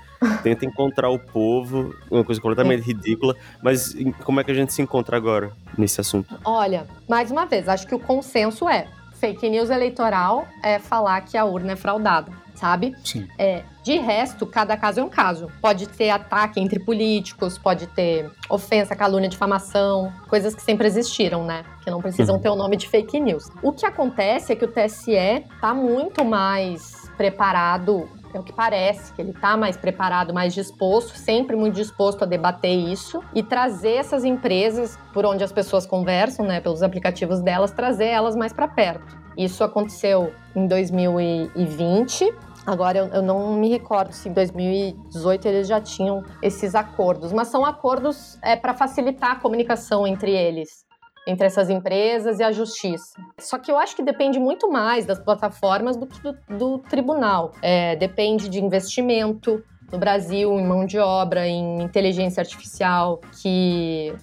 tenta 0.44 0.66
encontrar 0.66 1.10
o 1.10 1.20
povo, 1.20 1.96
uma 2.10 2.24
coisa 2.24 2.40
completamente 2.40 2.84
ridícula. 2.84 3.36
Mas 3.62 3.96
como 4.24 4.40
é 4.40 4.44
que 4.44 4.52
a 4.52 4.54
gente 4.54 4.74
se 4.74 4.82
encontra 4.82 5.18
agora 5.18 5.52
nesse 5.78 6.00
assunto? 6.02 6.38
Olha, 6.44 6.88
mais 7.08 7.32
uma 7.32 7.46
vez, 7.46 7.68
acho 7.68 7.88
que 7.88 7.96
o 7.96 8.00
consenso 8.00 8.68
é 8.70 8.88
fake 9.22 9.48
news 9.50 9.70
eleitoral 9.70 10.48
é 10.64 10.80
falar 10.80 11.22
que 11.22 11.38
a 11.38 11.46
urna 11.46 11.74
é 11.74 11.76
fraudada, 11.76 12.32
sabe? 12.56 12.96
Sim. 13.04 13.28
É, 13.38 13.64
de 13.84 13.98
resto, 14.00 14.48
cada 14.48 14.76
caso 14.76 15.00
é 15.00 15.04
um 15.04 15.10
caso. 15.10 15.48
Pode 15.62 15.88
ter 15.88 16.10
ataque 16.10 16.60
entre 16.60 16.80
políticos, 16.80 17.56
pode 17.56 17.86
ter 17.86 18.32
ofensa, 18.50 18.96
calúnia, 18.96 19.30
difamação, 19.30 20.12
coisas 20.28 20.56
que 20.56 20.62
sempre 20.64 20.88
existiram, 20.88 21.46
né? 21.46 21.64
Que 21.84 21.92
não 21.92 22.02
precisam 22.02 22.40
ter 22.40 22.50
o 22.50 22.56
nome 22.56 22.78
de 22.78 22.90
fake 22.90 23.20
news. 23.20 23.52
O 23.62 23.72
que 23.72 23.86
acontece 23.86 24.54
é 24.54 24.56
que 24.56 24.66
o 24.66 24.68
TSE 24.68 25.46
tá 25.62 25.72
muito 25.72 26.26
mais 26.26 27.08
preparado. 27.16 28.10
É 28.34 28.40
o 28.40 28.44
que 28.44 28.54
parece, 28.54 29.14
que 29.14 29.22
ele 29.22 29.34
tá 29.34 29.58
mais 29.58 29.76
preparado, 29.76 30.34
mais 30.34 30.54
disposto, 30.54 31.18
sempre 31.18 31.56
muito 31.56 31.76
disposto 31.76 32.24
a 32.24 32.26
debater 32.26 32.72
isso 32.72 33.22
e 33.34 33.44
trazer 33.44 33.96
essas 33.96 34.24
empresas 34.24 34.98
por 35.14 35.26
onde 35.26 35.44
as 35.44 35.52
pessoas 35.52 35.86
conversam, 35.86 36.46
né, 36.46 36.62
pelos 36.62 36.82
aplicativos 36.82 37.42
delas, 37.42 37.72
trazer 37.72 38.08
elas 38.08 38.36
mais 38.36 38.54
para 38.54 38.68
perto. 38.68 39.20
Isso 39.38 39.64
aconteceu 39.64 40.34
em 40.56 40.68
2020. 40.68 42.34
Agora 42.66 42.98
eu, 42.98 43.08
eu 43.08 43.22
não 43.22 43.56
me 43.56 43.70
recordo 43.70 44.14
se 44.14 44.30
em 44.30 44.34
2018 44.34 45.48
eles 45.48 45.68
já 45.68 45.82
tinham 45.82 46.24
esses 46.42 46.76
acordos, 46.76 47.34
mas 47.34 47.48
são 47.48 47.66
acordos 47.66 48.38
é, 48.42 48.56
para 48.56 48.74
facilitar 48.74 49.32
a 49.32 49.36
comunicação 49.38 50.06
entre 50.06 50.32
eles, 50.32 50.86
entre 51.28 51.46
essas 51.46 51.70
empresas 51.70 52.40
e 52.40 52.44
a 52.44 52.52
justiça. 52.52 53.14
Só 53.40 53.58
que 53.58 53.72
eu 53.72 53.78
acho 53.78 53.96
que 53.96 54.04
depende 54.04 54.40
muito 54.40 54.72
mais 54.72 55.06
das 55.06 55.20
plataformas 55.20 55.96
do 55.96 56.08
que 56.08 56.20
do, 56.22 56.38
do 56.58 56.78
tribunal. 56.80 57.52
É, 57.62 57.96
depende 57.96 58.50
de 58.50 58.60
investimento, 58.60 59.64
no 59.92 59.98
Brasil 59.98 60.58
em 60.58 60.66
mão 60.66 60.86
de 60.86 60.98
obra, 60.98 61.48
em 61.48 61.82
inteligência 61.82 62.42
artificial 62.42 63.20
que 63.42 64.14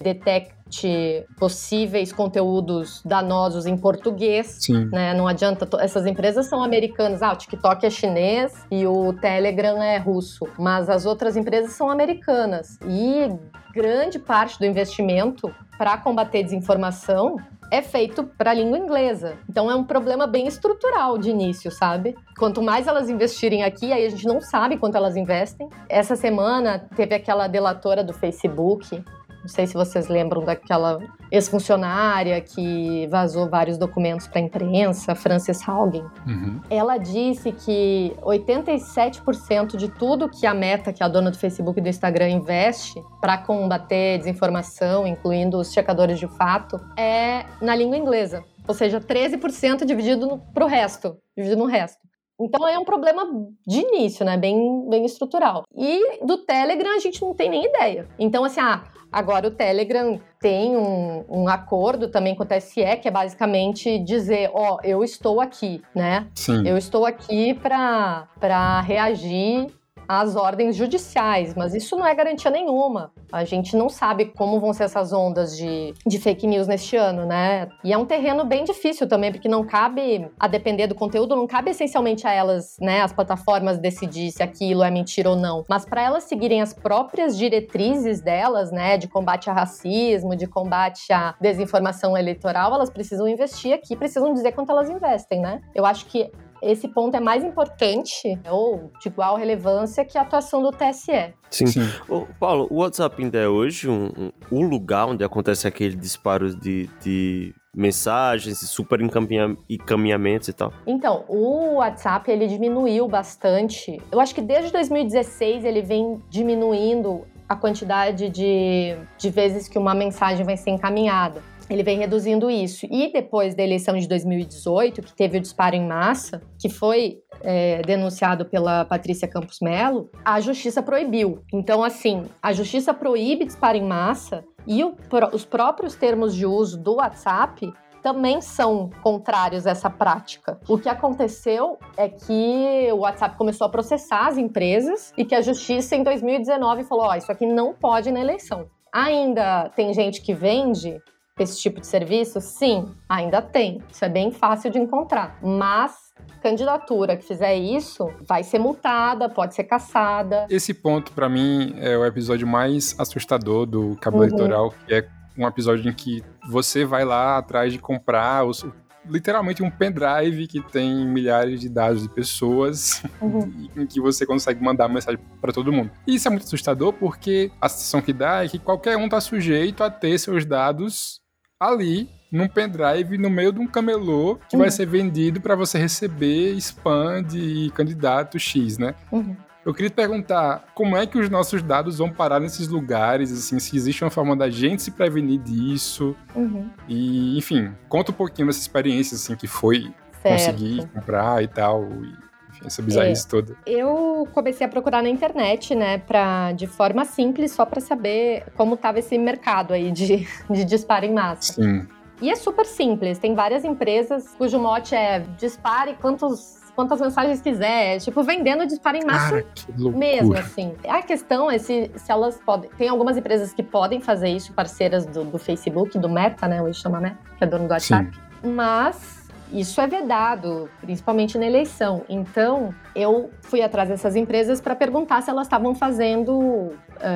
possíveis 1.37 2.11
conteúdos 2.11 3.01
danosos 3.03 3.65
em 3.65 3.77
português. 3.77 4.57
Né? 4.91 5.13
Não 5.13 5.27
adianta, 5.27 5.67
essas 5.79 6.05
empresas 6.05 6.45
são 6.47 6.63
americanas. 6.63 7.21
Ah, 7.21 7.33
o 7.33 7.35
TikTok 7.35 7.85
é 7.85 7.89
chinês 7.89 8.53
e 8.71 8.85
o 8.85 9.13
Telegram 9.13 9.81
é 9.81 9.97
russo, 9.97 10.47
mas 10.57 10.89
as 10.89 11.05
outras 11.05 11.35
empresas 11.35 11.71
são 11.71 11.89
americanas. 11.89 12.77
E 12.87 13.29
grande 13.73 14.19
parte 14.19 14.59
do 14.59 14.65
investimento 14.65 15.53
para 15.77 15.97
combater 15.97 16.43
desinformação 16.43 17.37
é 17.71 17.81
feito 17.81 18.23
para 18.23 18.51
a 18.51 18.53
língua 18.53 18.77
inglesa. 18.77 19.37
Então 19.47 19.69
é 19.69 19.75
um 19.75 19.83
problema 19.83 20.25
bem 20.25 20.47
estrutural 20.47 21.17
de 21.17 21.29
início, 21.29 21.71
sabe? 21.71 22.15
Quanto 22.37 22.61
mais 22.61 22.87
elas 22.87 23.09
investirem 23.09 23.63
aqui, 23.63 23.93
aí 23.93 24.05
a 24.05 24.09
gente 24.09 24.25
não 24.25 24.41
sabe 24.41 24.77
quanto 24.77 24.95
elas 24.95 25.15
investem. 25.15 25.69
Essa 25.87 26.15
semana 26.15 26.87
teve 26.95 27.15
aquela 27.15 27.47
delatora 27.47 28.03
do 28.03 28.13
Facebook. 28.13 29.03
Não 29.41 29.47
sei 29.47 29.65
se 29.65 29.73
vocês 29.73 30.07
lembram 30.07 30.43
daquela 30.43 30.99
ex-funcionária 31.31 32.39
que 32.41 33.07
vazou 33.07 33.49
vários 33.49 33.77
documentos 33.77 34.27
para 34.27 34.39
a 34.39 34.43
imprensa, 34.43 35.15
Frances 35.15 35.67
Haugen. 35.67 36.03
Uhum. 36.27 36.59
Ela 36.69 36.97
disse 36.97 37.51
que 37.51 38.13
87% 38.21 39.77
de 39.77 39.87
tudo 39.87 40.29
que 40.29 40.45
a 40.45 40.53
Meta, 40.53 40.91
que 40.91 41.01
é 41.01 41.05
a 41.05 41.09
dona 41.09 41.31
do 41.31 41.37
Facebook 41.37 41.79
e 41.79 41.81
do 41.81 41.89
Instagram, 41.89 42.29
investe 42.29 43.01
para 43.21 43.37
combater 43.37 44.17
desinformação, 44.17 45.07
incluindo 45.07 45.57
os 45.57 45.71
checadores 45.71 46.19
de 46.19 46.27
fato, 46.27 46.79
é 46.97 47.45
na 47.61 47.75
língua 47.75 47.97
inglesa. 47.97 48.43
Ou 48.67 48.73
seja, 48.73 48.99
13% 48.99 49.85
dividido 49.85 50.41
para 50.53 50.63
o 50.65 50.67
resto, 50.67 51.17
dividido 51.35 51.61
no 51.61 51.67
resto. 51.67 52.08
Então 52.39 52.67
é 52.67 52.79
um 52.79 52.85
problema 52.85 53.27
de 53.67 53.79
início, 53.79 54.25
né? 54.25 54.37
Bem, 54.37 54.87
bem 54.89 55.05
estrutural. 55.05 55.63
E 55.75 56.25
do 56.25 56.37
Telegram 56.37 56.95
a 56.95 56.99
gente 56.99 57.21
não 57.21 57.33
tem 57.33 57.49
nem 57.49 57.65
ideia. 57.65 58.07
Então, 58.17 58.45
assim, 58.45 58.61
ah, 58.61 58.83
agora 59.11 59.47
o 59.47 59.51
Telegram 59.51 60.19
tem 60.39 60.77
um, 60.77 61.25
um 61.29 61.47
acordo 61.49 62.07
também 62.07 62.35
com 62.35 62.43
o 62.43 62.45
TSE, 62.45 62.97
que 63.01 63.07
é 63.07 63.11
basicamente 63.11 63.99
dizer, 63.99 64.49
ó, 64.53 64.77
eu 64.83 65.03
estou 65.03 65.41
aqui, 65.41 65.81
né? 65.93 66.27
Sim. 66.33 66.65
Eu 66.65 66.77
estou 66.77 67.05
aqui 67.05 67.53
para 67.53 68.81
reagir 68.81 69.67
às 70.09 70.35
ordens 70.35 70.75
judiciais, 70.75 71.53
mas 71.53 71.75
isso 71.75 71.95
não 71.95 72.03
é 72.03 72.15
garantia 72.15 72.49
nenhuma. 72.49 73.11
A 73.31 73.43
gente 73.43 73.77
não 73.77 73.89
sabe 73.89 74.25
como 74.25 74.59
vão 74.59 74.73
ser 74.73 74.85
essas 74.85 75.13
ondas 75.13 75.55
de, 75.55 75.93
de 76.03 76.17
fake 76.17 76.47
news 76.47 76.67
neste 76.67 76.97
ano, 76.97 77.27
né? 77.27 77.69
E 77.83 77.93
é 77.93 77.97
um 77.97 78.05
terreno 78.05 78.43
bem 78.43 78.63
difícil 78.63 79.07
também, 79.07 79.31
porque 79.31 79.47
não 79.47 79.63
cabe, 79.63 80.27
a 80.39 80.47
depender 80.47 80.87
do 80.87 80.95
conteúdo, 80.95 81.35
não 81.35 81.45
cabe 81.45 81.69
essencialmente 81.69 82.25
a 82.25 82.33
elas, 82.33 82.75
né, 82.81 83.03
as 83.03 83.13
plataformas 83.13 83.77
decidir 83.77 84.31
se 84.31 84.41
aquilo 84.41 84.81
é 84.81 84.89
mentira 84.89 85.29
ou 85.29 85.35
não, 85.35 85.63
mas 85.69 85.85
para 85.85 86.01
elas 86.01 86.23
seguirem 86.23 86.59
as 86.59 86.73
próprias 86.73 87.37
diretrizes 87.37 88.19
delas, 88.19 88.71
né, 88.71 88.97
de 88.97 89.07
combate 89.07 89.47
a 89.47 89.53
racismo, 89.53 90.35
de 90.35 90.47
combate 90.47 91.13
à 91.13 91.35
desinformação 91.39 92.17
eleitoral, 92.17 92.73
elas 92.73 92.89
precisam 92.89 93.27
investir 93.27 93.73
aqui, 93.73 93.95
precisam 93.95 94.33
dizer 94.33 94.53
quanto 94.53 94.71
elas 94.71 94.89
investem, 94.89 95.39
né? 95.39 95.61
Eu 95.75 95.85
acho 95.85 96.07
que 96.07 96.31
esse 96.61 96.87
ponto 96.87 97.15
é 97.15 97.19
mais 97.19 97.43
importante 97.43 98.37
ou 98.49 98.91
de 99.01 99.07
igual 99.09 99.35
relevância 99.37 100.03
que 100.05 100.17
a 100.17 100.21
atuação 100.21 100.61
do 100.61 100.71
TSE. 100.71 101.33
Sim. 101.49 101.67
Sim. 101.67 101.89
Ô, 102.07 102.25
Paulo, 102.39 102.67
o 102.69 102.77
WhatsApp 102.81 103.21
ainda 103.23 103.37
é 103.39 103.47
hoje 103.47 103.89
um, 103.89 104.11
um- 104.17 104.31
o 104.51 104.61
lugar 104.61 105.07
onde 105.07 105.23
acontece 105.23 105.67
aquele 105.67 105.95
disparo 105.95 106.53
de, 106.55 106.87
de 107.01 107.53
mensagens 107.75 108.61
e 108.61 108.67
super 108.67 108.99
encaminha- 109.01 109.55
encaminhamentos 109.69 110.47
e 110.47 110.53
tal. 110.53 110.73
Então, 110.85 111.23
o 111.27 111.75
WhatsApp 111.75 112.29
ele 112.31 112.47
diminuiu 112.47 113.07
bastante. 113.07 114.01
Eu 114.11 114.19
acho 114.19 114.33
que 114.35 114.41
desde 114.41 114.71
2016 114.71 115.63
ele 115.63 115.81
vem 115.81 116.21
diminuindo 116.29 117.25
a 117.47 117.55
quantidade 117.55 118.29
de, 118.29 118.95
de 119.17 119.29
vezes 119.29 119.67
que 119.67 119.77
uma 119.79 119.95
mensagem 119.95 120.45
vai 120.45 120.55
ser 120.57 120.69
encaminhada. 120.71 121.41
Ele 121.69 121.83
vem 121.83 121.99
reduzindo 121.99 122.49
isso. 122.49 122.87
E 122.89 123.11
depois 123.11 123.53
da 123.53 123.63
eleição 123.63 123.95
de 123.97 124.07
2018, 124.07 125.01
que 125.01 125.13
teve 125.13 125.37
o 125.37 125.41
disparo 125.41 125.75
em 125.75 125.87
massa, 125.87 126.41
que 126.59 126.67
foi 126.67 127.19
é, 127.41 127.81
denunciado 127.83 128.45
pela 128.45 128.85
Patrícia 128.85 129.27
Campos 129.27 129.59
Melo, 129.61 130.09
a 130.25 130.39
justiça 130.39 130.81
proibiu. 130.81 131.43
Então, 131.53 131.83
assim, 131.83 132.23
a 132.41 132.51
justiça 132.53 132.93
proíbe 132.93 133.45
disparo 133.45 133.77
em 133.77 133.85
massa 133.85 134.43
e 134.65 134.83
o 134.83 134.95
os 135.33 135.45
próprios 135.45 135.95
termos 135.95 136.35
de 136.35 136.45
uso 136.45 136.77
do 136.77 136.95
WhatsApp 136.95 137.71
também 138.01 138.41
são 138.41 138.89
contrários 139.01 139.67
a 139.67 139.71
essa 139.71 139.89
prática. 139.89 140.59
O 140.67 140.77
que 140.77 140.89
aconteceu 140.89 141.77
é 141.97 142.07
que 142.07 142.89
o 142.91 142.99
WhatsApp 142.99 143.37
começou 143.37 143.67
a 143.67 143.69
processar 143.69 144.27
as 144.27 144.37
empresas 144.37 145.13
e 145.17 145.25
que 145.25 145.35
a 145.35 145.41
justiça 145.41 145.95
em 145.95 146.03
2019 146.03 146.83
falou: 146.83 147.05
ó, 147.05 147.15
isso 147.15 147.31
aqui 147.31 147.45
não 147.45 147.73
pode 147.73 148.11
na 148.11 148.19
eleição. 148.19 148.67
Ainda 148.91 149.69
tem 149.75 149.93
gente 149.93 150.21
que 150.21 150.33
vende 150.33 150.99
esse 151.43 151.59
tipo 151.59 151.79
de 151.81 151.87
serviço? 151.87 152.39
Sim, 152.41 152.93
ainda 153.07 153.41
tem. 153.41 153.81
Isso 153.91 154.03
é 154.05 154.09
bem 154.09 154.31
fácil 154.31 154.71
de 154.71 154.77
encontrar. 154.79 155.37
Mas 155.41 156.09
candidatura 156.41 157.17
que 157.17 157.23
fizer 157.25 157.55
isso 157.55 158.09
vai 158.27 158.43
ser 158.43 158.59
multada, 158.59 159.29
pode 159.29 159.55
ser 159.55 159.63
caçada. 159.65 160.45
Esse 160.49 160.73
ponto, 160.73 161.11
pra 161.11 161.27
mim, 161.29 161.73
é 161.77 161.97
o 161.97 162.05
episódio 162.05 162.47
mais 162.47 162.95
assustador 162.99 163.65
do 163.65 163.95
Cabo 164.01 164.17
Uhum. 164.17 164.23
Eleitoral, 164.23 164.73
que 164.87 164.93
é 164.93 165.07
um 165.37 165.47
episódio 165.47 165.89
em 165.89 165.93
que 165.93 166.23
você 166.49 166.83
vai 166.85 167.03
lá 167.05 167.37
atrás 167.37 167.71
de 167.73 167.79
comprar 167.79 168.45
os- 168.45 168.65
literalmente 169.09 169.63
um 169.63 169.71
pendrive 169.71 170.45
que 170.45 170.61
tem 170.61 171.05
milhares 171.07 171.59
de 171.61 171.69
dados 171.69 172.03
de 172.03 172.09
pessoas 172.09 173.01
Uhum. 173.21 173.69
em 173.75 173.85
que 173.87 173.99
você 173.99 174.25
consegue 174.25 174.61
mandar 174.63 174.87
mensagem 174.89 175.19
pra 175.41 175.51
todo 175.53 175.71
mundo. 175.71 175.89
E 176.05 176.15
isso 176.15 176.27
é 176.27 176.31
muito 176.31 176.43
assustador 176.43 176.93
porque 176.93 177.49
a 177.61 177.67
sensação 177.69 178.01
que 178.01 178.13
dá 178.13 178.43
é 178.43 178.49
que 178.49 178.59
qualquer 178.59 178.97
um 178.97 179.07
tá 179.09 179.19
sujeito 179.21 179.83
a 179.83 179.89
ter 179.89 180.17
seus 180.19 180.45
dados 180.45 181.21
ali 181.59 182.09
num 182.31 182.47
pendrive 182.47 183.17
no 183.17 183.29
meio 183.29 183.51
de 183.51 183.59
um 183.59 183.67
camelô 183.67 184.37
que 184.47 184.55
vai 184.55 184.67
Uhum. 184.67 184.71
ser 184.71 184.85
vendido 184.85 185.41
pra 185.41 185.55
você 185.55 185.77
receber 185.79 186.53
spam 186.57 187.23
de 187.23 187.71
candidato 187.75 188.37
X, 188.39 188.77
né? 188.77 188.93
Uhum. 189.11 189.35
Eu 189.65 189.73
queria 189.73 189.89
te 189.89 189.93
perguntar 189.95 190.65
como 190.73 190.95
é 190.95 191.05
que 191.05 191.17
os 191.17 191.29
nossos 191.29 191.61
dados 191.61 191.97
vão 191.97 192.09
parar 192.09 192.39
nesses 192.39 192.67
lugares, 192.67 193.31
assim, 193.31 193.59
se 193.59 193.75
existe 193.75 194.03
uma 194.03 194.09
forma 194.09 194.35
da 194.35 194.49
gente 194.49 194.81
se 194.81 194.91
prevenir 194.91 195.39
disso. 195.41 196.15
Uhum. 196.35 196.69
E, 196.87 197.37
enfim, 197.37 197.71
conta 197.89 198.11
um 198.11 198.15
pouquinho 198.15 198.47
dessa 198.47 198.59
experiência, 198.61 199.15
assim, 199.15 199.35
que 199.35 199.47
foi 199.47 199.91
conseguir 200.23 200.77
Certo. 200.81 200.93
comprar 200.93 201.43
e 201.43 201.47
tal. 201.47 201.83
E, 201.83 202.28
essa 202.65 202.81
bizarrice 202.81 203.27
toda. 203.27 203.55
Eu 203.65 204.27
comecei 204.33 204.65
a 204.65 204.69
procurar 204.69 205.01
na 205.01 205.09
internet, 205.09 205.75
né, 205.75 205.97
pra, 205.99 206.51
de 206.51 206.67
forma 206.67 207.05
simples, 207.05 207.51
só 207.51 207.65
para 207.65 207.81
saber 207.81 208.45
como 208.55 208.77
tava 208.77 208.99
esse 208.99 209.17
mercado 209.17 209.73
aí 209.73 209.91
de, 209.91 210.27
de 210.49 210.65
disparo 210.65 211.05
em 211.05 211.13
massa. 211.13 211.53
Sim. 211.53 211.87
E 212.21 212.29
é 212.29 212.35
super 212.35 212.65
simples, 212.65 213.17
tem 213.17 213.33
várias 213.33 213.63
empresas 213.63 214.35
cujo 214.37 214.59
mote 214.59 214.93
é 214.93 215.19
dispare 215.37 215.95
quantos, 216.01 216.59
quantas 216.75 216.99
mensagens 216.99 217.41
quiser, 217.41 217.95
é, 217.95 217.99
tipo, 217.99 218.21
vendendo 218.23 218.65
disparo 218.65 218.97
em 218.97 219.05
massa 219.05 219.41
Cara, 219.41 219.91
mesmo, 219.97 220.35
assim. 220.35 220.73
A 220.85 221.01
questão 221.01 221.49
é 221.49 221.57
se, 221.57 221.89
se 221.95 222.11
elas 222.11 222.37
podem. 222.45 222.69
Tem 222.77 222.89
algumas 222.89 223.15
empresas 223.15 223.53
que 223.53 223.63
podem 223.63 224.01
fazer 224.01 224.29
isso, 224.29 224.51
parceiras 224.51 225.05
do, 225.05 225.23
do 225.23 225.37
Facebook, 225.37 225.97
do 225.97 226.09
Meta, 226.09 226.45
né? 226.45 226.61
Hoje 226.61 226.81
chama 226.81 226.99
Meta, 226.99 227.17
que 227.37 227.43
é 227.43 227.47
dono 227.47 227.67
do 227.67 227.71
WhatsApp. 227.71 228.11
Mas 228.43 229.18
isso 229.51 229.79
é 229.81 229.87
vedado, 229.87 230.69
principalmente 230.81 231.37
na 231.37 231.45
eleição. 231.45 232.03
Então, 232.07 232.73
eu 232.95 233.29
fui 233.41 233.61
atrás 233.61 233.89
dessas 233.89 234.15
empresas 234.15 234.61
para 234.61 234.75
perguntar 234.75 235.21
se 235.21 235.29
elas 235.29 235.47
estavam 235.47 235.73
fazendo 235.73 236.33
uh, 236.37 236.75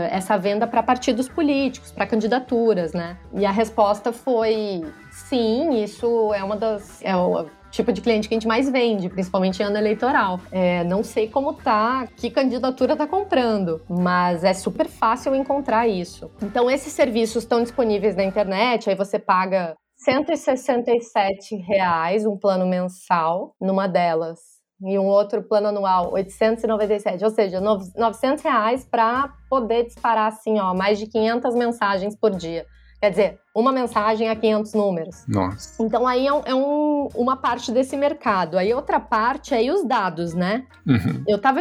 essa 0.09 0.37
venda 0.37 0.65
para 0.65 0.81
partidos 0.81 1.27
políticos, 1.27 1.91
para 1.91 2.05
candidaturas, 2.05 2.93
né? 2.93 3.17
E 3.33 3.45
a 3.45 3.51
resposta 3.51 4.11
foi 4.11 4.83
sim, 5.11 5.83
isso 5.83 6.33
é 6.33 6.43
uma 6.43 6.55
das. 6.55 7.01
É 7.03 7.15
o 7.15 7.45
tipo 7.73 7.91
de 7.91 8.01
cliente 8.01 8.27
que 8.27 8.35
a 8.35 8.37
gente 8.37 8.47
mais 8.47 8.69
vende, 8.69 9.09
principalmente 9.09 9.61
em 9.61 9.65
ano 9.65 9.77
eleitoral. 9.77 10.39
É, 10.51 10.83
não 10.83 11.03
sei 11.03 11.27
como 11.27 11.53
tá, 11.53 12.07
que 12.15 12.29
candidatura 12.29 12.95
tá 12.95 13.07
comprando, 13.07 13.81
mas 13.89 14.43
é 14.43 14.53
super 14.53 14.87
fácil 14.87 15.33
encontrar 15.33 15.87
isso. 15.87 16.29
Então, 16.41 16.69
esses 16.69 16.93
serviços 16.93 17.43
estão 17.43 17.63
disponíveis 17.63 18.15
na 18.15 18.23
internet, 18.23 18.89
aí 18.89 18.95
você 18.95 19.17
paga 19.17 19.75
167 20.03 21.55
reais 21.55 22.25
um 22.25 22.37
plano 22.37 22.67
mensal 22.67 23.55
numa 23.59 23.87
delas 23.87 24.39
e 24.81 24.99
um 24.99 25.05
outro 25.05 25.41
plano 25.43 25.69
anual 25.69 26.11
897, 26.11 27.23
ou 27.23 27.29
seja, 27.29 27.61
900 27.61 28.43
reais 28.43 28.85
para 28.85 29.33
poder 29.49 29.85
disparar 29.85 30.27
assim, 30.27 30.59
ó, 30.59 30.73
mais 30.73 30.99
de 30.99 31.07
500 31.07 31.55
mensagens 31.55 32.17
por 32.17 32.31
dia. 32.31 32.65
Quer 33.03 33.09
dizer, 33.09 33.39
uma 33.53 33.73
mensagem 33.73 34.29
a 34.29 34.35
500 34.35 34.73
números. 34.75 35.25
Nossa. 35.27 35.83
Então 35.83 36.07
aí 36.07 36.25
é, 36.25 36.31
um, 36.31 36.41
é 36.45 36.55
um, 36.55 37.09
uma 37.13 37.35
parte 37.35 37.69
desse 37.69 37.97
mercado. 37.97 38.57
Aí 38.57 38.73
outra 38.73 38.97
parte 38.97 39.53
é 39.53 39.57
aí 39.57 39.69
os 39.69 39.85
dados, 39.85 40.33
né? 40.33 40.63
Uhum. 40.87 41.21
Eu 41.27 41.35
estava 41.35 41.59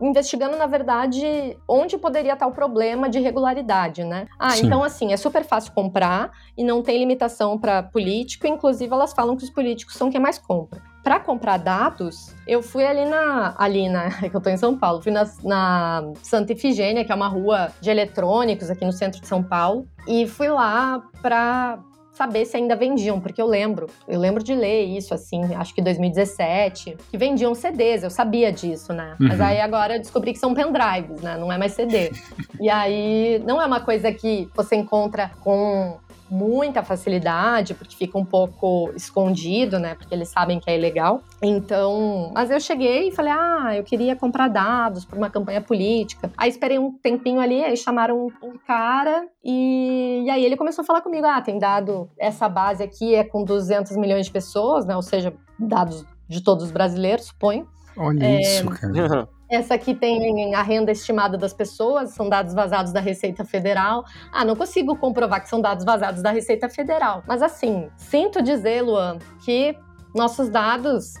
investigando, 0.00 0.56
na 0.56 0.64
verdade, 0.64 1.58
onde 1.68 1.98
poderia 1.98 2.32
estar 2.32 2.46
o 2.46 2.52
problema 2.52 3.06
de 3.06 3.18
regularidade, 3.18 4.02
né? 4.02 4.28
Ah, 4.38 4.52
Sim. 4.52 4.64
então 4.64 4.82
assim, 4.82 5.12
é 5.12 5.18
super 5.18 5.44
fácil 5.44 5.72
comprar 5.74 6.32
e 6.56 6.64
não 6.64 6.82
tem 6.82 6.98
limitação 6.98 7.58
para 7.58 7.82
político. 7.82 8.46
Inclusive, 8.46 8.90
elas 8.90 9.12
falam 9.12 9.36
que 9.36 9.44
os 9.44 9.50
políticos 9.50 9.94
são 9.94 10.10
quem 10.10 10.22
mais 10.22 10.38
compra. 10.38 10.80
Para 11.02 11.20
comprar 11.20 11.58
dados, 11.58 12.34
eu 12.46 12.62
fui 12.62 12.84
ali 12.84 13.04
na. 13.04 13.54
Ali 13.58 13.88
na. 13.88 14.08
Que 14.28 14.36
eu 14.36 14.40
tô 14.40 14.50
em 14.50 14.56
São 14.56 14.76
Paulo, 14.76 15.00
fui 15.00 15.12
na, 15.12 15.28
na 15.42 16.12
Santa 16.22 16.52
Ifigênia, 16.52 17.04
que 17.04 17.12
é 17.12 17.14
uma 17.14 17.28
rua 17.28 17.70
de 17.80 17.90
eletrônicos 17.90 18.70
aqui 18.70 18.84
no 18.84 18.92
centro 18.92 19.20
de 19.20 19.26
São 19.26 19.42
Paulo, 19.42 19.88
e 20.06 20.26
fui 20.26 20.48
lá 20.48 21.02
para 21.22 21.78
saber 22.18 22.44
se 22.44 22.56
ainda 22.56 22.74
vendiam, 22.74 23.20
porque 23.20 23.40
eu 23.40 23.46
lembro, 23.46 23.86
eu 24.08 24.18
lembro 24.18 24.42
de 24.42 24.52
ler 24.52 24.82
isso 24.86 25.14
assim, 25.14 25.54
acho 25.54 25.72
que 25.72 25.80
2017, 25.80 26.96
que 27.08 27.16
vendiam 27.16 27.54
CDs, 27.54 28.02
eu 28.02 28.10
sabia 28.10 28.52
disso, 28.52 28.92
né? 28.92 29.14
Uhum. 29.20 29.28
Mas 29.28 29.40
aí 29.40 29.60
agora 29.60 29.94
eu 29.94 30.00
descobri 30.00 30.32
que 30.32 30.38
são 30.40 30.52
pendrives, 30.52 31.22
né? 31.22 31.36
Não 31.36 31.52
é 31.52 31.56
mais 31.56 31.74
CD. 31.74 32.10
e 32.60 32.68
aí 32.68 33.40
não 33.46 33.62
é 33.62 33.66
uma 33.66 33.80
coisa 33.80 34.12
que 34.12 34.48
você 34.52 34.74
encontra 34.74 35.30
com 35.44 35.96
muita 36.30 36.82
facilidade, 36.82 37.74
porque 37.74 37.96
fica 37.96 38.18
um 38.18 38.24
pouco 38.24 38.90
escondido, 38.94 39.78
né? 39.78 39.94
Porque 39.94 40.14
eles 40.14 40.28
sabem 40.28 40.60
que 40.60 40.70
é 40.70 40.76
ilegal. 40.76 41.22
Então, 41.42 42.30
mas 42.34 42.50
eu 42.50 42.60
cheguei 42.60 43.08
e 43.08 43.12
falei: 43.12 43.32
ah, 43.32 43.76
eu 43.76 43.84
queria 43.84 44.14
comprar 44.14 44.48
dados 44.48 45.04
para 45.04 45.16
uma 45.16 45.30
campanha 45.30 45.60
política. 45.60 46.30
Aí 46.36 46.50
esperei 46.50 46.78
um 46.78 46.92
tempinho 46.92 47.40
ali, 47.40 47.64
aí 47.64 47.76
chamaram 47.76 48.26
um, 48.26 48.46
um 48.46 48.58
cara 48.66 49.26
e, 49.42 50.22
e, 50.24 50.30
aí 50.30 50.44
ele 50.44 50.56
começou 50.56 50.82
a 50.82 50.86
falar 50.86 51.00
comigo: 51.00 51.26
ah, 51.26 51.40
tem 51.40 51.58
dado, 51.58 52.10
essa 52.18 52.48
base 52.48 52.82
aqui 52.82 53.14
é 53.14 53.24
com 53.24 53.44
200 53.44 53.96
milhões 53.96 54.26
de 54.26 54.32
pessoas, 54.32 54.84
né? 54.84 54.94
Ou 54.94 55.02
seja, 55.02 55.32
dados 55.58 56.04
de 56.28 56.42
todos 56.42 56.64
os 56.64 56.70
brasileiros, 56.70 57.26
suponho. 57.26 57.66
Olha 57.96 58.24
É, 58.24 58.40
isso, 58.40 58.68
cara. 58.68 59.28
Essa 59.50 59.74
aqui 59.74 59.94
tem 59.94 60.54
a 60.54 60.62
renda 60.62 60.92
estimada 60.92 61.38
das 61.38 61.52
pessoas, 61.54 62.10
são 62.10 62.28
dados 62.28 62.52
vazados 62.54 62.92
da 62.92 63.00
Receita 63.00 63.44
Federal. 63.44 64.04
Ah, 64.32 64.44
não 64.44 64.54
consigo 64.54 64.94
comprovar 64.96 65.40
que 65.42 65.48
são 65.48 65.60
dados 65.60 65.84
vazados 65.84 66.22
da 66.22 66.30
Receita 66.30 66.68
Federal. 66.68 67.22
Mas 67.26 67.40
assim, 67.42 67.88
sinto 67.96 68.42
dizer, 68.42 68.82
Luan, 68.82 69.18
que 69.44 69.74
nossos 70.14 70.50
dados 70.50 71.14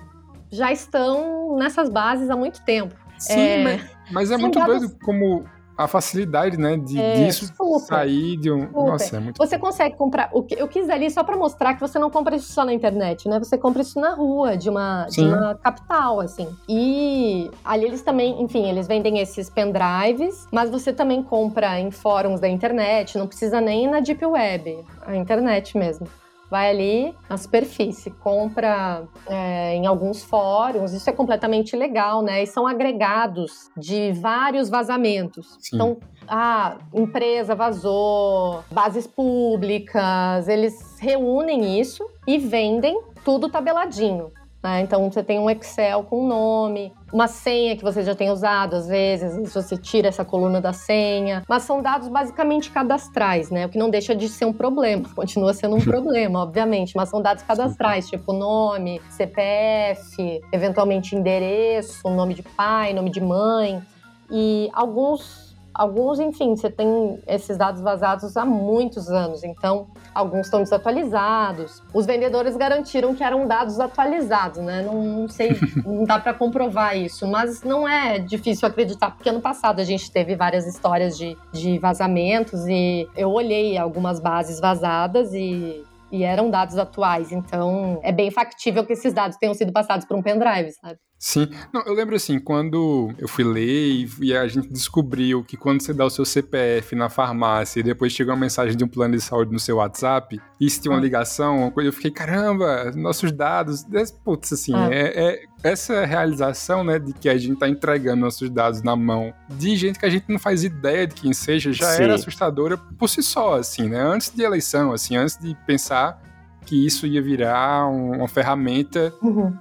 já 0.50 0.70
estão 0.72 1.56
nessas 1.56 1.88
bases 1.88 2.28
há 2.30 2.36
muito 2.36 2.62
tempo. 2.64 2.94
Sim, 3.18 3.40
É, 3.40 3.64
mas, 3.64 3.90
mas 4.12 4.30
é 4.30 4.36
muito 4.36 4.58
dados- 4.58 4.80
doido 4.80 4.98
como 5.04 5.44
a 5.78 5.86
facilidade, 5.86 6.56
né, 6.58 6.76
de 6.76 6.98
É, 6.98 7.24
disso 7.24 7.46
super. 7.56 7.78
sair 7.86 8.36
de 8.36 8.50
um. 8.50 8.62
Super. 8.66 8.72
Nossa, 8.84 9.16
é 9.16 9.20
muito. 9.20 9.38
Você 9.38 9.56
consegue 9.56 9.96
comprar. 9.96 10.28
O 10.32 10.42
que 10.42 10.60
eu 10.60 10.66
quis 10.66 10.90
ali 10.90 11.08
só 11.08 11.22
para 11.22 11.36
mostrar 11.36 11.74
que 11.74 11.80
você 11.80 12.00
não 12.00 12.10
compra 12.10 12.34
isso 12.34 12.52
só 12.52 12.64
na 12.64 12.74
internet, 12.74 13.28
né? 13.28 13.38
Você 13.38 13.56
compra 13.56 13.82
isso 13.82 14.00
na 14.00 14.12
rua, 14.12 14.56
de 14.56 14.68
uma, 14.68 15.06
de 15.06 15.20
uma 15.20 15.54
capital, 15.54 16.18
assim. 16.20 16.48
E 16.68 17.48
ali 17.64 17.84
eles 17.84 18.02
também, 18.02 18.42
enfim, 18.42 18.68
eles 18.68 18.88
vendem 18.88 19.20
esses 19.20 19.48
pendrives, 19.48 20.48
mas 20.50 20.68
você 20.68 20.92
também 20.92 21.22
compra 21.22 21.78
em 21.78 21.92
fóruns 21.92 22.40
da 22.40 22.48
internet, 22.48 23.16
não 23.16 23.28
precisa 23.28 23.60
nem 23.60 23.84
ir 23.84 23.88
na 23.88 24.00
Deep 24.00 24.24
Web, 24.26 24.84
a 25.06 25.14
internet 25.14 25.78
mesmo. 25.78 26.08
Vai 26.50 26.70
ali 26.70 27.14
na 27.28 27.36
superfície, 27.36 28.10
compra 28.10 29.04
é, 29.26 29.74
em 29.74 29.86
alguns 29.86 30.22
fóruns, 30.22 30.92
isso 30.92 31.08
é 31.08 31.12
completamente 31.12 31.76
legal, 31.76 32.22
né? 32.22 32.42
E 32.42 32.46
são 32.46 32.66
agregados 32.66 33.70
de 33.76 34.12
vários 34.12 34.70
vazamentos. 34.70 35.58
Sim. 35.60 35.76
Então, 35.76 35.98
a 36.26 36.78
empresa 36.94 37.54
vazou, 37.54 38.64
bases 38.70 39.06
públicas, 39.06 40.48
eles 40.48 40.98
reúnem 40.98 41.78
isso 41.78 42.08
e 42.26 42.38
vendem 42.38 42.98
tudo 43.24 43.50
tabeladinho. 43.50 44.32
Né? 44.62 44.80
Então 44.82 45.10
você 45.10 45.22
tem 45.22 45.38
um 45.38 45.48
Excel 45.48 46.02
com 46.02 46.26
nome, 46.26 46.92
uma 47.12 47.28
senha 47.28 47.76
que 47.76 47.82
você 47.82 48.02
já 48.02 48.14
tem 48.14 48.30
usado, 48.30 48.76
às 48.76 48.86
vezes, 48.86 49.30
às 49.30 49.36
vezes 49.36 49.54
você 49.54 49.76
tira 49.76 50.08
essa 50.08 50.24
coluna 50.24 50.60
da 50.60 50.72
senha, 50.72 51.42
mas 51.48 51.62
são 51.62 51.80
dados 51.80 52.08
basicamente 52.08 52.70
cadastrais, 52.70 53.50
né? 53.50 53.66
O 53.66 53.68
que 53.68 53.78
não 53.78 53.88
deixa 53.88 54.14
de 54.14 54.28
ser 54.28 54.44
um 54.44 54.52
problema, 54.52 55.08
continua 55.14 55.54
sendo 55.54 55.76
um 55.76 55.80
problema, 55.80 56.42
obviamente, 56.42 56.96
mas 56.96 57.08
são 57.08 57.22
dados 57.22 57.42
cadastrais, 57.42 58.08
tipo 58.08 58.32
nome, 58.32 59.00
CPF, 59.10 60.40
eventualmente 60.52 61.14
endereço, 61.14 62.08
nome 62.10 62.34
de 62.34 62.42
pai, 62.42 62.92
nome 62.92 63.10
de 63.10 63.20
mãe. 63.20 63.82
E 64.30 64.68
alguns, 64.74 65.47
alguns, 65.78 66.18
enfim, 66.18 66.56
você 66.56 66.68
tem 66.68 67.22
esses 67.26 67.56
dados 67.56 67.80
vazados 67.80 68.36
há 68.36 68.44
muitos 68.44 69.08
anos, 69.08 69.44
então 69.44 69.86
alguns 70.12 70.46
estão 70.46 70.60
desatualizados. 70.60 71.80
Os 71.94 72.04
vendedores 72.04 72.56
garantiram 72.56 73.14
que 73.14 73.22
eram 73.22 73.46
dados 73.46 73.78
atualizados, 73.78 74.58
né? 74.58 74.82
Não, 74.82 75.00
não 75.02 75.28
sei, 75.28 75.56
não 75.86 76.04
dá 76.04 76.18
para 76.18 76.34
comprovar 76.34 76.96
isso, 76.96 77.26
mas 77.28 77.62
não 77.62 77.88
é 77.88 78.18
difícil 78.18 78.66
acreditar, 78.66 79.12
porque 79.12 79.28
ano 79.28 79.40
passado 79.40 79.78
a 79.78 79.84
gente 79.84 80.10
teve 80.10 80.34
várias 80.34 80.66
histórias 80.66 81.16
de, 81.16 81.36
de 81.52 81.78
vazamentos 81.78 82.66
e 82.66 83.08
eu 83.16 83.30
olhei 83.30 83.78
algumas 83.78 84.18
bases 84.18 84.58
vazadas 84.58 85.32
e 85.32 85.84
e 86.10 86.24
eram 86.24 86.50
dados 86.50 86.78
atuais, 86.78 87.32
então 87.32 88.00
é 88.02 88.10
bem 88.10 88.30
factível 88.30 88.82
que 88.82 88.94
esses 88.94 89.12
dados 89.12 89.36
tenham 89.36 89.52
sido 89.52 89.72
passados 89.72 90.06
por 90.06 90.16
um 90.16 90.22
pendrive, 90.22 90.72
sabe? 90.72 90.98
Sim. 91.18 91.48
Não, 91.74 91.82
eu 91.82 91.94
lembro 91.94 92.14
assim, 92.14 92.38
quando 92.38 93.12
eu 93.18 93.26
fui 93.26 93.42
ler 93.42 94.06
e, 94.22 94.36
a 94.36 94.46
gente 94.46 94.68
descobriu 94.68 95.42
que 95.42 95.56
quando 95.56 95.80
você 95.82 95.92
dá 95.92 96.04
o 96.04 96.10
seu 96.10 96.24
CPF 96.24 96.94
na 96.94 97.08
farmácia 97.08 97.80
e 97.80 97.82
depois 97.82 98.12
chega 98.12 98.30
uma 98.30 98.36
mensagem 98.38 98.76
de 98.76 98.84
um 98.84 98.88
plano 98.88 99.16
de 99.16 99.20
saúde 99.20 99.52
no 99.52 99.58
seu 99.58 99.78
WhatsApp, 99.78 100.40
e 100.60 100.70
se 100.70 100.80
tem 100.80 100.92
uma 100.92 100.98
Ah. 100.98 101.02
ligação, 101.02 101.58
uma 101.58 101.70
coisa, 101.72 101.88
eu 101.88 101.92
fiquei, 101.92 102.12
caramba, 102.12 102.92
nossos 102.94 103.32
dados. 103.32 103.82
des- 103.82 104.12
Putz, 104.12 104.52
assim, 104.52 104.72
Ah. 104.74 104.88
é, 104.92 105.24
é 105.34 105.42
essa 105.64 106.04
realização, 106.04 106.84
né, 106.84 107.00
de 107.00 107.12
que 107.12 107.28
a 107.28 107.36
gente 107.36 107.58
tá 107.58 107.68
entregando 107.68 108.20
nossos 108.20 108.48
dados 108.48 108.80
na 108.82 108.94
mão 108.94 109.34
de 109.48 109.76
gente 109.76 109.98
que 109.98 110.06
a 110.06 110.10
gente 110.10 110.26
não 110.28 110.38
faz 110.38 110.62
ideia 110.62 111.04
de 111.06 111.14
quem 111.16 111.32
seja, 111.32 111.72
já 111.72 111.86
Sim. 111.96 112.04
era 112.04 112.14
assustadora 112.14 112.76
por 112.76 113.08
si 113.08 113.24
só, 113.24 113.54
assim, 113.58 113.88
né? 113.88 114.00
Antes 114.00 114.30
de 114.32 114.42
eleição, 114.42 114.92
assim, 114.92 115.16
antes 115.16 115.36
de 115.36 115.56
pensar 115.66 116.22
que 116.68 116.86
isso 116.86 117.06
ia 117.06 117.22
virar 117.22 117.88
um- 117.88 118.16
uma 118.18 118.28
ferramenta 118.28 119.12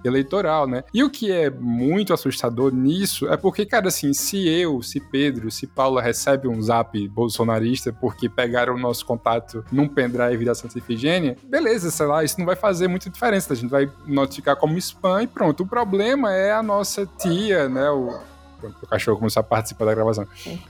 eleitoral, 0.04 0.68
né? 0.68 0.84
E 0.94 1.04
o 1.04 1.10
que 1.10 1.32
é 1.32 1.50
muito 1.50 2.14
assustador 2.14 2.74
nisso 2.74 3.28
é 3.28 3.38
porque, 3.38 3.66
cara, 3.66 3.88
assim, 3.88 4.14
se 4.14 4.48
eu, 4.48 4.82
se 4.82 5.00
Pedro, 5.00 5.50
se 5.52 5.68
Paula 5.68 6.02
recebe 6.02 6.48
um 6.48 6.62
zap 6.62 7.08
bolsonarista 7.10 7.94
porque 7.94 8.28
pegaram 8.28 8.76
o 8.76 8.80
nosso 8.80 9.06
contato 9.06 9.64
num 9.72 9.88
pendrive 9.88 10.44
da 10.46 10.54
Santa 10.56 10.78
Ifigênia, 10.78 11.38
beleza, 11.48 11.90
sei 11.92 12.06
lá, 12.06 12.24
isso 12.24 12.38
não 12.40 12.46
vai 12.46 12.56
fazer 12.56 12.88
muita 12.88 13.10
diferença. 13.10 13.54
A 13.54 13.56
gente 13.56 13.70
vai 13.70 13.90
notificar 14.06 14.56
como 14.56 14.78
spam 14.78 15.24
e 15.24 15.28
pronto. 15.28 15.64
O 15.64 15.68
problema 15.68 16.34
é 16.34 16.52
a 16.52 16.62
nossa 16.64 17.06
tia, 17.18 17.70
né? 17.70 17.90
O, 17.90 18.18
Pronto, 18.60 18.76
o 18.82 18.88
cachorro 18.88 19.18
começou 19.18 19.40
a 19.40 19.44
participar 19.44 19.86
da 19.86 19.94
gravação. 19.94 20.28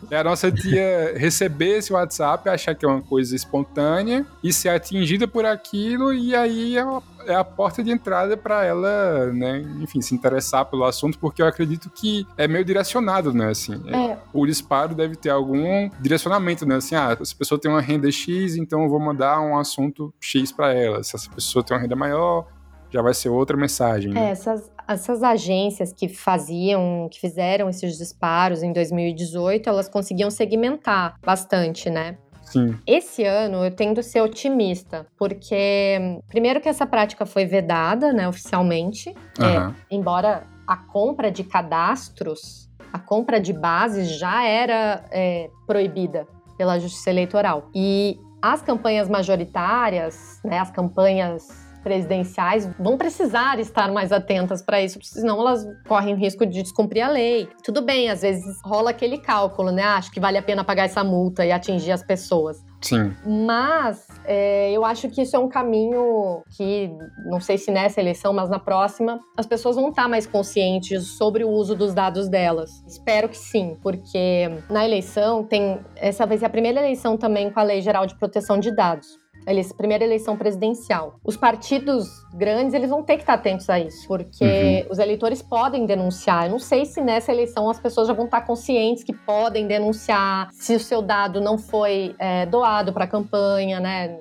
É 0.10 0.18
a 0.18 0.24
nossa 0.24 0.52
tia 0.52 1.14
receber 1.18 1.78
esse 1.78 1.94
WhatsApp, 1.94 2.48
achar 2.50 2.76
que 2.76 2.86
é 2.86 2.88
uma 2.88 3.02
coisa 3.02 3.36
espontânea 3.36 4.26
e 4.44 4.52
ser 4.52 4.70
atingida 4.70 5.28
por 5.28 5.46
aquilo, 5.46 6.14
e 6.14 6.36
aí 6.36 6.78
é 6.78 6.82
a, 6.82 7.02
é 7.26 7.36
a 7.36 7.44
porta 7.44 7.84
de 7.84 7.92
entrada 7.92 8.36
para 8.36 8.64
ela, 8.64 9.32
né, 9.34 9.60
enfim, 9.82 10.02
se 10.02 10.14
interessar 10.14 10.66
pelo 10.66 10.84
assunto, 10.84 11.18
porque 11.20 11.42
eu 11.42 11.48
acredito 11.48 11.90
que 11.90 12.28
é 12.38 12.48
meio 12.48 12.66
direcionado, 12.66 13.34
né, 13.34 13.50
assim. 13.50 13.82
É, 13.88 14.18
o 14.34 14.46
disparo 14.46 14.94
deve 14.94 15.16
ter 15.16 15.30
algum 15.30 15.90
direcionamento, 16.00 16.66
né? 16.66 16.76
Assim, 16.76 16.96
ah, 16.96 17.16
essa 17.20 17.36
pessoa 17.36 17.60
tem 17.60 17.70
uma 17.70 17.82
renda 17.82 18.12
X, 18.12 18.56
então 18.56 18.84
eu 18.84 18.90
vou 18.90 19.00
mandar 19.00 19.40
um 19.42 19.58
assunto 19.58 20.14
X 20.20 20.52
para 20.52 20.74
ela. 20.74 21.04
Se 21.04 21.16
essa 21.16 21.30
pessoa 21.30 21.64
tem 21.64 21.76
uma 21.76 21.82
renda 21.82 21.96
maior, 21.96 22.48
já 22.90 23.02
vai 23.02 23.14
ser 23.14 23.30
outra 23.30 23.58
mensagem. 23.58 24.12
É, 24.12 24.16
Né? 24.16 24.30
essas, 24.32 24.72
essas 24.88 25.24
agências 25.24 25.92
que 25.92 26.08
faziam, 26.08 27.08
que 27.12 27.20
fizeram 27.20 27.70
esses 27.70 27.98
disparos 27.98 28.64
em 28.64 28.72
2018, 28.72 29.68
elas 29.68 29.90
conseguiam 29.90 30.30
segmentar 30.32 31.16
bastante, 31.26 31.90
né? 31.90 32.18
Sim. 32.44 32.78
Esse 32.88 33.26
ano 33.26 33.66
eu 33.66 33.72
tendo 33.72 34.02
ser 34.02 34.22
otimista, 34.22 35.06
porque 35.18 36.00
primeiro 36.30 36.62
que 36.62 36.70
essa 36.70 36.86
prática 36.86 37.26
foi 37.26 37.46
vedada, 37.46 38.14
né, 38.14 38.28
oficialmente, 38.28 39.14
é, 39.38 39.44
Aham. 39.58 39.76
embora 39.92 40.44
a 40.66 40.78
compra 40.78 41.30
de 41.30 41.44
cadastros, 41.44 42.70
a 42.94 43.00
compra 43.00 43.40
de 43.40 43.52
bases 43.52 44.18
já 44.18 44.46
era 44.46 45.04
é, 45.12 45.50
proibida 45.66 46.26
pela 46.58 46.80
Justiça 46.80 47.10
Eleitoral. 47.10 47.70
E 47.76 48.18
as 48.42 48.62
campanhas 48.62 49.10
majoritárias, 49.10 50.40
né, 50.44 50.60
as 50.60 50.72
campanhas 50.72 51.67
presidenciais 51.88 52.70
vão 52.78 52.98
precisar 52.98 53.60
estar 53.60 53.90
mais 53.94 54.12
atentas 54.12 54.62
para 54.62 54.82
isso, 54.82 55.00
senão 55.02 55.40
elas 55.40 55.66
correm 55.88 56.14
o 56.14 56.18
risco 56.18 56.46
de 56.46 56.62
descumprir 56.62 57.06
a 57.06 57.10
lei. 57.10 57.48
Tudo 57.64 57.82
bem, 57.82 58.10
às 58.10 58.24
vezes 58.24 58.62
rola 58.62 58.90
aquele 58.90 59.18
cálculo, 59.20 59.72
né? 59.72 59.84
Ah, 59.84 59.96
acho 59.96 60.12
que 60.12 60.20
vale 60.20 60.38
a 60.38 60.42
pena 60.42 60.66
pagar 60.66 60.84
essa 60.84 61.02
multa 61.02 61.46
e 61.46 61.52
atingir 61.52 61.94
as 61.94 62.04
pessoas. 62.04 62.58
Sim. 62.82 63.16
Mas 63.26 64.06
é, 64.26 64.72
eu 64.72 64.84
acho 64.84 65.10
que 65.10 65.22
isso 65.22 65.36
é 65.36 65.40
um 65.40 65.48
caminho 65.48 66.44
que, 66.56 66.92
não 67.26 67.40
sei 67.40 67.58
se 67.58 67.72
nessa 67.72 68.02
eleição, 68.02 68.34
mas 68.34 68.50
na 68.50 68.60
próxima, 68.60 69.20
as 69.38 69.46
pessoas 69.46 69.78
vão 69.78 69.90
estar 69.90 70.10
mais 70.10 70.28
conscientes 70.28 71.18
sobre 71.18 71.44
o 71.44 71.50
uso 71.50 71.74
dos 71.74 71.94
dados 71.94 72.28
delas. 72.28 72.84
Espero 72.86 73.30
que 73.30 73.38
sim, 73.38 73.78
porque 73.82 74.50
na 74.70 74.86
eleição 74.86 75.44
tem. 75.44 75.80
Essa 75.96 76.26
vai 76.26 76.38
ser 76.38 76.46
a 76.46 76.50
primeira 76.50 76.82
eleição 76.82 77.18
também 77.18 77.50
com 77.50 77.60
a 77.60 77.64
Lei 77.64 77.82
Geral 77.82 78.06
de 78.06 78.16
Proteção 78.16 78.60
de 78.60 78.72
Dados. 78.76 79.08
Ele- 79.48 79.64
Primeira 79.78 80.04
eleição 80.04 80.36
presidencial. 80.38 81.16
Os 81.24 81.38
partidos 81.38 82.08
grandes, 82.34 82.74
eles 82.74 82.90
vão 82.90 83.02
ter 83.02 83.16
que 83.16 83.22
estar 83.24 83.34
atentos 83.36 83.70
a 83.70 83.80
isso, 83.80 84.08
porque 84.08 84.86
os 84.90 85.00
eleitores 85.00 85.42
podem 85.42 85.86
denunciar. 85.86 86.46
Eu 86.46 86.52
não 86.52 86.60
sei 86.60 86.86
se 86.86 87.02
nessa 87.02 87.32
eleição 87.32 87.70
as 87.70 87.80
pessoas 87.80 88.08
já 88.08 88.14
vão 88.14 88.26
estar 88.26 88.42
conscientes 88.42 89.04
que 89.04 89.14
podem 89.14 89.66
denunciar 89.66 90.50
se 90.52 90.76
o 90.76 90.80
seu 90.80 91.02
dado 91.02 91.40
não 91.42 91.58
foi 91.58 92.14
é, 92.20 92.46
doado 92.46 92.92
para 92.94 93.06
a 93.06 93.08
campanha, 93.08 93.80
né? 93.80 94.20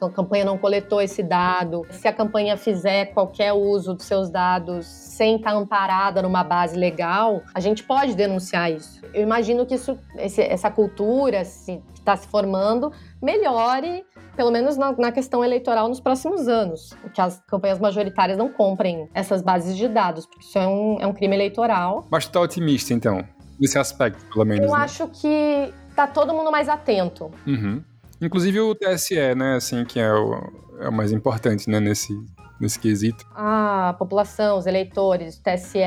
A 0.00 0.10
campanha 0.10 0.44
não 0.44 0.56
coletou 0.58 1.00
esse 1.00 1.22
dado. 1.22 1.82
Se 1.90 2.06
a 2.08 2.12
campanha 2.12 2.56
fizer 2.56 3.06
qualquer 3.06 3.52
uso 3.52 3.94
dos 3.94 4.04
seus 4.06 4.30
dados 4.30 4.86
sem 4.86 5.36
estar 5.36 5.52
amparada 5.54 6.22
numa 6.22 6.42
base 6.44 6.76
legal, 6.76 7.42
a 7.54 7.60
gente 7.60 7.82
pode 7.82 8.14
denunciar 8.14 8.70
isso. 8.70 9.00
Eu 9.12 9.22
imagino 9.22 9.64
que 9.66 9.74
isso, 9.74 9.98
esse- 10.16 10.42
essa 10.42 10.70
cultura 10.70 11.44
se, 11.44 11.82
que 11.94 12.00
está 12.00 12.16
se 12.16 12.26
formando 12.28 12.92
melhore 13.22 14.04
pelo 14.36 14.50
menos 14.50 14.76
na, 14.76 14.92
na 14.92 15.10
questão 15.10 15.42
eleitoral 15.42 15.88
nos 15.88 15.98
próximos 15.98 16.46
anos, 16.46 16.92
que 17.14 17.20
as 17.22 17.40
campanhas 17.48 17.78
majoritárias 17.78 18.36
não 18.36 18.50
comprem 18.50 19.08
essas 19.14 19.40
bases 19.40 19.74
de 19.74 19.88
dados, 19.88 20.26
porque 20.26 20.44
isso 20.44 20.58
é 20.58 20.66
um, 20.68 20.98
é 21.00 21.06
um 21.06 21.12
crime 21.14 21.34
eleitoral. 21.34 22.06
Mas 22.10 22.26
tu 22.26 22.32
tá 22.32 22.40
otimista, 22.42 22.92
então, 22.92 23.24
nesse 23.58 23.78
aspecto, 23.78 24.22
pelo 24.30 24.44
menos. 24.44 24.66
Eu 24.66 24.76
né? 24.76 24.84
acho 24.84 25.08
que 25.08 25.72
tá 25.94 26.06
todo 26.06 26.34
mundo 26.34 26.50
mais 26.52 26.68
atento. 26.68 27.30
Uhum. 27.46 27.82
Inclusive 28.20 28.60
o 28.60 28.74
TSE, 28.74 29.34
né, 29.34 29.56
assim, 29.56 29.84
que 29.84 30.00
é 30.00 30.12
o, 30.12 30.34
é 30.80 30.88
o 30.88 30.92
mais 30.92 31.12
importante, 31.12 31.68
né, 31.68 31.80
nesse, 31.80 32.12
nesse 32.60 32.78
quesito. 32.78 33.26
A 33.34 33.94
população, 33.98 34.58
os 34.58 34.66
eleitores, 34.66 35.36
o 35.38 35.42
TSE, 35.42 35.78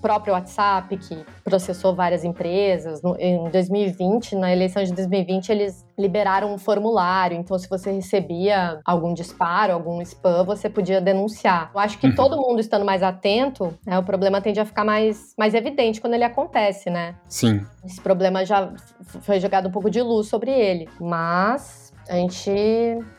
próprio 0.00 0.32
WhatsApp, 0.34 0.96
que 0.96 1.24
processou 1.44 1.94
várias 1.94 2.24
empresas. 2.24 3.02
No- 3.02 3.16
em 3.18 3.48
2020, 3.50 4.34
na 4.36 4.52
eleição 4.52 4.82
de 4.82 4.92
2020, 4.92 5.50
eles 5.50 5.84
liberaram 5.98 6.52
um 6.54 6.58
formulário. 6.58 7.36
Então, 7.36 7.58
se 7.58 7.68
você 7.68 7.90
recebia 7.92 8.80
algum 8.84 9.12
disparo, 9.12 9.72
algum 9.72 10.00
spam, 10.02 10.44
você 10.44 10.68
podia 10.70 11.00
denunciar. 11.00 11.70
Eu 11.74 11.80
acho 11.80 11.98
que 11.98 12.06
Uhum. 12.06 12.14
todo 12.14 12.36
mundo 12.36 12.60
estando 12.60 12.84
mais 12.84 13.02
atento, 13.02 13.74
né, 13.86 13.98
o 13.98 14.02
problema 14.02 14.40
tende 14.40 14.58
a 14.60 14.64
ficar 14.64 14.84
mais, 14.84 15.34
mais 15.38 15.54
evidente 15.54 16.00
quando 16.00 16.14
ele 16.14 16.24
acontece, 16.24 16.88
né? 16.90 17.14
Sim. 17.26 17.62
Esse 17.84 18.00
problema 18.00 18.44
já 18.44 18.72
foi 19.22 19.38
jogado 19.40 19.68
um 19.68 19.70
pouco 19.72 19.90
de 19.90 20.00
luz 20.00 20.28
sobre 20.28 20.50
ele. 20.50 20.88
Mas 21.00 21.89
a 22.10 22.14
gente 22.16 22.50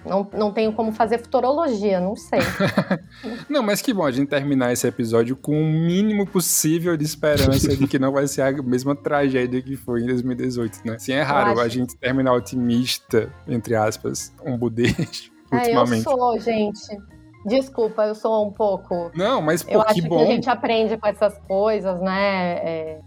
não, 0.06 0.30
não 0.34 0.52
tem 0.52 0.70
como 0.72 0.92
fazer 0.92 1.18
futurologia, 1.20 2.00
não 2.02 2.14
sei. 2.16 2.40
Não, 3.50 3.64
mas 3.64 3.82
que 3.82 3.94
bom 3.94 4.06
a 4.06 4.12
gente 4.12 4.28
terminar 4.28 4.72
esse 4.74 4.86
episódio 4.88 5.36
com 5.36 5.54
o 5.62 5.66
mínimo 5.66 6.26
possível 6.28 6.96
de 6.98 7.04
esperança 7.06 7.76
de 7.76 7.88
que 7.88 7.98
não 7.98 8.12
vai 8.12 8.28
ser 8.28 8.42
a 8.42 8.52
mesma 8.62 8.96
tragédia 8.96 9.62
que 9.62 9.76
foi 9.78 10.02
em 10.02 10.08
2018, 10.08 10.80
né? 10.86 10.96
Assim, 10.96 11.14
é 11.14 11.22
raro 11.22 11.52
acho- 11.52 11.62
a 11.62 11.68
gente 11.68 11.98
terminar 11.98 12.34
otimista, 12.34 13.32
entre 13.48 13.76
aspas, 13.76 14.34
um 14.46 14.58
budejo, 14.58 15.32
É, 15.54 15.76
eu 15.76 15.86
sou, 16.02 16.40
gente. 16.40 16.98
Desculpa, 17.46 18.04
eu 18.04 18.16
sou 18.16 18.46
um 18.46 18.52
pouco. 18.52 19.12
Não, 19.16 19.42
mas 19.42 19.64
pô, 19.64 19.72
Eu 19.72 19.82
acho 19.82 19.96
que 19.96 20.08
que, 20.08 20.16
a 20.16 20.26
gente 20.26 20.50
aprende 20.50 20.98
com 20.98 21.08
essas 21.08 21.38
coisas, 21.48 22.00
né? 22.00 22.54
É, 22.58 23.00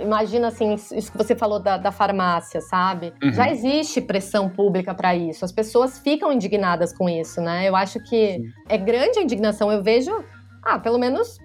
imagina 0.00 0.48
assim, 0.48 0.74
isso 0.74 1.10
que 1.10 1.18
você 1.18 1.34
falou 1.34 1.60
da, 1.60 1.76
da 1.76 1.90
farmácia, 1.90 2.60
sabe? 2.60 3.12
Uhum. 3.22 3.32
Já 3.32 3.50
existe 3.50 4.00
pressão 4.00 4.48
pública 4.48 4.94
para 4.94 5.14
isso. 5.14 5.44
As 5.44 5.52
pessoas 5.52 5.98
ficam 5.98 6.32
indignadas 6.32 6.96
com 6.96 7.08
isso, 7.08 7.40
né? 7.40 7.68
Eu 7.68 7.74
acho 7.74 7.98
que 8.04 8.34
Sim. 8.34 8.42
é 8.68 8.78
grande 8.78 9.18
a 9.18 9.22
indignação. 9.22 9.72
Eu 9.72 9.82
vejo, 9.82 10.12
ah, 10.64 10.78
pelo 10.78 10.98
menos 10.98 11.38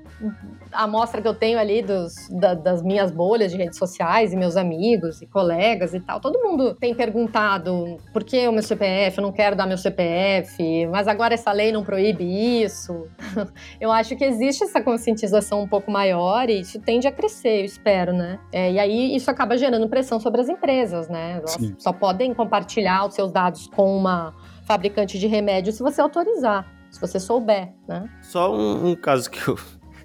a 0.72 0.84
amostra 0.84 1.22
que 1.22 1.28
eu 1.28 1.34
tenho 1.34 1.60
ali 1.60 1.82
dos, 1.82 2.14
da- 2.30 2.54
das 2.56 2.82
minhas 2.82 3.12
bolhas 3.12 3.52
de 3.52 3.58
redes 3.58 3.78
sociais 3.78 4.34
e 4.34 4.36
meus 4.36 4.58
amigos 4.58 5.22
e 5.22 5.28
colegas 5.28 5.94
e 5.94 6.00
tal. 6.00 6.20
Todo 6.20 6.40
mundo 6.42 6.74
tem 6.76 6.94
perguntado 6.96 7.98
por 8.12 8.24
que 8.24 8.48
o 8.48 8.52
meu 8.52 8.64
CPF, 8.64 9.18
eu 9.18 9.22
não 9.24 9.32
quero 9.32 9.56
dar 9.56 9.66
meu 9.68 9.78
CPF, 9.78 10.86
mas 10.88 11.08
agora 11.08 11.34
essa 11.34 11.52
lei 11.52 11.72
não 11.72 11.84
proíbe 11.84 12.24
isso. 12.64 13.06
Eu 13.80 13.92
acho 13.92 14.16
que 14.16 14.24
existe 14.26 14.64
essa 14.64 14.82
conscientização 14.82 15.62
um 15.62 15.68
pouco 15.68 15.92
maior 15.92 16.50
e 16.50 16.60
isso 16.62 16.80
tende 16.80 17.08
a 17.08 17.12
crescer, 17.12 17.60
eu 17.62 17.66
espero, 17.66 18.12
né? 18.14 18.40
É, 18.52 18.72
e 18.72 18.80
aí 18.80 19.16
isso 19.16 19.30
acaba 19.30 19.58
gerando 19.58 19.88
pressão 19.88 20.20
sobre 20.20 20.42
as 20.42 20.50
empresas, 20.50 21.08
né? 21.08 21.38
Elas 21.38 21.52
Sim. 21.52 21.76
só 21.78 21.94
podem 21.94 22.34
compartilhar 22.34 23.06
os 23.06 23.14
seus 23.14 23.32
dados 23.32 23.68
com 23.68 23.96
uma 23.96 24.34
fabricante 24.66 25.18
de 25.20 25.28
remédio 25.28 25.72
se 25.72 25.82
você 25.84 26.02
autorizar, 26.02 26.66
se 26.92 27.00
você 27.00 27.20
souber, 27.20 27.72
né? 27.88 28.10
Só 28.22 28.54
um, 28.54 28.90
um 28.92 28.96
caso 28.96 29.30
que 29.30 29.48
eu 29.48 29.58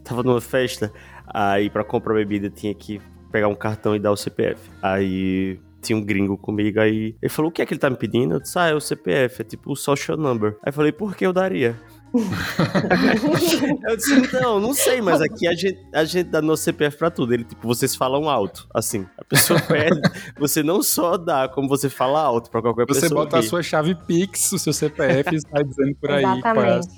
tava 0.05 0.23
numa 0.23 0.41
festa, 0.41 0.93
aí 1.27 1.71
pra 1.71 1.85
comprar 1.85 2.15
bebida 2.15 2.51
tinha 2.51 2.75
que 2.75 3.01
pegar 3.31 3.49
um 3.49 3.55
cartão 3.55 3.97
e 3.97 3.99
dar 3.99 4.13
o 4.13 4.17
CPF. 4.17 4.71
Aí 4.83 5.59
tinha 5.81 5.97
um 5.97 6.05
gringo 6.05 6.37
comigo, 6.37 6.79
aí 6.81 7.17
ele 7.21 7.29
falou, 7.29 7.51
o 7.51 7.53
que 7.53 7.61
é 7.61 7.67
que 7.67 7.75
ele 7.75 7.81
tá 7.81 7.91
me 7.91 7.97
pedindo? 7.97 8.35
Eu 8.35 8.41
disse, 8.41 8.59
ah, 8.59 8.69
é 8.69 8.75
o 8.75 8.81
CPF, 8.81 9.43
é 9.43 9.45
tipo 9.45 9.73
o 9.73 9.77
social 9.77 10.17
number. 10.17 10.53
Aí 10.63 10.69
eu 10.69 10.73
falei, 10.73 10.93
por 10.93 11.17
que 11.17 11.27
eu 11.27 11.33
daria? 11.33 11.77
eu 13.89 13.97
disse, 13.97 14.33
não, 14.41 14.61
não 14.61 14.75
sei, 14.75 15.01
mas 15.01 15.21
aqui 15.21 15.47
a 15.49 15.55
gente, 15.55 15.79
a 15.93 16.05
gente 16.05 16.29
dá 16.29 16.43
nosso 16.43 16.63
CPF 16.63 16.97
pra 16.99 17.11
tudo. 17.11 17.33
Ele, 17.33 17.45
tipo, 17.45 17.67
vocês 17.67 17.95
falam 17.97 18.29
alto, 18.29 18.67
assim. 18.75 19.07
A 19.17 19.25
pessoa 19.25 19.61
pede, 19.67 20.01
você 20.39 20.63
não 20.63 20.83
só 20.83 21.17
dá, 21.17 21.49
como 21.49 21.69
você 21.69 21.89
fala 21.89 22.21
alto 22.21 22.51
pra 22.51 22.61
qualquer 22.61 22.87
Você 22.87 23.03
pessoa. 23.03 23.25
bota 23.25 23.39
a 23.39 23.43
sua 23.43 23.63
chave 23.63 23.95
Pix, 23.95 24.53
o 24.53 24.59
seu 24.59 24.73
CPF 24.73 25.35
e 25.35 25.41
sai 25.41 25.65
dizendo 25.65 25.95
por 26.01 26.11
aí. 26.11 26.23
Exatamente. 26.25 26.89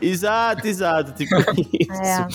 é 0.00 0.06
Exato, 0.06 0.66
exato, 0.66 1.12
tipo 1.12 1.34
isso. 1.80 1.92
É. 1.92 2.26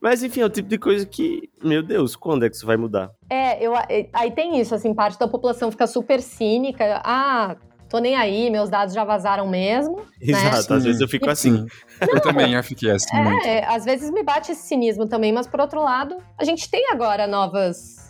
Mas 0.00 0.22
enfim, 0.22 0.40
é 0.40 0.46
o 0.46 0.50
tipo 0.50 0.68
de 0.68 0.78
coisa 0.78 1.04
que, 1.06 1.50
meu 1.62 1.82
Deus, 1.82 2.14
quando 2.16 2.44
é 2.44 2.50
que 2.50 2.56
isso 2.56 2.66
vai 2.66 2.76
mudar? 2.76 3.10
É, 3.28 3.64
eu, 3.64 3.72
aí 4.12 4.30
tem 4.32 4.60
isso, 4.60 4.74
assim, 4.74 4.94
parte 4.94 5.18
da 5.18 5.28
população 5.28 5.70
fica 5.70 5.86
super 5.86 6.20
cínica. 6.22 7.00
Ah, 7.04 7.56
tô 7.90 7.98
nem 7.98 8.14
aí, 8.14 8.48
meus 8.48 8.70
dados 8.70 8.94
já 8.94 9.04
vazaram 9.04 9.48
mesmo. 9.48 10.00
Exato, 10.20 10.74
às 10.74 10.82
Sim. 10.82 10.88
vezes 10.88 11.00
eu 11.00 11.08
fico 11.08 11.28
assim. 11.28 11.66
Eu 12.00 12.20
também 12.20 12.52
já 12.52 12.62
fiquei 12.62 12.90
assim 12.92 13.14
muito. 13.16 13.44
É, 13.44 13.64
às 13.66 13.84
vezes 13.84 14.10
me 14.10 14.22
bate 14.22 14.52
esse 14.52 14.62
cinismo 14.62 15.06
também, 15.08 15.32
mas 15.32 15.46
por 15.48 15.60
outro 15.60 15.82
lado, 15.82 16.16
a 16.38 16.44
gente 16.44 16.70
tem 16.70 16.88
agora 16.90 17.26
novas 17.26 18.00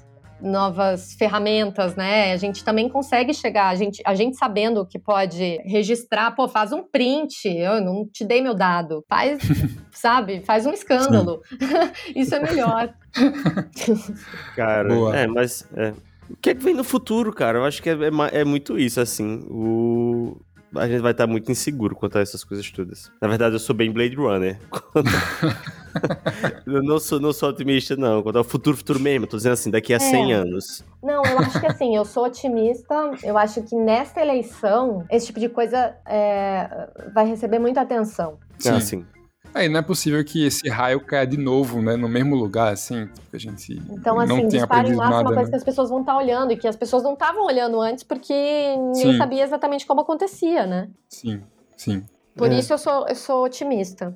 novas 0.42 1.12
ferramentas, 1.14 1.94
né? 1.94 2.32
A 2.32 2.36
gente 2.36 2.64
também 2.64 2.88
consegue 2.88 3.34
chegar, 3.34 3.68
a 3.68 3.74
gente, 3.74 4.02
a 4.06 4.14
gente 4.14 4.38
sabendo 4.38 4.86
que 4.86 4.98
pode 4.98 5.60
registrar, 5.66 6.30
pô, 6.30 6.48
faz 6.48 6.72
um 6.72 6.82
print, 6.82 7.46
eu 7.46 7.78
não 7.80 8.06
te 8.06 8.24
dei 8.24 8.40
meu 8.40 8.54
dado, 8.54 9.04
faz, 9.06 9.38
sabe, 9.92 10.40
faz 10.40 10.64
um 10.64 10.72
escândalo. 10.72 11.42
Isso 12.16 12.34
é 12.34 12.40
melhor. 12.40 12.94
Cara, 14.56 14.88
Boa. 14.88 15.14
é, 15.14 15.26
mas 15.26 15.68
é. 15.76 15.92
O 16.30 16.36
que 16.36 16.50
é 16.50 16.54
que 16.54 16.62
vem 16.62 16.74
no 16.74 16.84
futuro, 16.84 17.32
cara? 17.32 17.58
Eu 17.58 17.64
acho 17.64 17.82
que 17.82 17.90
é, 17.90 17.94
é 17.94 18.40
é 18.40 18.44
muito 18.44 18.78
isso, 18.78 19.00
assim. 19.00 19.44
O... 19.48 20.36
A 20.76 20.86
gente 20.86 21.00
vai 21.00 21.10
estar 21.10 21.26
muito 21.26 21.50
inseguro 21.50 21.96
quanto 21.96 22.16
a 22.16 22.20
essas 22.20 22.44
coisas 22.44 22.70
todas. 22.70 23.10
Na 23.20 23.26
verdade, 23.26 23.56
eu 23.56 23.58
sou 23.58 23.74
bem 23.74 23.90
Blade 23.90 24.14
Runner. 24.14 24.56
eu 26.64 26.80
não 26.84 27.00
sou, 27.00 27.18
não 27.18 27.32
sou 27.32 27.48
otimista, 27.48 27.96
não. 27.96 28.22
Quanto 28.22 28.38
ao 28.38 28.44
futuro, 28.44 28.76
futuro 28.76 29.00
mesmo. 29.00 29.26
Tô 29.26 29.36
dizendo 29.36 29.54
assim, 29.54 29.68
daqui 29.68 29.92
a 29.92 29.98
100 29.98 30.32
anos. 30.32 30.84
Não, 31.02 31.24
eu 31.24 31.38
acho 31.40 31.58
que 31.58 31.66
assim, 31.66 31.96
eu 31.96 32.04
sou 32.04 32.24
otimista. 32.24 32.94
Eu 33.24 33.36
acho 33.36 33.62
que 33.62 33.74
nesta 33.74 34.20
eleição, 34.20 35.04
esse 35.10 35.26
tipo 35.26 35.40
de 35.40 35.48
coisa 35.48 35.96
é, 36.06 36.88
vai 37.12 37.26
receber 37.26 37.58
muita 37.58 37.80
atenção. 37.80 38.38
Sim. 38.56 38.70
Ah, 38.70 38.80
sim. 38.80 39.04
Aí 39.52 39.68
não 39.68 39.80
é 39.80 39.82
possível 39.82 40.24
que 40.24 40.46
esse 40.46 40.68
raio 40.68 41.00
caia 41.00 41.26
de 41.26 41.36
novo, 41.36 41.82
né? 41.82 41.96
No 41.96 42.08
mesmo 42.08 42.36
lugar, 42.36 42.72
assim, 42.72 43.08
que 43.30 43.36
a 43.36 43.38
gente 43.38 43.82
Então, 43.90 44.18
assim, 44.20 44.28
não 44.28 44.36
tenha 44.36 44.48
disparo 44.48 44.80
em 44.88 44.92
aprendido 44.92 44.96
massa 44.98 45.10
é 45.10 45.16
uma 45.16 45.22
nada, 45.22 45.34
coisa 45.34 45.42
né? 45.42 45.50
que 45.50 45.56
as 45.56 45.64
pessoas 45.64 45.90
vão 45.90 46.00
estar 46.00 46.16
olhando 46.16 46.52
e 46.52 46.56
que 46.56 46.68
as 46.68 46.76
pessoas 46.76 47.02
não 47.02 47.14
estavam 47.14 47.44
olhando 47.44 47.80
antes 47.80 48.04
porque 48.04 48.32
nem 48.32 48.94
Sim. 49.12 49.18
sabia 49.18 49.42
exatamente 49.42 49.86
como 49.86 50.00
acontecia, 50.02 50.66
né? 50.66 50.88
Sim, 51.08 51.42
sim. 51.76 52.04
Por 52.36 52.50
É. 52.50 52.54
isso 52.58 52.72
eu 52.72 52.78
sou, 52.78 53.06
eu 53.08 53.14
sou 53.14 53.44
otimista. 53.44 54.14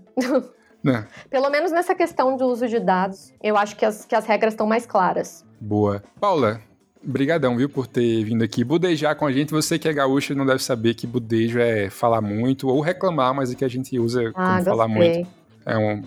Né? 0.82 1.06
Pelo 1.28 1.50
menos 1.50 1.72
nessa 1.72 1.94
questão 1.94 2.36
do 2.36 2.46
uso 2.46 2.68
de 2.68 2.78
dados, 2.78 3.32
eu 3.42 3.56
acho 3.56 3.74
que 3.76 3.84
as, 3.84 4.04
que 4.04 4.14
as 4.14 4.24
regras 4.26 4.52
estão 4.54 4.66
mais 4.66 4.86
claras. 4.86 5.44
Boa. 5.60 6.02
Paula, 6.20 6.60
brigadão, 7.04 7.56
viu, 7.56 7.68
por 7.68 7.86
ter 7.86 8.24
vindo 8.24 8.42
aqui 8.42 8.64
budejar 8.64 9.14
com 9.16 9.26
a 9.26 9.32
gente. 9.32 9.50
Você 9.50 9.78
que 9.78 9.88
é 9.88 9.92
gaúcho 9.92 10.34
não 10.34 10.44
deve 10.46 10.62
saber 10.62 10.94
que 10.94 11.06
budejo 11.06 11.58
é 11.58 11.90
falar 11.90 12.20
muito 12.20 12.68
ou 12.68 12.80
reclamar, 12.80 13.34
mas 13.34 13.52
é 13.52 13.54
que 13.54 13.64
a 13.64 13.68
gente 13.68 13.98
usa 13.98 14.32
como 14.32 14.46
Ah, 14.46 14.62
falar 14.62 14.86
gostei. 14.86 15.14
muito. 15.14 15.28
É 15.66 15.76
um- 15.78 16.02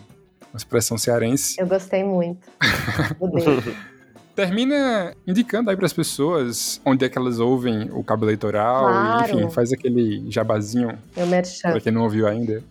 uma 0.53 0.57
expressão 0.57 0.97
cearense. 0.97 1.59
Eu 1.59 1.67
gostei 1.67 2.03
muito. 2.03 2.47
Mudei. 3.19 3.61
Termina 4.35 5.15
indicando 5.25 5.69
aí 5.71 5.75
pras 5.75 5.91
pessoas 5.93 6.79
onde 6.85 7.03
é 7.03 7.09
que 7.09 7.17
elas 7.17 7.39
ouvem 7.39 7.89
o 7.91 8.03
cabo 8.03 8.25
eleitoral. 8.25 8.85
Claro. 8.85 9.39
Enfim, 9.39 9.49
faz 9.49 9.71
aquele 9.73 10.29
jabazinho 10.29 10.97
Meu 11.15 11.25
merchan. 11.25 11.71
pra 11.71 11.79
quem 11.81 11.91
não 11.91 12.03
ouviu 12.03 12.27
ainda. 12.27 12.63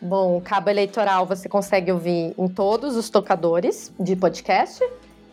Bom, 0.00 0.36
o 0.36 0.40
Cabo 0.42 0.68
Eleitoral 0.68 1.24
você 1.24 1.48
consegue 1.48 1.90
ouvir 1.90 2.34
em 2.36 2.46
todos 2.46 2.94
os 2.94 3.08
tocadores 3.08 3.90
de 3.98 4.14
podcast 4.14 4.84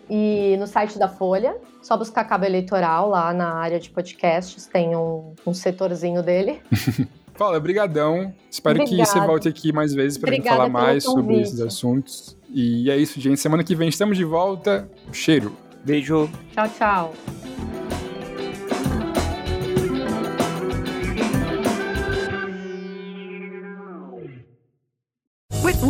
e 0.10 0.56
no 0.58 0.66
site 0.66 0.98
da 0.98 1.10
Folha. 1.10 1.56
Só 1.82 1.98
buscar 1.98 2.24
Cabo 2.26 2.46
Eleitoral 2.46 3.10
lá 3.10 3.34
na 3.34 3.54
área 3.54 3.80
de 3.80 3.90
podcasts, 3.90 4.68
tem 4.68 4.96
um, 4.96 5.34
um 5.46 5.54
setorzinho 5.54 6.22
dele. 6.22 6.62
Fala, 7.34 7.60
brigadão. 7.60 8.34
Espero 8.52 8.78
que 8.80 8.84
Obrigada. 8.84 9.10
você 9.10 9.20
volte 9.20 9.48
aqui 9.48 9.74
mais 9.74 9.94
vezes 9.94 10.18
pra 10.18 10.32
gente 10.32 10.42
Obrigada 10.42 10.58
falar 10.58 10.70
mais 10.70 11.04
sobre 11.04 11.42
esses 11.42 11.60
assuntos. 11.60 12.38
E 12.50 12.92
é 12.92 12.98
isso, 12.98 13.20
gente. 13.20 13.40
Semana 13.40 13.64
que 13.64 13.76
vem 13.76 13.90
estamos 13.90 14.16
de 14.16 14.24
volta. 14.24 14.88
Cheiro. 15.12 15.56
Beijo. 15.84 16.30
Tchau, 16.54 16.70
tchau. 16.70 17.14